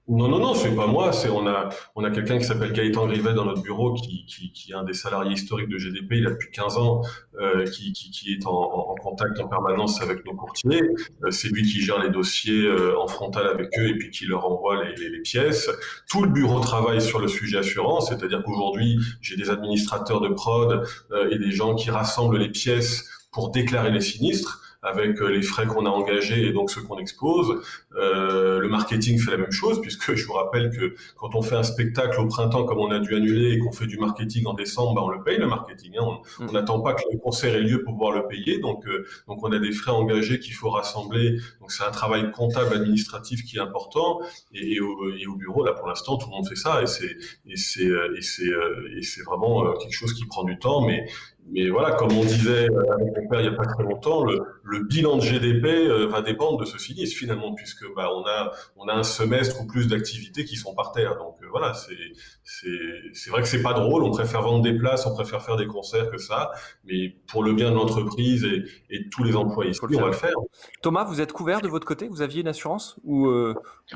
Non, 0.08 0.28
non, 0.28 0.40
non, 0.40 0.54
c'est 0.54 0.74
pas 0.74 0.88
moi. 0.88 1.12
C'est 1.12 1.28
on 1.28 1.46
a 1.46 1.68
on 1.94 2.02
a 2.02 2.10
quelqu'un 2.10 2.36
qui 2.38 2.44
s'appelle 2.44 2.72
Gaëtan 2.72 3.06
Grivet 3.06 3.34
dans 3.34 3.44
notre 3.44 3.62
bureau, 3.62 3.94
qui, 3.94 4.26
qui, 4.26 4.52
qui, 4.52 4.72
est 4.72 4.74
un 4.74 4.82
des 4.82 4.94
salariés 4.94 5.32
historiques 5.32 5.68
de 5.68 5.78
GDP. 5.78 6.14
Il 6.14 6.26
a 6.26 6.30
depuis 6.30 6.50
15 6.50 6.76
ans, 6.76 7.02
euh, 7.40 7.64
qui, 7.64 7.92
qui, 7.92 8.10
qui, 8.10 8.32
est 8.32 8.46
en, 8.46 8.50
en, 8.50 8.94
contact 8.96 9.38
en 9.40 9.46
permanence 9.46 10.02
avec 10.02 10.26
nos 10.26 10.34
courtiers. 10.34 10.82
Euh, 11.24 11.30
c'est 11.30 11.48
lui 11.48 11.62
qui 11.62 11.80
gère 11.80 12.02
les 12.02 12.10
dossiers 12.10 12.64
euh, 12.64 12.98
en 12.98 13.06
frontal 13.06 13.46
avec 13.46 13.68
eux 13.78 13.88
et 13.88 13.94
puis 13.96 14.10
qui 14.10 14.26
leur 14.26 14.44
envoie 14.44 14.84
les, 14.84 14.94
les, 14.96 15.08
les 15.08 15.20
pièces. 15.20 15.70
Tout 16.10 16.24
le 16.24 16.30
bureau 16.30 16.58
travaille 16.58 17.00
sur 17.00 17.20
le 17.20 17.28
sujet 17.28 17.58
assurance, 17.58 18.08
c'est-à-dire 18.08 18.42
qu'aujourd'hui 18.44 18.98
j'ai 19.20 19.36
des 19.36 19.50
administrateurs 19.50 20.20
de 20.20 20.28
prod 20.28 20.84
euh, 21.12 21.30
et 21.30 21.38
des 21.38 21.52
gens 21.52 21.76
qui 21.76 21.90
rassemblent 21.90 22.38
les 22.38 22.50
pièces 22.50 23.08
pour 23.30 23.50
déclarer 23.50 23.90
les 23.90 24.00
sinistres 24.00 24.61
avec 24.82 25.20
euh, 25.20 25.28
les 25.28 25.42
frais 25.42 25.66
qu'on 25.66 25.86
a 25.86 25.90
engagés 25.90 26.46
et 26.48 26.52
donc 26.52 26.70
ceux 26.70 26.82
qu'on 26.82 26.98
expose. 26.98 27.62
Euh, 27.94 28.58
le 28.58 28.68
marketing 28.68 29.18
fait 29.18 29.30
la 29.30 29.36
même 29.36 29.52
chose, 29.52 29.80
puisque 29.80 30.14
je 30.14 30.26
vous 30.26 30.32
rappelle 30.32 30.70
que 30.70 30.94
quand 31.16 31.34
on 31.34 31.42
fait 31.42 31.54
un 31.54 31.62
spectacle 31.62 32.20
au 32.20 32.26
printemps, 32.26 32.64
comme 32.64 32.78
on 32.78 32.90
a 32.90 32.98
dû 32.98 33.14
annuler, 33.14 33.52
et 33.52 33.58
qu'on 33.58 33.72
fait 33.72 33.86
du 33.86 33.96
marketing 33.98 34.46
en 34.46 34.54
décembre, 34.54 34.94
bah 34.94 35.02
on 35.04 35.08
le 35.08 35.22
paye 35.22 35.38
le 35.38 35.46
marketing. 35.46 35.92
Hein. 35.98 36.18
On 36.40 36.44
mm. 36.44 36.52
n'attend 36.52 36.80
pas 36.80 36.94
que 36.94 37.02
le 37.12 37.18
concert 37.18 37.54
ait 37.54 37.60
lieu 37.60 37.82
pour 37.84 37.92
pouvoir 37.92 38.12
le 38.12 38.26
payer. 38.26 38.58
Donc, 38.58 38.86
euh, 38.86 39.06
donc 39.28 39.38
on 39.44 39.52
a 39.52 39.58
des 39.58 39.72
frais 39.72 39.92
engagés 39.92 40.40
qu'il 40.40 40.54
faut 40.54 40.70
rassembler. 40.70 41.38
Donc 41.60 41.70
c'est 41.70 41.84
un 41.84 41.92
travail 41.92 42.32
comptable 42.32 42.74
administratif 42.74 43.44
qui 43.44 43.58
est 43.58 43.60
important. 43.60 44.20
Et, 44.52 44.74
et, 44.74 44.80
au, 44.80 45.14
et 45.14 45.26
au, 45.26 45.36
bureau, 45.36 45.64
là 45.64 45.72
pour 45.72 45.86
l'instant, 45.86 46.16
tout 46.16 46.26
le 46.28 46.36
monde 46.36 46.48
fait 46.48 46.56
ça, 46.56 46.82
et 46.82 46.86
c'est 46.86 47.16
et 47.46 47.56
c'est 47.56 47.84
et 48.16 48.22
c'est 48.22 48.50
et 48.96 49.02
c'est 49.02 49.22
vraiment 49.22 49.72
quelque 49.74 49.94
chose 49.94 50.14
qui 50.14 50.26
prend 50.26 50.44
du 50.44 50.58
temps, 50.58 50.84
mais 50.84 51.06
mais 51.50 51.68
voilà, 51.68 51.92
comme 51.92 52.12
on 52.12 52.22
disait 52.22 52.70
euh, 52.70 52.92
avec 52.92 53.16
mon 53.16 53.28
père 53.28 53.40
il 53.40 53.48
n'y 53.48 53.54
a 53.54 53.56
pas 53.56 53.66
très 53.66 53.82
longtemps, 53.82 54.24
le, 54.24 54.40
le 54.62 54.84
bilan 54.84 55.16
de 55.16 55.22
GDP 55.22 55.64
euh, 55.66 56.06
va 56.06 56.22
dépendre 56.22 56.58
de 56.58 56.64
ce 56.64 56.78
sinistre 56.78 57.18
finalement, 57.18 57.54
puisque 57.54 57.84
bah, 57.94 58.10
on 58.14 58.24
a 58.26 58.52
on 58.76 58.88
a 58.88 58.94
un 58.94 59.02
semestre 59.02 59.60
ou 59.60 59.66
plus 59.66 59.88
d'activités 59.88 60.44
qui 60.44 60.56
sont 60.56 60.74
par 60.74 60.92
terre. 60.92 61.16
Donc 61.18 61.36
euh, 61.42 61.46
voilà, 61.50 61.74
c'est 61.74 61.96
c'est 62.44 62.68
c'est 63.12 63.30
vrai 63.30 63.42
que 63.42 63.48
c'est 63.48 63.62
pas 63.62 63.74
drôle. 63.74 64.04
On 64.04 64.10
préfère 64.10 64.42
vendre 64.42 64.62
des 64.62 64.72
places, 64.72 65.06
on 65.06 65.14
préfère 65.14 65.42
faire 65.42 65.56
des 65.56 65.66
concerts 65.66 66.10
que 66.10 66.18
ça, 66.18 66.52
mais 66.84 67.16
pour 67.26 67.42
le 67.42 67.52
bien 67.52 67.70
de 67.70 67.76
l'entreprise 67.76 68.44
et, 68.44 68.64
et 68.90 69.08
tous 69.10 69.24
les 69.24 69.36
employés, 69.36 69.72
on 69.82 69.86
va 70.00 70.06
le 70.06 70.12
faire. 70.12 70.36
Thomas, 70.80 71.04
vous 71.04 71.20
êtes 71.20 71.32
couvert 71.32 71.60
de 71.60 71.68
votre 71.68 71.86
côté? 71.86 72.08
Vous 72.08 72.22
aviez 72.22 72.40
une 72.42 72.48
assurance 72.48 72.96
ou, 73.04 73.26
euh, 73.26 73.54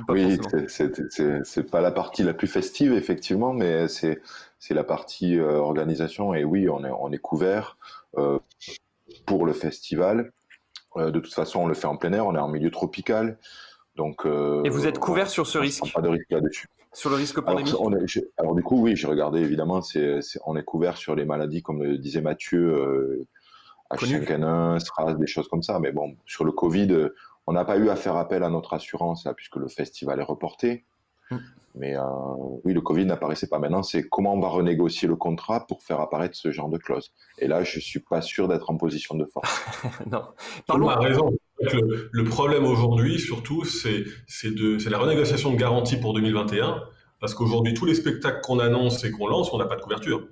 Oui, 0.09 0.39
c'est 1.45 1.71
pas 1.71 1.81
la 1.81 1.91
partie 1.91 2.23
la 2.23 2.35
plus 2.35 2.49
festive 2.49 2.93
effectivement, 2.93 3.53
mais 3.53 3.89
c'est 3.89 4.21
c'est 4.67 4.75
la 4.75 4.85
partie 4.85 5.39
euh, 5.39 5.59
organisation. 5.59 6.35
Et 6.35 6.45
oui, 6.45 6.69
on 6.69 6.85
est, 6.85 6.91
on 6.91 7.13
est 7.13 7.19
couvert 7.19 7.79
euh, 8.19 8.39
pour 9.25 9.47
le 9.47 9.53
festival. 9.53 10.33
Euh, 10.97 11.11
de 11.13 11.21
toute 11.21 11.35
façon, 11.35 11.61
on 11.61 11.67
le 11.67 11.75
fait 11.75 11.87
en 11.87 11.97
plein 11.97 12.13
air, 12.13 12.27
on 12.27 12.35
est 12.35 12.41
en 12.41 12.49
milieu 12.49 12.71
tropical. 12.71 13.39
Donc, 13.95 14.27
et 14.27 14.69
vous 14.69 14.87
êtes 14.87 14.99
couvert 14.99 15.31
sur 15.31 15.47
ce 15.47 15.57
risque 15.57 15.91
Pas 15.95 16.03
de 16.03 16.09
risque 16.09 16.31
là-dessus. 16.31 16.67
Sur 16.93 17.09
le 17.11 17.17
risque 17.17 17.41
pandémique 17.41 17.75
alors, 17.75 17.91
alors, 18.39 18.55
du 18.55 18.63
coup, 18.63 18.83
oui, 18.83 18.95
j'ai 18.95 19.07
regardé 19.07 19.41
évidemment, 19.41 19.81
c'est, 19.81 20.21
on 20.45 20.55
est 20.57 20.65
couvert 20.65 20.99
sur 20.99 21.15
les 21.15 21.25
maladies, 21.25 21.63
comme 21.63 21.83
le 21.83 21.97
disait 21.97 22.21
Mathieu, 22.21 22.75
euh, 22.75 23.27
H5N1, 23.91 24.81
SRAS, 24.81 25.15
des 25.15 25.27
choses 25.27 25.49
comme 25.49 25.63
ça. 25.63 25.79
Mais 25.79 25.93
bon, 25.93 26.15
sur 26.27 26.45
le 26.45 26.53
Covid, 26.53 27.09
on 27.47 27.53
n'a 27.53 27.65
pas 27.65 27.79
eu 27.79 27.89
à 27.89 27.97
faire 27.97 28.17
appel 28.17 28.43
à 28.43 28.51
notre 28.51 28.75
assurance 28.75 29.25
là, 29.25 29.33
puisque 29.33 29.57
le 29.57 29.69
festival 29.69 30.21
est 30.21 30.25
reporté. 30.25 30.85
Mm. 31.31 31.37
Mais 31.79 31.95
euh, 31.95 32.03
oui, 32.65 32.73
le 32.73 32.81
Covid 32.81 33.05
n'apparaissait 33.05 33.49
pas 33.49 33.59
maintenant. 33.59 33.83
C'est 33.83 34.09
comment 34.09 34.33
on 34.33 34.41
va 34.41 34.49
renégocier 34.49 35.07
le 35.07 35.17
contrat 35.17 35.67
pour 35.67 35.83
faire 35.83 36.01
apparaître 36.01 36.35
ce 36.35 36.51
genre 36.51 36.71
de 36.71 36.79
clause. 36.79 37.13
Et 37.39 37.49
là, 37.49 37.65
je 37.65 37.79
suis 37.79 38.01
pas 38.01 38.23
sûr 38.23 38.49
d'être 38.49 38.71
en 38.71 38.77
position 38.79 39.15
de 39.15 39.27
force. 39.27 39.63
non. 40.11 40.23
Parlons. 40.67 40.89
a 40.89 40.99
raison. 40.99 41.31
Le, 41.61 42.09
le 42.11 42.25
problème 42.25 42.65
aujourd'hui, 42.65 43.19
surtout, 43.19 43.65
c'est 43.65 44.05
la 44.89 44.99
renégociation 44.99 45.53
de 45.53 45.57
garantie 45.57 45.99
pour 45.99 46.15
2021. 46.15 46.83
Parce 47.21 47.35
qu'aujourd'hui, 47.35 47.75
tous 47.75 47.87
les 47.87 47.95
spectacles 47.95 48.41
qu'on 48.43 48.59
annonce 48.59 49.05
et 49.05 49.11
qu'on 49.11 49.27
lance, 49.27 49.53
on 49.53 49.59
n'a 49.59 49.67
pas 49.67 49.77
de 49.77 49.83
couverture. 49.83 50.29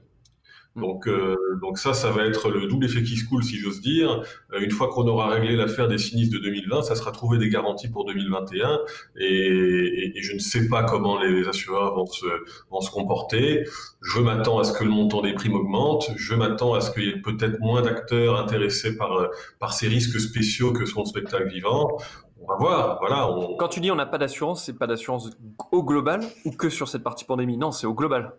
Mm. 0.74 0.80
Donc, 0.80 1.08
euh, 1.08 1.36
donc 1.60 1.78
ça, 1.78 1.94
ça 1.94 2.10
va 2.10 2.26
être 2.26 2.50
le 2.50 2.66
double 2.66 2.86
effet 2.86 3.02
qui 3.02 3.16
se 3.16 3.28
coule, 3.28 3.42
si 3.42 3.58
j'ose 3.58 3.80
dire. 3.80 4.22
Euh, 4.52 4.60
une 4.60 4.70
fois 4.70 4.88
qu'on 4.88 5.06
aura 5.06 5.28
réglé 5.28 5.56
l'affaire 5.56 5.88
des 5.88 5.98
sinistres 5.98 6.34
de 6.34 6.42
2020, 6.42 6.82
ça 6.82 6.94
sera 6.94 7.12
trouver 7.12 7.38
des 7.38 7.48
garanties 7.48 7.88
pour 7.88 8.04
2021. 8.04 8.80
Et, 9.16 9.24
et, 9.26 10.18
et, 10.18 10.22
je 10.22 10.34
ne 10.34 10.38
sais 10.38 10.68
pas 10.68 10.84
comment 10.84 11.20
les 11.20 11.46
assureurs 11.48 11.94
vont 11.94 12.06
se, 12.06 12.26
vont 12.70 12.80
se 12.80 12.90
comporter. 12.90 13.64
Je 14.02 14.20
m'attends 14.20 14.58
à 14.58 14.64
ce 14.64 14.72
que 14.72 14.84
le 14.84 14.90
montant 14.90 15.22
des 15.22 15.34
primes 15.34 15.54
augmente. 15.54 16.10
Je 16.16 16.34
m'attends 16.34 16.74
à 16.74 16.80
ce 16.80 16.90
qu'il 16.90 17.04
y 17.04 17.08
ait 17.08 17.20
peut-être 17.20 17.60
moins 17.60 17.82
d'acteurs 17.82 18.38
intéressés 18.38 18.96
par, 18.96 19.28
par 19.58 19.72
ces 19.72 19.88
risques 19.88 20.20
spéciaux 20.20 20.72
que 20.72 20.86
sont 20.86 21.00
le 21.00 21.06
spectacle 21.06 21.48
vivant. 21.48 21.96
On 22.40 22.46
va 22.46 22.56
voir. 22.56 22.98
Voilà. 23.00 23.30
On... 23.30 23.56
Quand 23.56 23.68
tu 23.68 23.80
dis 23.80 23.90
on 23.90 23.96
n'a 23.96 24.06
pas 24.06 24.18
d'assurance, 24.18 24.64
c'est 24.64 24.78
pas 24.78 24.86
d'assurance 24.86 25.30
au 25.72 25.82
global 25.82 26.20
ou 26.44 26.50
que 26.50 26.68
sur 26.68 26.88
cette 26.88 27.02
partie 27.02 27.24
pandémie? 27.24 27.56
Non, 27.56 27.70
c'est 27.70 27.86
au 27.86 27.94
global. 27.94 28.34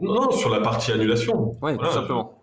Non, 0.00 0.30
sur 0.30 0.50
la 0.50 0.60
partie 0.60 0.92
annulation. 0.92 1.56
Oui, 1.62 1.76
tout 1.76 1.90
simplement. 1.90 2.42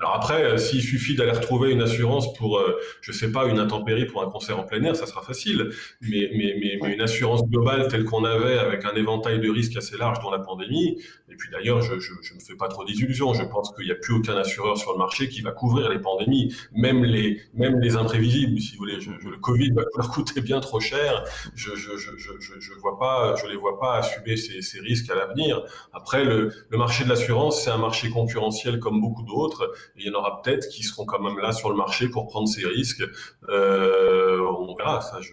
Alors 0.00 0.14
après, 0.14 0.44
euh, 0.44 0.58
s'il 0.58 0.80
suffit 0.80 1.16
d'aller 1.16 1.32
retrouver 1.32 1.72
une 1.72 1.82
assurance 1.82 2.32
pour, 2.34 2.58
euh, 2.58 2.78
je 3.00 3.10
sais 3.10 3.32
pas, 3.32 3.46
une 3.46 3.58
intempérie 3.58 4.06
pour 4.06 4.22
un 4.22 4.30
concert 4.30 4.56
en 4.58 4.62
plein 4.62 4.82
air, 4.84 4.94
ça 4.94 5.06
sera 5.06 5.22
facile. 5.22 5.70
Mais, 6.00 6.30
mais, 6.36 6.56
mais, 6.60 6.78
mais 6.80 6.94
une 6.94 7.00
assurance 7.00 7.42
globale 7.48 7.88
telle 7.88 8.04
qu'on 8.04 8.24
avait, 8.24 8.58
avec 8.58 8.84
un 8.84 8.94
éventail 8.94 9.40
de 9.40 9.50
risques 9.50 9.76
assez 9.76 9.96
large 9.96 10.20
dans 10.20 10.30
la 10.30 10.38
pandémie, 10.38 11.02
et 11.30 11.36
puis 11.36 11.50
d'ailleurs, 11.50 11.80
je, 11.82 11.98
je, 11.98 12.12
je 12.22 12.34
me 12.34 12.40
fais 12.40 12.56
pas 12.56 12.68
trop 12.68 12.84
d'illusions. 12.84 13.34
Je 13.34 13.44
pense 13.44 13.74
qu'il 13.74 13.86
n'y 13.86 13.92
a 13.92 13.96
plus 13.96 14.14
aucun 14.14 14.36
assureur 14.36 14.78
sur 14.78 14.92
le 14.92 14.98
marché 14.98 15.28
qui 15.28 15.40
va 15.42 15.52
couvrir 15.52 15.88
les 15.88 15.98
pandémies, 15.98 16.54
même 16.72 17.04
les, 17.04 17.40
même 17.54 17.80
les 17.80 17.96
imprévisibles, 17.96 18.60
si 18.60 18.72
vous 18.72 18.78
voulez. 18.78 19.00
Je, 19.00 19.10
le 19.10 19.38
Covid 19.38 19.70
va 19.72 19.82
leur 19.96 20.10
coûter 20.10 20.40
bien 20.40 20.60
trop 20.60 20.80
cher. 20.80 21.24
Je, 21.54 21.74
je, 21.74 21.96
je, 21.96 22.72
vois 22.80 22.98
pas, 22.98 23.34
je 23.36 23.46
les 23.46 23.56
vois 23.56 23.78
pas 23.78 23.98
assumer 23.98 24.36
ces, 24.36 24.80
risques 24.80 25.10
à 25.10 25.14
l'avenir. 25.14 25.62
Après, 25.92 26.24
le, 26.24 26.52
le 26.70 26.78
marché 26.78 27.04
de 27.04 27.08
l'assurance, 27.08 27.62
c'est 27.62 27.70
un 27.70 27.78
marché 27.78 28.10
concurrentiel 28.10 28.78
comme 28.78 29.00
beaucoup 29.00 29.22
d'autres 29.22 29.72
il 29.96 30.06
y 30.06 30.10
en 30.10 30.18
aura 30.18 30.40
peut-être 30.42 30.68
qui 30.68 30.82
seront 30.82 31.04
quand 31.04 31.20
même 31.20 31.38
là 31.38 31.52
sur 31.52 31.70
le 31.70 31.76
marché 31.76 32.08
pour 32.08 32.26
prendre 32.28 32.48
ces 32.48 32.66
risques. 32.66 33.02
Euh, 33.48 34.40
on 34.58 34.74
verra, 34.74 35.00
ça, 35.00 35.20
je, 35.20 35.32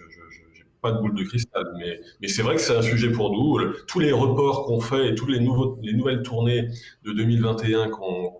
pas 0.85 0.91
de 0.91 0.99
boule 0.99 1.15
de 1.15 1.23
cristal, 1.23 1.65
mais, 1.79 2.27
c'est 2.27 2.43
vrai 2.43 2.55
que 2.55 2.61
c'est 2.61 2.77
un 2.77 2.83
sujet 2.83 3.11
pour 3.11 3.31
nous. 3.31 3.59
Tous 3.87 3.99
les 3.99 4.11
reports 4.11 4.67
qu'on 4.67 4.79
fait 4.79 5.09
et 5.09 5.15
toutes 5.15 5.29
les, 5.29 5.39
nouvelles 5.39 6.21
tournées 6.21 6.67
de 7.03 7.11
2021 7.11 7.89
qu'on 7.89 8.31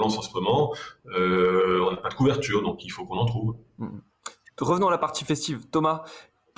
lance 0.00 0.16
en 0.16 0.22
ce 0.22 0.32
moment, 0.32 0.72
euh, 1.14 1.84
on 1.86 1.90
n'a 1.90 1.98
pas 1.98 2.08
de 2.08 2.14
couverture, 2.14 2.62
donc 2.62 2.82
il 2.82 2.88
faut 2.88 3.04
qu'on 3.04 3.18
en 3.18 3.26
trouve. 3.26 3.56
Revenons 4.58 4.88
à 4.88 4.90
la 4.90 4.98
partie 4.98 5.24
festive. 5.24 5.66
Thomas, 5.70 6.04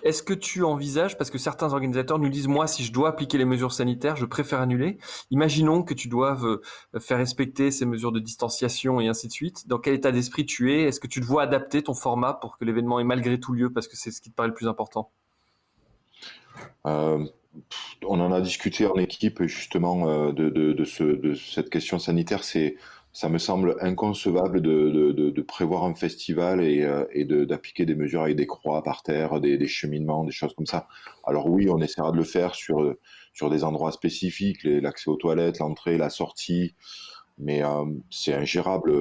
est-ce 0.05 0.22
que 0.22 0.35
tu 0.35 0.62
envisages, 0.62 1.16
parce 1.16 1.30
que 1.30 1.39
certains 1.39 1.72
organisateurs 1.72 2.18
nous 2.18 2.28
disent, 2.28 2.47
moi, 2.47 2.66
si 2.66 2.85
je 2.85 2.93
dois 2.93 3.09
appliquer 3.09 3.39
les 3.39 3.47
mesures 3.47 3.72
sanitaires, 3.72 4.16
je 4.16 4.26
préfère 4.26 4.61
annuler. 4.61 4.99
Imaginons 5.30 5.82
que 5.82 5.95
tu 5.95 6.09
doives 6.09 6.45
euh, 6.45 7.01
faire 7.01 7.18
respecter 7.18 7.70
ces 7.70 7.87
mesures 7.87 8.12
de 8.12 8.20
distanciation 8.20 9.01
et 9.01 9.09
ainsi 9.09 9.28
de 9.28 9.32
suite. 9.32 9.66
Dans 9.66 9.78
quel 9.78 9.95
état 9.95 10.12
d'esprit 10.12 10.45
tu 10.47 10.74
es? 10.74 10.82
Est-ce 10.82 11.01
que 11.01 11.07
tu 11.07 11.20
te 11.20 11.24
vois 11.24 11.43
adapter 11.43 11.82
ton 11.82 11.95
format 11.95 12.35
pour 12.35 12.59
que 12.59 12.64
l'événement 12.64 13.01
ait 13.01 13.05
malgré 13.05 13.41
tout 13.41 13.53
lieu, 13.53 13.72
parce 13.72 13.89
que 13.89 13.97
c'est 13.97 14.11
ce 14.11 14.20
qui 14.20 14.30
te 14.30 14.35
paraît 14.35 14.49
le 14.49 14.55
plus 14.55 14.68
important? 14.68 15.11
Euh, 16.86 17.24
On 18.07 18.20
en 18.20 18.32
a 18.32 18.40
discuté 18.40 18.86
en 18.86 18.96
équipe 18.96 19.42
justement 19.44 20.09
euh, 20.09 20.32
de, 20.32 20.48
de, 20.50 20.84
ce, 20.84 21.05
de 21.05 21.34
cette 21.34 21.70
question 21.70 21.98
sanitaire. 21.98 22.44
C'est 22.44 22.76
ça 23.12 23.28
me 23.28 23.38
semble 23.38 23.76
inconcevable 23.80 24.61
de, 24.61 25.40
prévoir 25.42 25.84
un 25.84 25.94
festival 25.94 26.61
et, 26.61 26.82
euh, 26.82 27.46
d'appliquer 27.46 27.86
des 27.86 27.94
mesures 27.94 28.22
avec 28.22 28.34
des 28.34 28.46
croix 28.46 28.82
par 28.82 29.05
terre, 29.05 29.40
des, 29.40 29.57
des, 29.57 29.68
cheminements, 29.68 30.24
des 30.24 30.32
choses 30.32 30.52
comme 30.55 30.66
ça. 30.66 30.88
Alors 31.22 31.48
oui, 31.48 31.68
on 31.70 31.80
essaiera 31.80 32.11
de 32.11 32.16
le 32.16 32.24
faire 32.24 32.57
sur, 32.57 32.92
sur 33.32 33.50
des 33.50 33.62
endroits 33.62 33.92
spécifiques, 33.92 34.64
l'accès 34.64 35.11
aux 35.11 35.16
toilettes, 35.16 35.61
l'entrée, 35.61 35.96
la 35.96 36.11
sortie, 36.11 36.74
mais 37.38 37.62
c'est 38.11 38.34
ingérable. 38.34 38.92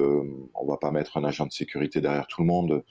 On 0.54 0.64
va 0.64 0.76
pas 0.76 0.92
mettre 0.92 1.16
un 1.16 1.24
agent 1.24 1.46
de 1.46 1.52
sécurité 1.52 2.00
derrière 2.00 2.28
tout 2.28 2.42
le 2.42 2.46
monde. 2.46 2.84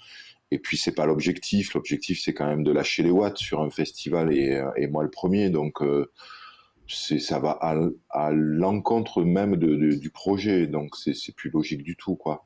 Et 0.53 0.59
puis 0.59 0.77
c'est 0.77 0.93
pas 0.93 1.05
l'objectif. 1.05 1.73
L'objectif 1.73 2.21
c'est 2.21 2.33
quand 2.33 2.47
même 2.47 2.63
de 2.63 2.71
lâcher 2.71 3.03
les 3.03 3.11
watts 3.11 3.37
sur 3.37 3.61
un 3.61 3.69
festival 3.69 4.33
et, 4.33 4.63
et 4.77 4.87
moi 4.87 5.03
le 5.03 5.09
premier. 5.09 5.49
Donc 5.49 5.81
euh, 5.81 6.11
ça 6.87 7.39
va 7.39 7.51
à, 8.09 8.31
l'encontre 8.31 9.23
même 9.23 9.55
du 9.55 10.09
projet, 10.09 10.67
donc 10.67 10.95
c'est 10.95 11.35
plus 11.35 11.49
logique 11.49 11.83
du 11.83 11.95
tout, 11.95 12.15
quoi. 12.15 12.43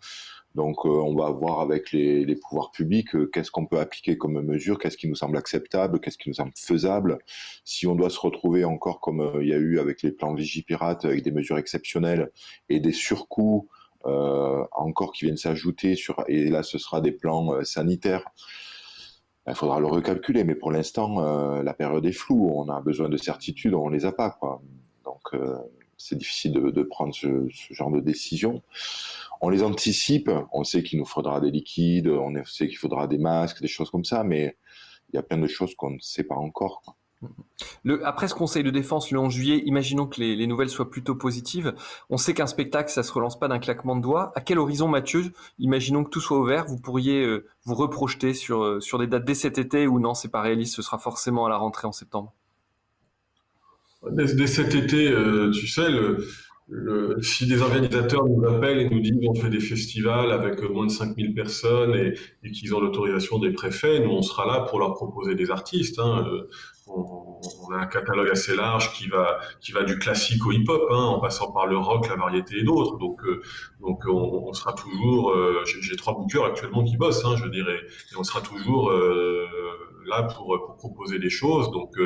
Donc 0.55 0.85
euh, 0.85 0.89
on 0.89 1.15
va 1.15 1.29
voir 1.29 1.59
avec 1.59 1.91
les, 1.91 2.35
pouvoirs 2.35 2.71
publics 2.71 3.15
euh, 3.15 3.29
qu'est-ce 3.31 3.51
qu'on 3.51 3.67
peut 3.67 3.79
appliquer 3.79 4.17
comme 4.17 4.41
mesure, 4.41 4.79
qu'est-ce 4.79 4.97
qui 4.97 5.07
nous 5.07 5.15
semble 5.15 5.37
acceptable, 5.37 5.99
qu'est-ce 5.99 6.17
qui 6.17 6.29
nous 6.29 6.35
semble 6.35 6.53
faisable. 6.55 7.19
Si 7.63 7.85
on 7.85 7.93
doit 7.93 8.09
se 8.09 8.19
retrouver 8.19 8.65
encore 8.65 8.99
comme 8.99 9.21
euh, 9.21 9.43
il 9.43 9.49
y 9.49 9.53
a 9.53 9.57
eu 9.57 9.77
avec 9.77 10.01
les 10.01 10.11
plans 10.11 10.33
Vigipirate, 10.33 11.05
avec 11.05 11.21
des 11.21 11.31
mesures 11.31 11.59
exceptionnelles 11.59 12.31
et 12.69 12.79
des 12.79 12.91
surcoûts 12.91 13.69
encore 14.03 15.11
qui 15.11 15.25
viennent 15.25 15.37
s'ajouter 15.37 15.95
sur, 15.95 16.23
et 16.27 16.49
là 16.49 16.63
ce 16.63 16.77
sera 16.77 17.01
des 17.01 17.11
plans 17.11 17.63
sanitaires 17.63 18.23
il 19.47 19.55
faudra 19.55 19.79
le 19.79 19.87
recalculer. 19.87 20.43
Mais 20.43 20.55
pour 20.55 20.71
l'instant, 20.71 21.21
euh, 21.21 21.63
la 21.63 21.73
période 21.73 22.05
est 22.05 22.11
floue. 22.11 22.49
On 22.53 22.69
a 22.69 22.81
besoin 22.81 23.09
de 23.09 23.17
certitudes, 23.17 23.73
on 23.73 23.89
les 23.89 24.05
a 24.05 24.11
pas. 24.11 24.37
Donc, 25.05 25.21
euh, 25.33 25.57
c'est 25.97 26.17
difficile 26.17 26.51
de, 26.53 26.83
prendre 26.83 27.13
ce, 27.13 27.47
genre 27.71 27.91
de 27.91 27.99
décision. 27.99 28.61
On 29.41 29.49
les 29.49 29.63
anticipe. 29.63 30.29
On 30.51 30.63
sait 30.63 30.83
qu'il 30.83 30.99
nous 30.99 31.05
faudra 31.05 31.39
des 31.39 31.51
liquides. 31.51 32.07
On 32.07 32.33
sait 32.45 32.67
qu'il 32.67 32.77
faudra 32.77 33.07
des 33.07 33.17
masques, 33.17 33.61
des 33.61 33.67
choses 33.67 33.89
comme 33.89 34.05
ça. 34.05 34.23
Mais 34.23 34.57
il 35.11 35.15
y 35.15 35.19
a 35.19 35.23
plein 35.23 35.37
de 35.37 35.47
choses 35.47 35.75
qu'on 35.75 35.91
ne 35.91 35.99
sait 35.99 36.23
pas 36.23 36.35
encore. 36.35 36.96
Après 38.03 38.27
ce 38.27 38.35
conseil 38.35 38.63
de 38.63 38.69
défense 38.69 39.11
le 39.11 39.19
11 39.19 39.33
juillet, 39.33 39.63
imaginons 39.65 40.07
que 40.07 40.19
les, 40.19 40.47
nouvelles 40.47 40.69
soient 40.69 40.89
plutôt 40.89 41.15
positives. 41.15 41.73
On 42.09 42.17
sait 42.17 42.33
qu'un 42.33 42.47
spectacle, 42.47 42.89
ça 42.89 43.03
se 43.03 43.11
relance 43.11 43.39
pas 43.39 43.47
d'un 43.47 43.59
claquement 43.59 43.95
de 43.95 44.01
doigts. 44.01 44.31
À 44.35 44.41
quel 44.41 44.59
horizon, 44.59 44.87
Mathieu, 44.87 45.23
imaginons 45.59 46.03
que 46.03 46.09
tout 46.09 46.19
soit 46.19 46.37
ouvert, 46.37 46.65
vous 46.65 46.77
pourriez 46.77 47.23
euh, 47.23 47.45
vous 47.65 47.75
reprojeter 47.75 48.33
sur, 48.33 48.63
euh, 48.63 48.79
sur 48.79 48.99
des 48.99 49.07
dates 49.07 49.25
dès 49.25 49.33
cet 49.33 49.57
été 49.57 49.87
ou 49.87 49.99
non, 49.99 50.13
c'est 50.13 50.31
pas 50.31 50.41
réaliste, 50.41 50.75
ce 50.75 50.81
sera 50.81 50.97
forcément 50.97 51.45
à 51.45 51.49
la 51.49 51.57
rentrée 51.57 51.87
en 51.87 51.91
septembre? 51.91 52.33
Dès, 54.11 54.47
cet 54.47 54.75
été, 54.75 55.09
euh, 55.09 55.49
tu 55.51 55.67
sais, 55.67 55.87
si 57.21 57.47
des 57.47 57.61
organisateurs 57.61 58.25
nous 58.25 58.45
appellent 58.45 58.79
et 58.79 58.89
nous 58.89 58.99
disent 58.99 59.17
qu'on 59.25 59.33
fait 59.33 59.49
des 59.49 59.59
festivals 59.59 60.31
avec 60.31 60.61
moins 60.69 60.85
de 60.85 60.91
5000 60.91 61.33
personnes 61.33 61.95
et, 61.95 62.13
et 62.43 62.51
qu'ils 62.51 62.75
ont 62.75 62.79
l'autorisation 62.79 63.39
des 63.39 63.51
préfets, 63.51 63.99
nous 63.99 64.11
on 64.11 64.21
sera 64.21 64.45
là 64.45 64.65
pour 64.69 64.79
leur 64.79 64.93
proposer 64.93 65.33
des 65.33 65.49
artistes. 65.49 65.99
Hein 65.99 66.25
on, 66.87 67.71
a 67.73 67.77
un 67.77 67.85
catalogue 67.87 68.29
assez 68.29 68.55
large 68.55 68.93
qui 68.93 69.07
va 69.07 69.39
qui 69.59 69.71
va 69.71 69.83
du 69.83 69.99
classique 69.99 70.45
au 70.45 70.51
hip-hop, 70.51 70.87
hein, 70.91 70.95
en 70.95 71.19
passant 71.19 71.51
par 71.51 71.67
le 71.67 71.77
rock, 71.77 72.07
la 72.09 72.15
variété 72.15 72.59
et 72.59 72.63
d'autres. 72.63 72.97
Donc 72.97 73.23
euh, 73.25 73.41
donc 73.81 74.03
on, 74.07 74.53
sera 74.53 74.73
toujours. 74.73 75.31
Euh, 75.31 75.63
j'ai 75.65 75.95
trois 75.95 76.13
bookers 76.13 76.45
actuellement 76.45 76.83
qui 76.83 76.97
bossent, 76.97 77.25
hein, 77.25 77.35
je 77.37 77.47
dirais, 77.47 77.79
et 78.11 78.15
on 78.17 78.23
sera 78.23 78.41
toujours 78.41 78.89
euh, 78.89 79.47
là 80.05 80.23
pour, 80.23 80.57
pour, 80.65 80.77
proposer 80.77 81.19
des 81.19 81.29
choses. 81.29 81.71
Donc 81.71 81.97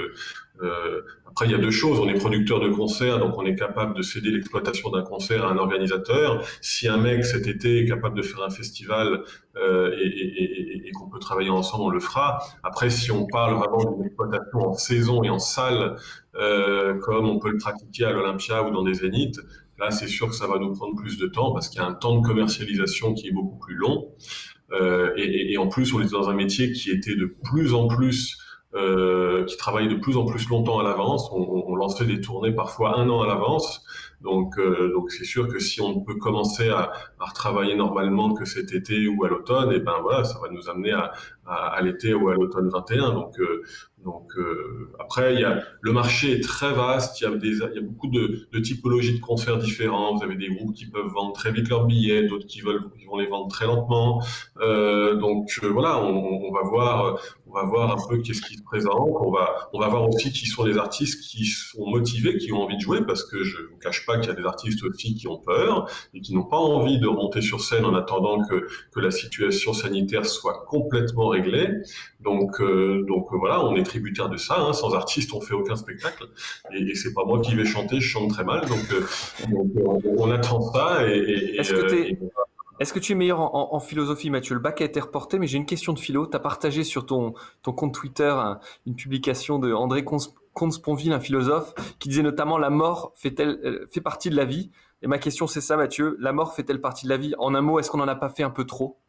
après 1.28 1.46
il 1.46 1.52
y 1.52 1.56
a 1.56 1.58
deux 1.58 1.72
choses. 1.72 2.00
On 2.00 2.08
est 2.08 2.14
producteur 2.14 2.60
de 2.60 2.70
concerts, 2.70 3.20
donc 3.20 3.38
on 3.38 3.46
est 3.46 3.56
capable 3.56 3.96
de 3.96 4.02
céder 4.02 4.32
l'exploitation 4.32 4.90
d'un 4.90 5.04
concert 5.04 5.46
à 5.46 5.52
un 5.52 5.58
organisateur. 5.58 6.44
Si 6.62 6.88
un 6.88 6.98
mec 6.98 7.26
cet 7.26 7.48
été 7.48 7.80
est 7.80 7.88
capable 7.88 8.18
de 8.18 8.22
faire 8.22 8.44
un 8.44 8.50
festival 8.50 9.24
et, 9.56 10.88
et, 10.88 10.92
qu'on 10.94 11.10
peut 11.10 11.20
travailler 11.20 11.50
ensemble, 11.50 11.84
on 11.84 11.90
le 11.90 12.00
fera. 12.00 12.40
Après 12.64 12.90
si 12.90 13.12
on 13.12 13.28
parle 13.28 13.56
vraiment 13.56 13.92
d'une 13.92 14.06
exploitation 14.06 14.60
en 14.60 14.74
saison 14.74 15.24
et 15.24 15.30
en 15.30 15.40
salle, 15.40 15.96
euh, 16.36 16.98
comme 17.00 17.28
on 17.28 17.40
peut 17.40 17.52
le 17.52 17.58
pratiquer 17.58 18.06
à 18.06 18.12
l'Olympia 18.12 18.64
ou 18.64 18.72
dans 18.72 18.84
des 18.84 18.96
zéniths, 18.96 19.40
là, 19.80 19.92
c'est 19.92 20.08
sûr 20.08 20.30
que 20.30 20.36
ça 20.36 20.48
va 20.48 20.60
nous 20.60 20.74
prendre 20.74 20.96
plus 20.96 21.18
de 21.18 21.28
temps 21.28 21.52
parce 21.54 21.68
qu'il 21.70 21.82
y 21.82 21.84
a 21.84 21.88
un 21.88 21.94
temps 21.94 22.20
de 22.20 22.26
commercialisation 22.26 23.14
qui 23.14 23.28
est 23.28 23.32
beaucoup 23.32 23.58
plus 23.58 23.76
long. 23.76 24.10
Euh, 24.72 25.12
et, 25.18 25.58
en 25.58 25.68
plus, 25.68 25.94
on 25.94 26.02
est 26.02 26.12
dans 26.12 26.30
un 26.30 26.34
métier 26.34 26.72
qui 26.72 26.92
était 26.92 27.16
de 27.16 27.26
plus 27.26 27.74
en 27.74 27.88
plus 27.88 28.38
euh, 28.74 29.44
qui 29.46 29.58
travaille 29.58 29.90
de 29.90 29.96
plus 29.96 30.16
en 30.16 30.26
plus 30.26 30.48
longtemps 30.48 30.80
à 30.80 30.84
l'avance. 30.84 31.30
On, 31.34 31.64
on, 31.68 31.76
lançait 31.76 32.06
des 32.06 32.22
tournées 32.22 32.54
parfois 32.54 32.98
un 32.98 33.10
an 33.10 33.22
à 33.22 33.28
l'avance. 33.28 33.84
Donc, 34.22 34.58
euh, 34.58 34.92
donc 34.94 35.12
c'est 35.12 35.26
sûr 35.26 35.48
que 35.48 35.60
si 35.60 35.82
on 35.82 36.00
peut 36.02 36.16
commencer 36.16 36.70
à, 36.70 36.92
à 37.20 37.26
retravailler 37.26 37.76
normalement 37.76 38.34
que 38.34 38.46
cet 38.46 38.72
été 38.72 39.08
ou 39.08 39.24
à 39.26 39.30
l'automne, 39.30 39.72
et 39.72 39.78
eh 39.78 39.80
ben 39.80 39.96
voilà, 40.02 40.24
ça 40.24 40.40
va 40.40 40.50
nous 40.50 40.70
amener 40.70 40.92
à, 40.94 41.12
à, 41.46 41.82
l'été 41.82 42.14
ou 42.14 42.30
à 42.30 42.34
l'automne 42.36 42.70
21. 42.70 43.14
Donc, 43.14 43.40
euh, 43.40 43.64
donc 44.04 44.32
euh, 44.38 44.92
après, 45.00 45.36
il 45.36 45.42
y 45.42 45.44
a, 45.44 45.62
le 45.82 45.92
marché 45.92 46.32
est 46.32 46.44
très 46.44 46.74
vaste. 46.74 47.20
Il 47.22 47.24
y 47.24 47.28
a, 47.28 47.36
des, 47.36 47.50
il 47.50 47.76
y 47.76 47.78
a 47.78 47.82
beaucoup 47.82 48.08
de, 48.08 48.48
de, 48.52 48.60
typologies 48.60 49.16
de 49.16 49.20
concerts 49.20 49.58
différents. 49.58 50.16
Vous 50.16 50.24
avez 50.24 50.36
des 50.36 50.50
groupes 50.50 50.74
qui 50.74 50.88
peuvent 50.88 51.08
vendre 51.08 51.34
très 51.34 51.52
vite 51.52 51.70
leurs 51.70 51.86
billets, 51.86 52.28
d'autres 52.28 52.48
qui 52.48 52.62
veulent, 52.62 52.82
qui 52.98 53.06
vont 53.06 53.18
les 53.18 53.28
vendre 53.28 53.48
très 53.48 53.66
lentement. 53.66 54.24
Euh, 54.60 55.16
donc 55.16 55.52
voilà, 55.64 56.04
on, 56.04 56.16
on, 56.16 56.52
va 56.52 56.64
voir, 56.64 57.20
on 57.48 57.54
va 57.54 57.64
voir 57.64 57.92
un 57.92 58.08
peu 58.08 58.22
qu'est-ce 58.22 58.42
qui 58.42 58.56
se 58.56 58.64
présente. 58.64 59.18
On 59.22 59.32
va, 59.32 59.70
on 59.74 59.80
va 59.80 59.88
voir 59.88 60.08
aussi 60.10 60.32
qui 60.32 60.46
sont 60.46 60.64
les 60.64 60.78
artistes 60.78 61.22
qui 61.22 61.46
sont 61.46 61.86
motivés, 61.88 62.38
qui 62.38 62.52
ont 62.54 62.64
envie 62.64 62.78
de 62.78 62.82
jouer, 62.82 63.06
parce 63.06 63.24
que 63.24 63.44
je 63.44 63.58
vous 63.58 63.78
cache 63.78 64.06
pas 64.06 64.18
qu'il 64.18 64.30
y 64.30 64.34
a 64.34 64.36
des 64.36 64.46
artistes 64.46 64.84
aussi 64.84 65.16
qui 65.16 65.28
ont 65.28 65.38
peur 65.38 65.88
et 66.14 66.22
qui 66.22 66.34
n'ont 66.34 66.46
pas 66.46 66.58
envie 66.58 67.00
de 67.00 67.08
monter 67.08 67.42
sur 67.42 67.62
scène 67.62 67.86
en 67.86 67.94
attendant 67.94 68.42
que, 68.44 68.68
que 68.92 69.00
la 69.00 69.12
situation 69.12 69.74
sanitaire 69.74 70.26
soit 70.26 70.66
complètement 70.68 71.31
réglée. 71.32 71.68
Donc, 72.20 72.62
euh, 72.62 73.04
donc 73.08 73.28
voilà, 73.32 73.66
on 73.66 73.76
est 73.76 73.84
tributaire 73.84 74.30
de 74.30 74.38
ça. 74.38 74.60
Hein. 74.60 74.74
Sans 74.74 74.94
artiste, 74.94 75.34
on 75.34 75.42
fait 75.42 75.54
aucun 75.54 75.76
spectacle. 75.76 76.28
Et, 76.74 76.92
et 76.92 76.96
c'est 76.96 77.14
pas 77.14 77.26
moi 77.26 77.42
qui 77.42 77.56
vais 77.56 77.66
chanter, 77.66 78.00
je 78.00 78.08
chante 78.08 78.30
très 78.30 78.44
mal. 78.44 78.62
Donc, 78.62 78.94
euh, 78.94 79.06
on, 80.18 80.32
attend 80.32 80.62
ça. 80.62 81.08
Et, 81.08 81.18
et, 81.18 81.60
Est-ce 81.60 82.94
que 82.94 83.00
tu 83.00 83.12
es 83.12 83.16
meilleur 83.16 83.40
en, 83.40 83.80
philosophie, 83.80 84.30
Mathieu? 84.30 84.56
Le 84.56 84.62
bac 84.62 84.82
a 84.82 84.86
été 84.86 85.00
reporté, 85.00 85.40
mais 85.40 85.48
j'ai 85.48 85.58
une 85.58 85.66
question 85.66 85.94
de 85.94 86.00
philo. 86.00 86.28
Tu 86.28 86.36
as 86.36 86.40
partagé 86.40 86.84
sur 86.84 87.06
ton, 87.06 87.34
ton 87.62 87.74
compte 87.74 87.94
Twitter 87.94 88.36
une 88.86 88.96
publication 88.96 89.60
de 89.60 89.74
André 89.74 90.04
Comte-Sponville, 90.04 91.14
un 91.14 91.20
philosophe, 91.20 91.74
qui 92.00 92.10
disait 92.10 92.24
notamment 92.24 92.58
la 92.58 92.70
mort 92.70 93.14
fait-elle 93.16 93.60
euh, 93.64 93.88
fait 93.92 94.02
partie 94.02 94.30
de 94.30 94.36
la 94.36 94.46
vie? 94.46 94.72
Et 95.04 95.08
ma 95.08 95.18
question, 95.18 95.48
c'est 95.48 95.62
ça, 95.62 95.78
Mathieu. 95.78 96.16
La 96.20 96.32
mort 96.32 96.54
fait-elle 96.54 96.80
partie 96.80 97.06
de 97.06 97.10
la 97.10 97.18
vie? 97.18 97.34
En 97.40 97.56
un 97.56 97.62
mot, 97.62 97.80
est-ce 97.80 97.90
qu'on 97.90 97.98
n'en 97.98 98.08
a 98.08 98.16
pas 98.16 98.30
fait 98.30 98.44
un 98.44 98.52
peu 98.52 98.66
trop? 98.66 99.01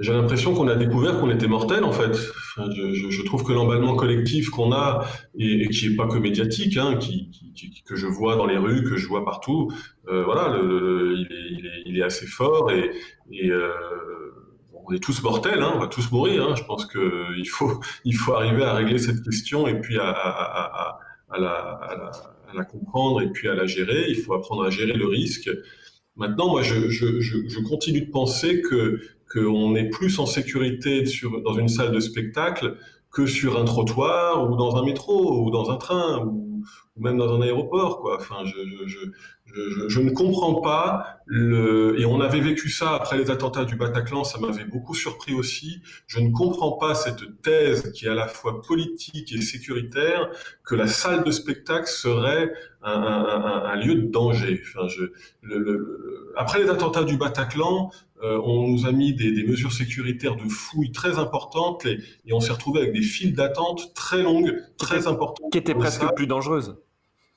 J'ai 0.00 0.12
l'impression 0.12 0.54
qu'on 0.54 0.66
a 0.68 0.74
découvert 0.74 1.20
qu'on 1.20 1.30
était 1.30 1.46
mortel 1.46 1.84
en 1.84 1.92
fait. 1.92 2.16
je, 2.56 3.24
trouve 3.24 3.44
que 3.44 3.52
l'emballement 3.52 3.94
collectif 3.94 4.50
qu'on 4.50 4.72
a 4.72 5.06
et, 5.38 5.68
qui 5.68 5.86
est 5.86 5.96
pas 5.96 6.08
que 6.08 6.18
médiatique, 6.18 6.76
hein, 6.76 6.98
que 7.86 7.94
je 7.94 8.06
vois 8.06 8.36
dans 8.36 8.46
les 8.46 8.56
rues, 8.56 8.82
que 8.82 8.96
je 8.96 9.06
vois 9.06 9.24
partout, 9.24 9.70
euh, 10.08 10.24
voilà, 10.24 10.58
il, 10.60 11.96
est, 11.96 12.02
assez 12.02 12.26
fort 12.26 12.72
et, 12.72 12.90
euh, 13.50 13.70
on 14.86 14.92
est 14.92 15.02
tous 15.02 15.22
mortels, 15.22 15.62
hein, 15.62 15.72
on 15.76 15.78
va 15.78 15.86
tous 15.86 16.10
mourir. 16.10 16.48
Hein. 16.48 16.56
je 16.56 16.64
pense 16.64 16.86
que 16.86 17.38
il 18.04 18.16
faut 18.16 18.34
arriver 18.34 18.64
à 18.64 18.74
régler 18.74 18.98
cette 18.98 19.22
question 19.22 19.68
et 19.68 19.80
puis 19.80 19.96
à, 19.98 20.98
la, 21.38 22.64
comprendre 22.64 23.22
et 23.22 23.30
puis 23.30 23.48
à 23.48 23.54
la 23.54 23.66
gérer. 23.66 24.06
Il 24.08 24.16
faut 24.16 24.34
apprendre 24.34 24.64
à 24.64 24.70
gérer 24.70 24.92
le 24.92 25.06
risque. 25.06 25.50
Maintenant, 26.16 26.50
moi, 26.50 26.62
je 26.62 27.60
continue 27.68 28.02
de 28.02 28.10
penser 28.10 28.60
que 28.60 29.00
qu'on 29.34 29.74
est 29.74 29.90
plus 29.90 30.18
en 30.18 30.26
sécurité 30.26 31.04
dans 31.44 31.54
une 31.54 31.68
salle 31.68 31.90
de 31.90 32.00
spectacle 32.00 32.76
que 33.10 33.26
sur 33.26 33.60
un 33.60 33.64
trottoir 33.64 34.50
ou 34.50 34.56
dans 34.56 34.76
un 34.76 34.84
métro 34.84 35.44
ou 35.44 35.50
dans 35.50 35.70
un 35.70 35.76
train 35.76 36.24
ou, 36.24 36.62
même 36.96 37.18
dans 37.18 37.34
un 37.34 37.42
aéroport. 37.42 38.00
Quoi. 38.00 38.16
Enfin, 38.20 38.44
je, 38.44 40.00
ne 40.00 40.10
comprends 40.10 40.60
pas 40.60 41.18
et 41.98 42.04
on 42.04 42.20
avait 42.20 42.40
vécu 42.40 42.70
ça 42.70 42.94
après 42.94 43.18
les 43.18 43.30
attentats 43.30 43.64
du 43.64 43.76
Bataclan, 43.76 44.24
ça 44.24 44.38
m'avait 44.38 44.64
beaucoup 44.64 44.94
surpris 44.94 45.34
aussi. 45.34 45.82
Je 46.06 46.20
ne 46.20 46.30
comprends 46.30 46.72
pas 46.72 46.94
cette 46.94 47.42
thèse 47.42 47.92
qui 47.92 48.06
est 48.06 48.10
à 48.10 48.14
la 48.14 48.28
fois 48.28 48.62
politique 48.62 49.32
et 49.32 49.40
sécuritaire 49.40 50.30
que 50.64 50.74
la 50.74 50.86
salle 50.86 51.24
de 51.24 51.30
spectacle 51.30 51.88
serait 51.88 52.52
un, 52.82 53.76
lieu 53.76 53.94
de 53.94 54.10
danger. 54.10 54.60
Enfin, 54.62 54.86
après 56.36 56.62
les 56.62 56.68
attentats 56.68 57.04
du 57.04 57.16
Bataclan, 57.16 57.90
on 58.44 58.68
nous 58.68 58.86
a 58.86 58.92
mis 58.92 59.14
des, 59.14 59.44
mesures 59.44 59.72
sécuritaires 59.72 60.36
de 60.36 60.48
fouilles 60.48 60.92
très 60.92 61.18
importantes 61.18 61.86
et, 61.86 61.98
et 62.26 62.32
on 62.32 62.40
s'est 62.40 62.52
retrouvé 62.52 62.80
avec 62.80 62.92
des 62.92 63.02
files 63.02 63.34
d'attente 63.34 63.94
très 63.94 64.22
longues, 64.22 64.56
très 64.78 65.06
importantes. 65.06 65.50
Qui 65.52 65.58
étaient 65.58 65.74
presque 65.74 66.04
plus 66.14 66.26
dangereuses 66.26 66.76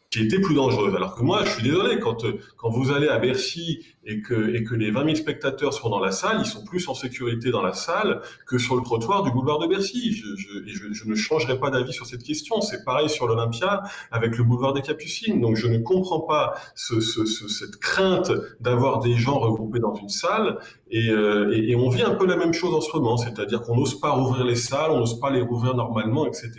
qui 0.10 0.22
étaient 0.22 0.40
plus 0.40 0.56
dangereuses. 0.56 0.96
Alors 0.96 1.16
que 1.16 1.24
moi, 1.24 1.44
je 1.44 1.52
suis 1.52 1.64
désolé, 1.64 2.00
quand, 2.00 2.26
quand 2.56 2.70
vous 2.70 2.92
allez 2.92 3.08
à 3.08 3.20
Bercy 3.20 3.86
et 4.08 4.22
que, 4.22 4.56
et 4.56 4.64
que 4.64 4.74
les 4.74 4.90
20 4.90 5.04
000 5.04 5.16
spectateurs 5.16 5.74
sont 5.74 5.90
dans 5.90 6.00
la 6.00 6.12
salle, 6.12 6.38
ils 6.40 6.46
sont 6.46 6.64
plus 6.64 6.88
en 6.88 6.94
sécurité 6.94 7.52
dans 7.52 7.62
la 7.62 7.74
salle 7.74 8.22
que 8.48 8.58
sur 8.58 8.78
le 8.78 8.82
trottoir 8.82 9.22
du 9.22 9.32
boulevard 9.32 9.60
de 9.60 9.68
Bercy. 9.68 10.14
Je, 10.14 10.26
je, 10.38 10.94
je, 10.94 11.08
ne 11.08 11.14
changerai 11.14 11.60
pas 11.60 11.70
d'avis 11.70 11.92
sur 11.92 12.06
cette 12.06 12.24
question. 12.24 12.62
C'est 12.62 12.86
pareil 12.86 13.10
sur 13.10 13.28
l'Olympia 13.28 13.84
avec 14.12 14.38
le 14.38 14.46
boulevard 14.46 14.74
des 14.74 14.82
Capucines. 14.82 15.42
Donc 15.42 15.58
je 15.58 15.68
ne 15.68 15.80
comprends 15.80 16.22
pas 16.22 16.54
ce, 16.74 17.02
ce, 17.02 17.26
cette 17.26 17.76
crainte 17.78 18.32
d'avoir 18.62 19.00
des 19.00 19.16
gens 19.16 19.40
regroupés 19.40 19.80
dans 19.80 19.94
une 19.96 20.10
salle. 20.10 20.58
Et, 20.90 21.10
euh, 21.10 21.54
et, 21.54 21.72
et, 21.72 21.76
on 21.76 21.90
vit 21.90 22.04
un 22.04 22.16
peu 22.16 22.26
la 22.26 22.38
même 22.38 22.54
chose 22.54 22.74
en 22.74 22.80
ce 22.80 22.96
moment, 22.96 23.18
c'est-à-dire 23.18 23.62
qu'on 23.62 23.76
n'ose 23.76 24.00
pas 24.00 24.12
rouvrir 24.12 24.46
les 24.46 24.56
salles, 24.56 24.92
on 24.92 25.00
n'ose 25.00 25.20
pas 25.20 25.30
les 25.32 25.42
rouvrir 25.42 25.76
normalement, 25.76 26.26
etc. 26.26 26.50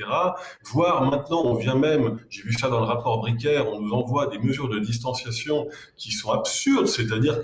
Voire 0.65 1.03
maintenant, 1.11 1.45
on 1.47 1.55
vient 1.55 1.77
même, 1.77 2.19
j'ai 2.29 2.43
vu 2.43 2.53
ça 2.53 2.69
dans 2.69 2.81
le 2.81 2.85
rapport 2.85 3.21
Bricaire, 3.21 3.73
on 3.73 3.81
nous 3.81 3.93
envoie 3.93 4.27
des 4.27 4.39
mesures 4.39 4.69
de 4.69 4.79
distanciation 4.81 5.67
qui 5.97 6.13
sont 6.13 6.31
absurdes, 6.31 6.89
c'est-à-dire 6.89 7.38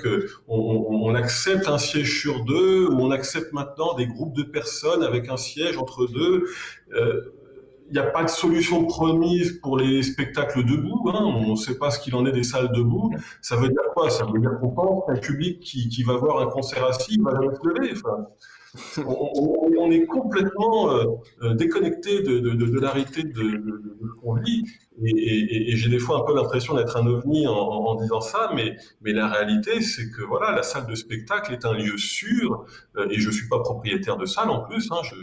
on, 0.49 1.15
accepte 1.15 1.69
un 1.69 1.79
siège 1.79 2.21
sur 2.21 2.45
deux, 2.45 2.87
ou 2.87 3.01
on 3.01 3.11
accepte 3.11 3.53
maintenant 3.53 3.95
des 3.95 4.07
groupes 4.07 4.35
de 4.35 4.43
personnes 4.43 5.03
avec 5.03 5.29
un 5.29 5.37
siège 5.37 5.79
entre 5.79 6.07
deux. 6.07 6.45
il 6.89 6.97
euh, 6.97 7.33
n'y 7.93 7.99
a 7.99 8.05
pas 8.05 8.25
de 8.25 8.29
solution 8.29 8.85
promise 8.87 9.61
pour 9.61 9.79
les 9.79 10.03
spectacles 10.03 10.65
debout. 10.65 11.09
Hein. 11.09 11.23
On 11.23 11.53
ne 11.53 11.57
sait 11.57 11.79
pas 11.79 11.91
ce 11.91 12.01
qu'il 12.01 12.15
en 12.15 12.27
est 12.27 12.33
des 12.33 12.43
salles 12.43 12.73
debout. 12.73 13.13
Ça 13.41 13.57
veut 13.57 13.69
dire 13.69 13.83
quoi? 13.95 14.11
Ça 14.11 14.25
veut 14.25 14.41
dire 14.41 14.59
qu'on 14.61 14.71
pense 14.71 15.05
qu'un 15.07 15.21
public 15.21 15.61
qui, 15.61 16.03
va 16.03 16.17
voir 16.17 16.41
un 16.41 16.47
concert 16.47 16.85
assis 16.85 17.21
va 17.21 17.31
se 17.31 17.69
lever 17.69 17.95
on, 19.07 19.91
est 19.91 20.07
complètement 20.07 20.91
euh, 20.91 21.05
euh, 21.43 21.55
déconnecté 21.55 22.23
de, 22.23 22.39
de, 22.39 22.81
la 22.81 22.91
réalité 22.91 23.23
de, 23.23 23.33
ce 23.33 24.21
qu'on 24.21 24.35
vit. 24.35 24.65
Et, 25.05 25.77
j'ai 25.77 25.91
des 25.91 25.99
fois 25.99 26.21
un 26.21 26.25
peu 26.25 26.35
l'impression 26.35 26.75
d'être 26.75 26.97
un 26.97 27.07
ovni 27.07 27.47
en, 27.47 27.95
disant 27.97 28.21
ça, 28.21 28.51
mais, 28.55 28.77
mais 29.03 29.13
la 29.13 29.29
réalité, 29.29 29.81
c'est 29.81 30.11
que 30.11 30.23
voilà, 30.23 30.53
la 30.53 30.63
salle 30.63 30.87
de 30.87 30.95
spectacle 30.95 31.53
est 31.53 31.65
un 31.65 31.75
lieu 31.75 31.97
sûr, 31.97 32.65
euh, 32.97 33.09
et 33.11 33.19
je 33.19 33.31
suis 33.31 33.49
pas 33.49 33.61
propriétaire 33.61 34.17
de 34.17 34.25
salle 34.25 34.51
en 34.51 34.61
plus, 34.61 34.91
hein, 34.91 35.01
je, 35.03 35.15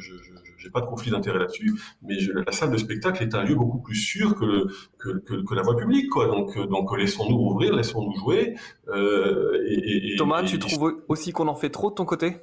n'ai 0.64 0.72
pas 0.72 0.82
de 0.82 0.86
conflit 0.86 1.12
d'intérêt 1.12 1.39
là-dessus, 1.39 1.74
mais 2.04 2.18
la 2.45 2.52
salle 2.52 2.72
de 2.72 2.78
spectacle 2.78 3.24
est 3.24 3.34
un 3.34 3.43
lieu 3.43 3.56
beaucoup 3.56 3.80
plus 3.80 3.95
sûr 3.95 4.36
que, 4.36 4.68
que, 4.99 5.56
la 5.56 5.64
voie 5.64 5.76
publique, 5.76 6.10
quoi. 6.10 6.28
Donc, 6.28 6.56
donc 6.70 6.95
laissons-nous 6.97 7.36
ouvrir, 7.36 7.76
laissons-nous 7.76 8.16
jouer. 8.18 8.56
et, 8.93 10.16
Thomas, 10.18 10.43
tu 10.43 10.60
trouves 10.60 11.02
aussi 11.08 11.32
qu'on 11.32 11.47
en 11.47 11.56
fait 11.56 11.70
trop 11.70 11.89
de 11.89 11.95
ton 11.95 12.06
côté? 12.06 12.38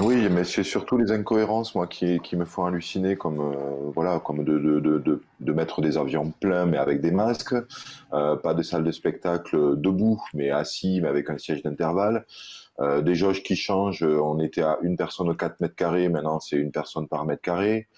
Oui, 0.00 0.28
mais 0.30 0.44
c'est 0.44 0.62
surtout 0.62 0.96
les 0.96 1.12
incohérences, 1.12 1.74
moi, 1.74 1.86
qui, 1.86 2.20
me 2.34 2.44
font 2.44 2.64
halluciner, 2.64 3.16
comme 3.16 3.40
euh, 3.40 3.90
voilà, 3.94 4.20
comme 4.20 4.44
de, 4.44 5.52
mettre 5.52 5.80
des 5.80 5.98
avions 5.98 6.32
pleins, 6.40 6.66
mais 6.66 6.78
avec 6.78 7.00
des 7.00 7.10
masques, 7.10 7.54
euh, 8.12 8.36
pas 8.36 8.54
de 8.54 8.62
salle 8.62 8.84
de 8.84 8.92
spectacle 8.92 9.80
debout, 9.80 10.22
mais 10.34 10.50
assis, 10.50 11.00
mais 11.02 11.08
avec 11.08 11.30
un 11.30 11.38
siège 11.38 11.62
d'intervalle, 11.62 12.24
euh, 12.80 13.02
des 13.02 13.14
jauges 13.14 13.42
qui 13.42 13.56
changent. 13.56 14.02
On 14.02 14.38
était 14.40 14.62
à 14.62 14.78
une 14.82 14.96
personne 14.96 15.28
au 15.28 15.34
4 15.34 15.60
mètres 15.60 15.74
carrés, 15.74 16.08
maintenant 16.08 16.40
c'est 16.40 16.56
une 16.56 16.72
personne 16.72 17.08
par 17.08 17.26
mètre 17.26 17.42
carré. 17.42 17.88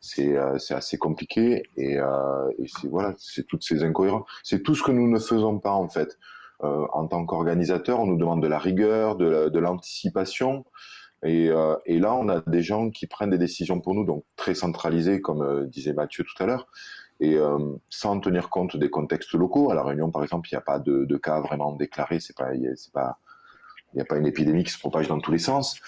C'est 0.00 0.36
euh, 0.36 0.56
assez 0.70 0.98
compliqué, 0.98 1.64
et, 1.76 1.98
euh, 1.98 2.50
et 2.58 2.66
c'est 2.68 2.88
voilà, 2.88 3.14
c'est 3.18 3.46
toutes 3.46 3.64
ces 3.64 3.82
incohérences. 3.82 4.26
C'est 4.44 4.62
tout 4.62 4.74
ce 4.74 4.82
que 4.82 4.92
nous 4.92 5.08
ne 5.08 5.18
faisons 5.18 5.58
pas 5.58 5.72
en 5.72 5.88
fait. 5.88 6.18
en 6.60 7.08
tant 7.08 7.26
qu'organisateur, 7.26 7.98
on 7.98 8.06
nous 8.06 8.16
demande 8.16 8.40
de 8.40 8.46
la 8.46 8.60
rigueur, 8.60 9.16
de 9.16 9.58
l'anticipation. 9.58 10.64
Et, 11.22 11.48
euh, 11.48 11.76
et, 11.86 11.98
là, 11.98 12.14
on 12.14 12.28
a 12.28 12.40
des 12.40 12.62
gens 12.62 12.90
qui 12.90 13.06
prennent 13.06 13.30
des 13.30 13.38
décisions 13.38 13.80
pour 13.80 13.94
nous, 13.94 14.04
donc 14.04 14.24
très 14.36 14.54
centralisées, 14.54 15.20
comme 15.20 15.42
euh, 15.42 15.66
disait 15.66 15.92
Mathieu 15.92 16.24
tout 16.24 16.42
à 16.42 16.46
l'heure, 16.46 16.66
et 17.20 17.36
euh, 17.36 17.58
sans 17.90 18.18
tenir 18.18 18.50
compte 18.50 18.76
des 18.76 18.90
contextes 18.90 19.32
locaux. 19.34 19.70
À 19.70 19.74
la 19.74 19.84
Réunion, 19.84 20.10
par 20.10 20.24
exemple, 20.24 20.48
il 20.50 20.54
n'y 20.54 20.58
a 20.58 20.62
pas 20.62 20.80
de, 20.80 21.16
cas 21.16 21.40
vraiment 21.40 21.72
déclarés. 21.72 22.18
C'est 22.18 22.36
pas, 22.36 22.52
il 22.54 22.74
n'y 23.94 24.00
a 24.00 24.04
pas 24.04 24.16
une 24.16 24.26
épidémie 24.26 24.64
qui 24.64 24.72
se 24.72 24.80
propage 24.80 25.06
dans 25.06 25.20
tous 25.20 25.30
les 25.30 25.38
sens. 25.38 25.78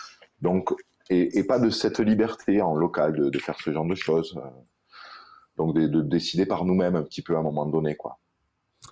Donc, 0.41 0.73
et, 1.11 1.43
pas 1.45 1.59
de 1.59 1.71
cette 1.71 1.99
liberté 1.99 2.63
en 2.63 2.77
local 2.77 3.15
de, 3.15 3.29
de, 3.29 3.39
faire 3.39 3.59
ce 3.61 3.73
genre 3.73 3.87
de 3.87 3.95
choses. 3.97 4.41
Donc, 5.57 5.75
de, 5.75 5.89
de 5.89 6.01
décider 6.01 6.47
par 6.47 6.65
nous-mêmes 6.65 6.97
un 6.97 7.03
petit 7.03 7.23
peu 7.23 7.35
à 7.35 7.41
un 7.41 7.43
moment 7.43 7.67
donné, 7.67 7.97
quoi. 7.97 8.19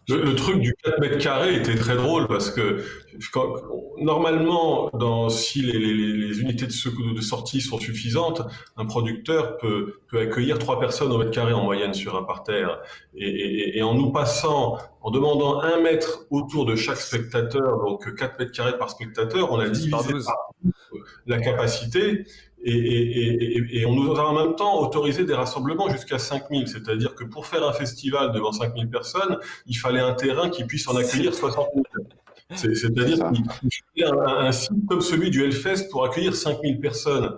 Le, 0.08 0.34
truc 0.34 0.58
du 0.58 0.74
4 0.82 1.00
mètres 1.00 1.18
carrés 1.18 1.54
était 1.54 1.76
très 1.76 1.94
drôle 1.94 2.26
parce 2.26 2.50
que 2.50 2.84
normalement, 3.98 4.90
dans, 4.94 5.28
si 5.28 5.62
les, 5.62 5.78
les, 5.78 5.94
les 5.94 6.40
unités 6.40 6.66
de, 6.66 7.14
de, 7.14 7.20
sortie 7.20 7.60
sont 7.60 7.78
suffisantes, 7.78 8.42
un 8.76 8.84
producteur 8.84 9.58
peut, 9.58 10.00
peut, 10.08 10.18
accueillir 10.18 10.58
trois 10.58 10.80
personnes 10.80 11.12
au 11.12 11.18
mètre 11.18 11.30
carré 11.30 11.52
en 11.52 11.62
moyenne 11.62 11.94
sur 11.94 12.16
un 12.16 12.24
parterre. 12.24 12.80
Et, 13.14 13.28
et, 13.28 13.78
et 13.78 13.82
en 13.82 13.94
nous 13.94 14.10
passant, 14.10 14.76
en 15.02 15.10
demandant 15.10 15.60
un 15.60 15.80
mètre 15.80 16.26
autour 16.30 16.66
de 16.66 16.74
chaque 16.74 16.98
spectateur, 16.98 17.84
donc 17.84 18.12
4 18.14 18.38
mètres 18.40 18.52
carrés 18.52 18.78
par 18.78 18.90
spectateur, 18.90 19.52
on 19.52 19.60
a 19.60 19.68
divisé 19.68 20.14
la 21.26 21.38
capacité. 21.38 22.24
Et, 22.64 22.72
et, 22.74 23.80
et, 23.80 23.86
on 23.86 23.94
nous 23.94 24.12
a 24.12 24.24
en 24.24 24.34
même 24.34 24.54
temps 24.54 24.78
autorisé 24.80 25.24
des 25.24 25.34
rassemblements 25.34 25.88
jusqu'à 25.88 26.18
5000. 26.18 26.68
C'est-à-dire 26.68 27.14
que 27.14 27.24
pour 27.24 27.46
faire 27.46 27.66
un 27.66 27.72
festival 27.72 28.32
devant 28.32 28.52
5000 28.52 28.88
personnes, 28.88 29.38
il 29.66 29.74
fallait 29.74 30.00
un 30.00 30.14
terrain 30.14 30.48
qui 30.48 30.64
puisse 30.64 30.86
en 30.86 30.96
accueillir 30.96 31.34
60 31.34 31.66
000. 31.74 31.84
C'est-à-dire 32.54 33.18
qu'il 33.32 34.04
un, 34.04 34.46
un 34.46 34.52
site 34.52 34.86
comme 34.88 35.00
celui 35.00 35.30
du 35.30 35.42
Hellfest 35.44 35.88
pour 35.90 36.04
accueillir 36.04 36.36
5000 36.36 36.80
personnes. 36.80 37.36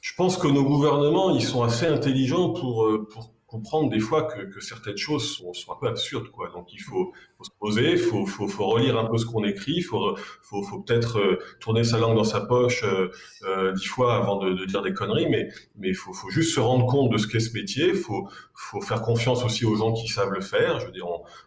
Je 0.00 0.12
pense 0.16 0.36
que 0.36 0.46
nos 0.48 0.64
gouvernements, 0.64 1.34
ils 1.34 1.44
sont 1.44 1.62
assez 1.62 1.86
intelligents 1.86 2.50
pour, 2.50 2.86
euh, 2.86 3.06
pour 3.12 3.30
comprendre 3.48 3.88
des 3.88 3.98
fois 3.98 4.24
que, 4.24 4.42
que 4.42 4.60
certaines 4.60 4.98
choses 4.98 5.34
sont, 5.36 5.54
sont, 5.54 5.72
un 5.72 5.76
peu 5.80 5.88
absurdes, 5.88 6.28
quoi. 6.28 6.50
Donc 6.50 6.68
il 6.72 6.80
faut, 6.80 7.12
faut 7.38 7.44
se 7.44 7.50
poser, 7.58 7.96
faut, 7.96 8.26
faut, 8.26 8.46
faut 8.46 8.66
relire 8.66 8.98
un 8.98 9.06
peu 9.06 9.16
ce 9.16 9.24
qu'on 9.24 9.42
écrit, 9.42 9.80
faut, 9.80 10.16
faut, 10.42 10.82
peut-être 10.82 11.18
euh, 11.18 11.38
tourner 11.58 11.82
sa 11.82 11.98
langue 11.98 12.14
dans 12.14 12.24
sa 12.24 12.42
poche 12.42 12.84
euh, 12.84 13.08
euh, 13.44 13.72
dix 13.72 13.86
fois 13.86 14.16
avant 14.16 14.36
de, 14.36 14.52
de, 14.52 14.66
dire 14.66 14.82
des 14.82 14.92
conneries, 14.92 15.28
mais 15.30 15.48
mais 15.76 15.94
faut, 15.94 16.12
juste 16.28 16.54
se 16.54 16.60
rendre 16.60 16.86
compte 16.86 17.10
de 17.10 17.16
ce 17.16 17.26
qu'est 17.26 17.40
ce 17.40 17.54
métier, 17.54 17.94
faut, 17.94 18.28
faut 18.54 18.82
faire 18.82 19.00
confiance 19.00 19.42
aussi 19.44 19.64
aux 19.64 19.76
gens 19.76 19.94
qui 19.94 20.08
savent 20.08 20.32
le 20.32 20.42
faire. 20.42 20.78
Je 20.80 20.86
veux 20.86 20.92
dire, 20.92 21.06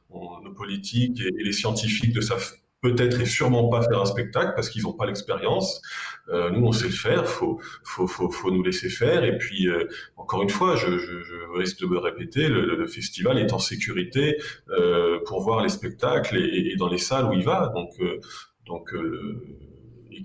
on, 0.09 0.41
nos 0.41 0.53
politiques 0.53 1.21
et, 1.21 1.27
et 1.27 1.43
les 1.43 1.53
scientifiques 1.53 2.15
ne 2.15 2.21
savent 2.21 2.60
peut-être 2.81 3.21
et 3.21 3.25
sûrement 3.25 3.69
pas 3.69 3.83
faire 3.83 4.01
un 4.01 4.05
spectacle 4.05 4.53
parce 4.55 4.69
qu'ils 4.69 4.83
n'ont 4.83 4.93
pas 4.93 5.05
l'expérience. 5.05 5.81
Euh, 6.29 6.49
nous, 6.49 6.65
on 6.65 6.71
sait 6.71 6.87
le 6.87 6.91
faire, 6.91 7.27
faut, 7.27 7.59
faut, 7.83 8.07
faut, 8.07 8.29
faut 8.31 8.51
nous 8.51 8.63
laisser 8.63 8.89
faire. 8.89 9.23
Et 9.23 9.37
puis, 9.37 9.67
euh, 9.67 9.87
encore 10.17 10.41
une 10.41 10.49
fois, 10.49 10.75
je, 10.75 10.97
je, 10.97 11.21
je, 11.21 11.35
risque 11.57 11.79
de 11.81 11.85
me 11.85 11.97
répéter, 11.97 12.47
le, 12.47 12.75
le 12.75 12.87
festival 12.87 13.37
est 13.37 13.53
en 13.53 13.59
sécurité 13.59 14.37
euh, 14.69 15.19
pour 15.25 15.41
voir 15.41 15.61
les 15.61 15.69
spectacles 15.69 16.37
et, 16.37 16.71
et, 16.71 16.75
dans 16.75 16.89
les 16.89 16.97
salles 16.97 17.25
où 17.25 17.33
il 17.33 17.43
va. 17.43 17.71
Donc, 17.75 17.91
euh, 17.99 18.19
donc 18.65 18.93
euh, 18.93 19.45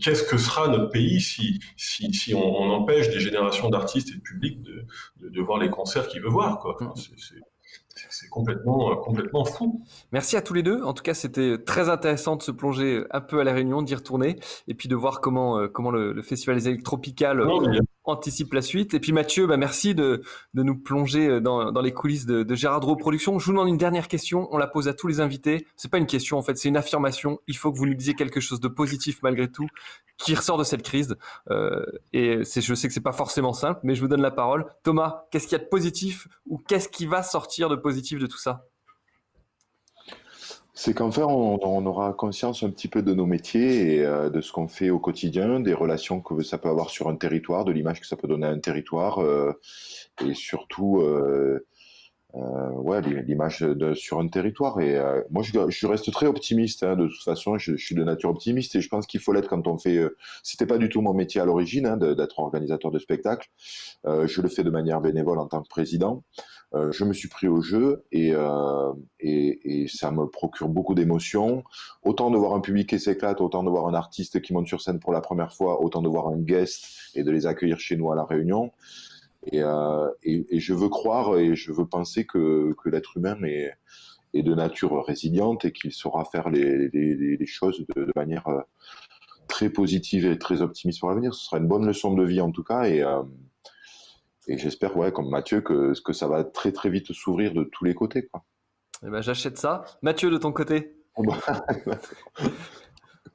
qu'est-ce 0.00 0.22
que 0.22 0.38
sera 0.38 0.68
notre 0.68 0.90
pays 0.90 1.20
si, 1.20 1.60
si, 1.76 2.12
si 2.14 2.34
on, 2.34 2.42
on, 2.42 2.70
empêche 2.70 3.10
des 3.10 3.20
générations 3.20 3.68
d'artistes 3.68 4.10
et 4.10 4.16
de 4.16 4.22
publics 4.22 4.62
de, 4.62 4.84
de, 5.20 5.28
de 5.28 5.40
voir 5.42 5.58
les 5.58 5.68
concerts 5.68 6.08
qu'ils 6.08 6.22
veulent 6.22 6.32
voir 6.32 6.58
quoi? 6.58 6.76
C'est 8.10 8.28
complètement, 8.28 8.90
euh, 8.90 8.94
complètement 8.96 9.44
fou. 9.44 9.82
Merci 10.12 10.36
à 10.36 10.42
tous 10.42 10.54
les 10.54 10.62
deux. 10.62 10.82
En 10.82 10.92
tout 10.92 11.02
cas, 11.02 11.14
c'était 11.14 11.58
très 11.58 11.88
intéressant 11.88 12.36
de 12.36 12.42
se 12.42 12.50
plonger 12.50 13.04
un 13.10 13.20
peu 13.20 13.40
à 13.40 13.44
la 13.44 13.52
Réunion, 13.52 13.82
d'y 13.82 13.94
retourner, 13.94 14.36
et 14.68 14.74
puis 14.74 14.88
de 14.88 14.94
voir 14.94 15.20
comment, 15.20 15.58
euh, 15.58 15.68
comment 15.68 15.90
le, 15.90 16.20
Festival 16.22 16.56
des 16.56 16.68
Électropicales 16.68 17.46
anticipe 18.06 18.52
la 18.52 18.62
suite. 18.62 18.94
Et 18.94 19.00
puis 19.00 19.12
Mathieu, 19.12 19.46
bah 19.46 19.56
merci 19.56 19.94
de, 19.94 20.22
de 20.54 20.62
nous 20.62 20.76
plonger 20.76 21.28
euh, 21.28 21.40
dans, 21.40 21.72
dans 21.72 21.82
les 21.82 21.92
coulisses 21.92 22.26
de, 22.26 22.42
de 22.42 22.54
Gérard 22.54 22.82
Rowe 22.82 22.96
Productions. 22.96 23.38
Je 23.38 23.46
vous 23.46 23.52
demande 23.52 23.68
une 23.68 23.78
dernière 23.78 24.08
question. 24.08 24.48
On 24.52 24.58
la 24.58 24.66
pose 24.66 24.88
à 24.88 24.94
tous 24.94 25.08
les 25.08 25.20
invités. 25.20 25.66
C'est 25.76 25.90
pas 25.90 25.98
une 25.98 26.06
question 26.06 26.38
en 26.38 26.42
fait, 26.42 26.56
c'est 26.56 26.68
une 26.68 26.76
affirmation. 26.76 27.40
Il 27.46 27.56
faut 27.56 27.72
que 27.72 27.78
vous 27.78 27.86
nous 27.86 27.94
disiez 27.94 28.14
quelque 28.14 28.40
chose 28.40 28.60
de 28.60 28.68
positif 28.68 29.22
malgré 29.22 29.50
tout 29.50 29.66
qui 30.18 30.34
ressort 30.34 30.58
de 30.58 30.64
cette 30.64 30.82
crise. 30.82 31.16
Euh, 31.50 31.84
et 32.12 32.38
je 32.44 32.74
sais 32.74 32.88
que 32.88 32.94
c'est 32.94 33.00
pas 33.00 33.12
forcément 33.12 33.52
simple, 33.52 33.80
mais 33.82 33.94
je 33.94 34.00
vous 34.00 34.08
donne 34.08 34.22
la 34.22 34.30
parole. 34.30 34.66
Thomas, 34.82 35.26
qu'est-ce 35.30 35.46
qu'il 35.46 35.58
y 35.58 35.60
a 35.60 35.64
de 35.64 35.68
positif 35.68 36.28
ou 36.46 36.58
qu'est-ce 36.58 36.88
qui 36.88 37.06
va 37.06 37.22
sortir 37.22 37.68
de 37.68 37.76
de 37.92 38.26
tout 38.26 38.38
ça 38.38 38.66
c'est 40.78 40.92
qu'en 40.92 41.10
fait, 41.10 41.22
on, 41.22 41.86
aura 41.86 42.12
conscience 42.12 42.62
un 42.62 42.68
petit 42.70 42.86
peu 42.86 43.02
de 43.02 43.14
nos 43.14 43.24
métiers 43.24 43.94
et 43.94 44.04
euh, 44.04 44.28
de 44.28 44.42
ce 44.42 44.52
qu'on 44.52 44.68
fait 44.68 44.90
au 44.90 44.98
quotidien, 44.98 45.58
des 45.58 45.72
relations 45.72 46.20
que 46.20 46.42
ça 46.42 46.58
peut 46.58 46.68
avoir 46.68 46.90
sur 46.90 47.08
un 47.08 47.16
territoire, 47.16 47.64
de 47.64 47.72
l'image 47.72 47.98
que 47.98 48.06
ça 48.06 48.14
peut 48.14 48.28
donner 48.28 48.46
à 48.46 48.50
un 48.50 48.58
territoire, 48.58 49.22
euh, 49.22 49.58
et 50.22 50.34
surtout, 50.34 51.00
euh, 51.00 51.64
ouais, 52.34 53.00
l'image 53.00 53.64
sur 53.94 54.20
un 54.20 54.28
territoire. 54.28 54.78
Et 54.80 55.00
moi, 55.30 55.42
je, 55.42 55.86
reste 55.86 56.12
très 56.12 56.26
optimiste. 56.26 56.82
Hein, 56.82 56.94
de 56.94 57.06
toute 57.06 57.22
façon, 57.24 57.56
je, 57.56 57.74
je, 57.74 57.82
suis 57.82 57.94
de 57.94 58.04
nature 58.04 58.28
optimiste 58.28 58.74
et 58.74 58.82
je 58.82 58.88
pense 58.90 59.06
qu'il 59.06 59.20
faut 59.20 59.32
l'être 59.32 59.48
quand 59.48 59.66
on 59.66 59.78
fait. 59.78 59.98
C'était 60.42 60.66
pas 60.66 60.76
du 60.76 60.90
tout 60.90 61.00
mon 61.00 61.14
métier 61.14 61.40
à 61.40 61.46
l'origine 61.46 61.86
hein, 61.86 61.96
d'être 61.96 62.38
organisateur 62.38 62.90
de 62.90 62.98
spectacle. 62.98 63.48
je 64.04 64.42
le 64.42 64.48
fais 64.48 64.62
de 64.62 64.70
manière 64.70 65.00
bénévole 65.00 65.38
en 65.38 65.46
tant 65.46 65.62
que 65.62 65.68
président. 65.68 66.22
Euh, 66.74 66.90
je 66.90 67.04
me 67.04 67.12
suis 67.12 67.28
pris 67.28 67.46
au 67.46 67.60
jeu 67.60 68.04
et, 68.10 68.32
euh, 68.34 68.92
et, 69.20 69.86
ça 69.88 70.10
me 70.10 70.26
procure 70.26 70.68
beaucoup 70.68 70.94
d'émotions. 70.94 71.62
Autant 72.02 72.30
de 72.30 72.36
voir 72.36 72.54
un 72.54 72.60
public 72.60 72.88
qui 72.88 72.98
s'éclate, 72.98 73.40
autant 73.40 73.62
de 73.62 73.70
voir 73.70 73.86
un 73.86 73.94
artiste 73.94 74.40
qui 74.42 74.52
monte 74.52 74.66
sur 74.66 74.80
scène 74.80 74.98
pour 74.98 75.12
la 75.12 75.20
première 75.20 75.54
fois, 75.54 75.80
autant 75.80 76.02
de 76.02 76.08
voir 76.08 76.28
un 76.28 76.38
guest 76.38 76.84
et 77.14 77.22
de 77.22 77.30
les 77.30 77.46
accueillir 77.46 77.78
chez 77.78 77.96
nous 77.96 78.10
à 78.10 78.16
la 78.16 78.24
Réunion. 78.24 78.72
Et, 79.52 79.62
euh, 79.62 80.10
je 80.24 80.74
veux 80.74 80.88
croire 80.88 81.38
et 81.38 81.54
je 81.54 81.72
veux 81.72 81.86
penser 81.86 82.26
que, 82.26 82.74
l'être 82.86 83.16
humain 83.16 83.40
est, 83.44 83.72
de 84.34 84.54
nature 84.54 85.02
résiliente 85.06 85.64
et 85.64 85.72
qu'il 85.72 85.92
saura 85.92 86.24
faire 86.24 86.50
les, 86.50 86.90
choses 87.46 87.86
de, 87.94 88.04
de, 88.04 88.12
manière 88.16 88.46
très 89.48 89.70
positive 89.70 90.26
et 90.26 90.36
très 90.36 90.62
optimiste 90.62 91.00
pour 91.00 91.08
l'avenir. 91.08 91.32
Ce 91.32 91.44
sera 91.44 91.58
une 91.58 91.68
bonne 91.68 91.86
leçon 91.86 92.12
de 92.12 92.24
vie 92.24 92.40
en 92.40 92.50
tout 92.50 92.64
cas 92.64 92.84
et 92.84 93.02
et 94.46 94.58
j'espère, 94.58 94.96
ouais, 94.96 95.12
comme 95.12 95.28
Mathieu, 95.28 95.60
que, 95.60 95.92
que 96.02 96.12
ça 96.12 96.28
va 96.28 96.44
très 96.44 96.72
très 96.72 96.88
vite 96.90 97.12
s'ouvrir 97.12 97.52
de 97.52 97.64
tous 97.64 97.84
les 97.84 97.94
côtés. 97.94 98.26
Quoi. 98.26 98.44
Eh 99.04 99.10
ben, 99.10 99.20
j'achète 99.20 99.58
ça. 99.58 99.84
Mathieu, 100.02 100.30
de 100.30 100.38
ton 100.38 100.52
côté 100.52 100.92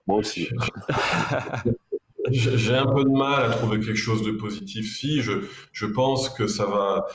Moi 0.08 0.18
aussi. 0.18 0.48
J'ai 2.32 2.76
un 2.76 2.86
peu 2.86 3.04
de 3.04 3.10
mal 3.10 3.44
à 3.44 3.50
trouver 3.50 3.80
quelque 3.80 3.96
chose 3.96 4.24
de 4.24 4.32
positif. 4.32 4.96
Si, 4.96 5.22
je, 5.22 5.44
je 5.72 5.86
pense 5.86 6.30
que 6.30 6.48
ça 6.48 6.66
va. 6.66 7.06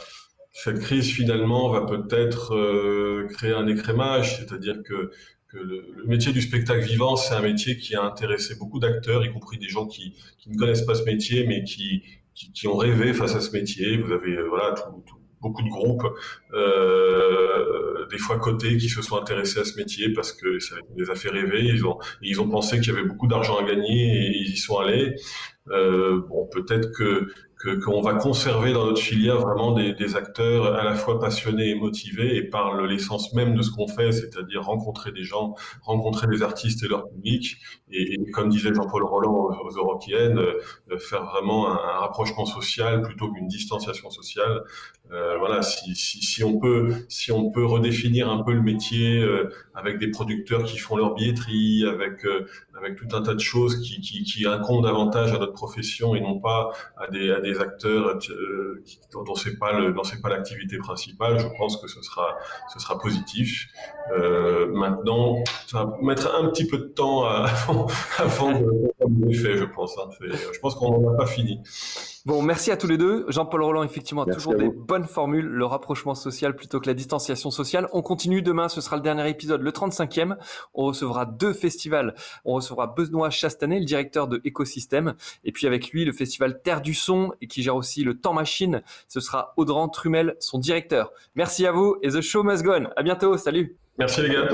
Cette 0.52 0.80
crise 0.80 1.10
finalement 1.10 1.70
va 1.70 1.82
peut-être 1.82 2.54
euh, 2.54 3.28
créer 3.28 3.52
un 3.52 3.66
écrémage, 3.66 4.38
c'est-à-dire 4.38 4.82
que, 4.82 5.10
que 5.48 5.58
le, 5.58 5.86
le, 5.94 6.04
métier 6.06 6.32
du 6.32 6.40
spectacle 6.42 6.80
vivant, 6.84 7.14
c'est 7.16 7.34
un 7.34 7.42
métier 7.42 7.76
qui 7.76 7.94
a 7.94 8.02
intéressé 8.02 8.56
beaucoup 8.56 8.80
d'acteurs, 8.80 9.24
y 9.24 9.32
compris 9.32 9.58
des 9.58 9.68
gens 9.68 9.86
qui, 9.86 10.16
qui 10.38 10.50
ne 10.50 10.56
connaissent 10.56 10.86
pas 10.86 10.94
ce 10.94 11.04
métier, 11.04 11.46
mais 11.46 11.62
qui, 11.62 12.02
qui, 12.36 12.52
qui, 12.52 12.68
ont 12.68 12.76
rêvé 12.76 13.12
face 13.12 13.34
à 13.34 13.40
ce 13.40 13.50
métier. 13.50 13.96
Vous 13.96 14.12
avez 14.12 14.36
euh, 14.36 14.46
voilà 14.48 14.72
tout, 14.72 15.02
tout, 15.06 15.16
beaucoup 15.40 15.62
de 15.62 15.68
groupes, 15.68 16.06
euh, 16.54 18.06
des 18.10 18.18
fois 18.18 18.38
cotés, 18.38 18.76
qui 18.76 18.88
se 18.88 19.02
sont 19.02 19.16
intéressés 19.16 19.60
à 19.60 19.64
ce 19.64 19.76
métier 19.76 20.12
parce 20.12 20.32
que 20.32 20.58
ça 20.58 20.76
les 20.96 21.10
a 21.10 21.14
fait 21.14 21.30
rêver. 21.30 21.64
Ils 21.64 21.84
ont 21.86 21.98
ils 22.22 22.40
ont 22.40 22.48
pensé 22.48 22.80
qu'il 22.80 22.92
y 22.92 22.96
avait 22.96 23.06
beaucoup 23.06 23.26
d'argent 23.26 23.58
à 23.58 23.64
gagner 23.64 24.26
et 24.26 24.36
ils 24.36 24.52
y 24.52 24.56
sont 24.56 24.78
allés. 24.78 25.14
Euh, 25.70 26.20
bon, 26.28 26.46
peut-être 26.46 26.90
que 26.96 27.28
qu'on 27.74 28.00
va 28.00 28.14
conserver 28.14 28.72
dans 28.72 28.86
notre 28.86 29.00
filière 29.00 29.38
vraiment 29.38 29.72
des, 29.72 30.16
acteurs 30.16 30.74
à 30.74 30.84
la 30.84 30.94
fois 30.94 31.18
passionnés 31.18 31.70
et 31.70 31.74
motivés 31.74 32.36
et 32.36 32.42
par 32.42 32.80
l'essence 32.82 33.32
même 33.34 33.54
de 33.54 33.62
ce 33.62 33.70
qu'on 33.70 33.88
fait, 33.88 34.12
c'est-à-dire 34.12 34.62
rencontrer 34.62 35.12
des 35.12 35.24
gens, 35.24 35.54
rencontrer 35.82 36.26
des 36.28 36.42
artistes 36.42 36.84
et 36.84 36.88
leur 36.88 37.08
public, 37.08 37.58
et, 37.90 38.14
et 38.14 38.30
comme 38.30 38.48
disait 38.48 38.72
Jean-Paul 38.72 39.04
Roland 39.04 39.32
aux, 39.32 39.78
aux 39.78 39.98
euh, 40.10 40.98
faire 40.98 41.24
vraiment 41.24 41.68
un, 41.68 41.74
un, 41.74 41.98
rapprochement 41.98 42.46
social 42.46 43.02
plutôt 43.02 43.30
qu'une 43.32 43.48
distanciation 43.48 44.10
sociale. 44.10 44.62
Euh, 45.12 45.38
voilà, 45.38 45.62
si, 45.62 45.94
si, 45.94 46.20
si, 46.20 46.42
on 46.42 46.58
peut, 46.58 46.92
si 47.08 47.30
on 47.30 47.50
peut 47.50 47.64
redéfinir 47.64 48.28
un 48.28 48.42
peu 48.42 48.52
le 48.52 48.62
métier 48.62 49.20
euh, 49.20 49.50
avec 49.74 49.98
des 49.98 50.10
producteurs 50.10 50.64
qui 50.64 50.78
font 50.78 50.96
leur 50.96 51.14
billetterie, 51.14 51.84
avec 51.86 52.24
euh, 52.24 52.46
avec 52.76 52.96
tout 52.96 53.06
un 53.16 53.22
tas 53.22 53.34
de 53.34 53.40
choses 53.40 53.80
qui, 53.80 54.00
qui, 54.00 54.24
qui 54.24 54.46
incombent 54.46 54.84
davantage 54.84 55.32
à 55.32 55.38
notre 55.38 55.52
profession 55.52 56.16
et 56.16 56.20
non 56.20 56.40
pas 56.40 56.72
à 56.96 57.06
des, 57.06 57.30
à 57.30 57.40
des 57.40 57.55
acteurs 57.60 58.18
euh, 58.30 58.82
qui, 58.84 58.98
dont 59.12 59.34
c'est 59.34 59.58
pas 59.58 59.78
le, 59.78 59.94
pas 59.94 60.28
l'activité 60.28 60.78
principale, 60.78 61.38
je 61.38 61.46
pense 61.56 61.80
que 61.80 61.88
ce 61.88 62.02
sera, 62.02 62.36
ce 62.72 62.78
sera 62.78 62.98
positif. 62.98 63.68
Euh, 64.12 64.66
maintenant, 64.72 65.42
ça 65.66 65.84
va 65.84 65.98
mettre 66.02 66.34
un 66.34 66.48
petit 66.48 66.66
peu 66.66 66.78
de 66.78 66.84
temps 66.84 67.24
avant, 67.26 67.86
avant 68.18 68.52
de 68.52 68.90
faire, 69.32 69.56
je 69.56 69.64
pense. 69.64 69.96
Hein. 69.98 70.10
Je 70.20 70.58
pense 70.60 70.74
qu'on 70.74 71.00
n'en 71.00 71.14
a 71.14 71.16
pas 71.16 71.26
fini. 71.26 71.60
Bon, 72.26 72.42
merci 72.42 72.72
à 72.72 72.76
tous 72.76 72.88
les 72.88 72.98
deux. 72.98 73.24
Jean-Paul 73.28 73.62
Roland, 73.62 73.84
effectivement, 73.84 74.22
a 74.22 74.32
toujours 74.32 74.56
des 74.56 74.68
bonnes 74.68 75.04
formules, 75.04 75.46
le 75.46 75.64
rapprochement 75.64 76.16
social 76.16 76.56
plutôt 76.56 76.80
que 76.80 76.88
la 76.88 76.94
distanciation 76.94 77.52
sociale. 77.52 77.88
On 77.92 78.02
continue 78.02 78.42
demain, 78.42 78.68
ce 78.68 78.80
sera 78.80 78.96
le 78.96 79.02
dernier 79.02 79.28
épisode, 79.30 79.62
le 79.62 79.70
35e. 79.70 80.36
On 80.74 80.86
recevra 80.86 81.24
deux 81.24 81.52
festivals. 81.52 82.16
On 82.44 82.54
recevra 82.54 82.88
Benoît 82.88 83.30
Chastanet, 83.30 83.78
le 83.78 83.84
directeur 83.84 84.26
de 84.26 84.40
Écosystème, 84.44 85.14
et 85.44 85.52
puis 85.52 85.68
avec 85.68 85.90
lui, 85.90 86.04
le 86.04 86.12
festival 86.12 86.60
Terre 86.62 86.80
du 86.80 86.94
Son, 86.94 87.32
et 87.40 87.46
qui 87.46 87.62
gère 87.62 87.76
aussi 87.76 88.02
le 88.02 88.18
Temps 88.18 88.34
Machine. 88.34 88.82
Ce 89.06 89.20
sera 89.20 89.54
Audran 89.56 89.88
Trumel, 89.88 90.34
son 90.40 90.58
directeur. 90.58 91.12
Merci 91.36 91.64
à 91.64 91.70
vous 91.70 91.96
et 92.02 92.08
The 92.08 92.22
Show 92.22 92.42
Must 92.42 92.64
Go 92.64 92.72
On. 92.72 92.88
À 92.96 93.04
bientôt. 93.04 93.36
Salut. 93.36 93.76
Merci 93.98 94.22
les 94.22 94.30
gars. 94.30 94.48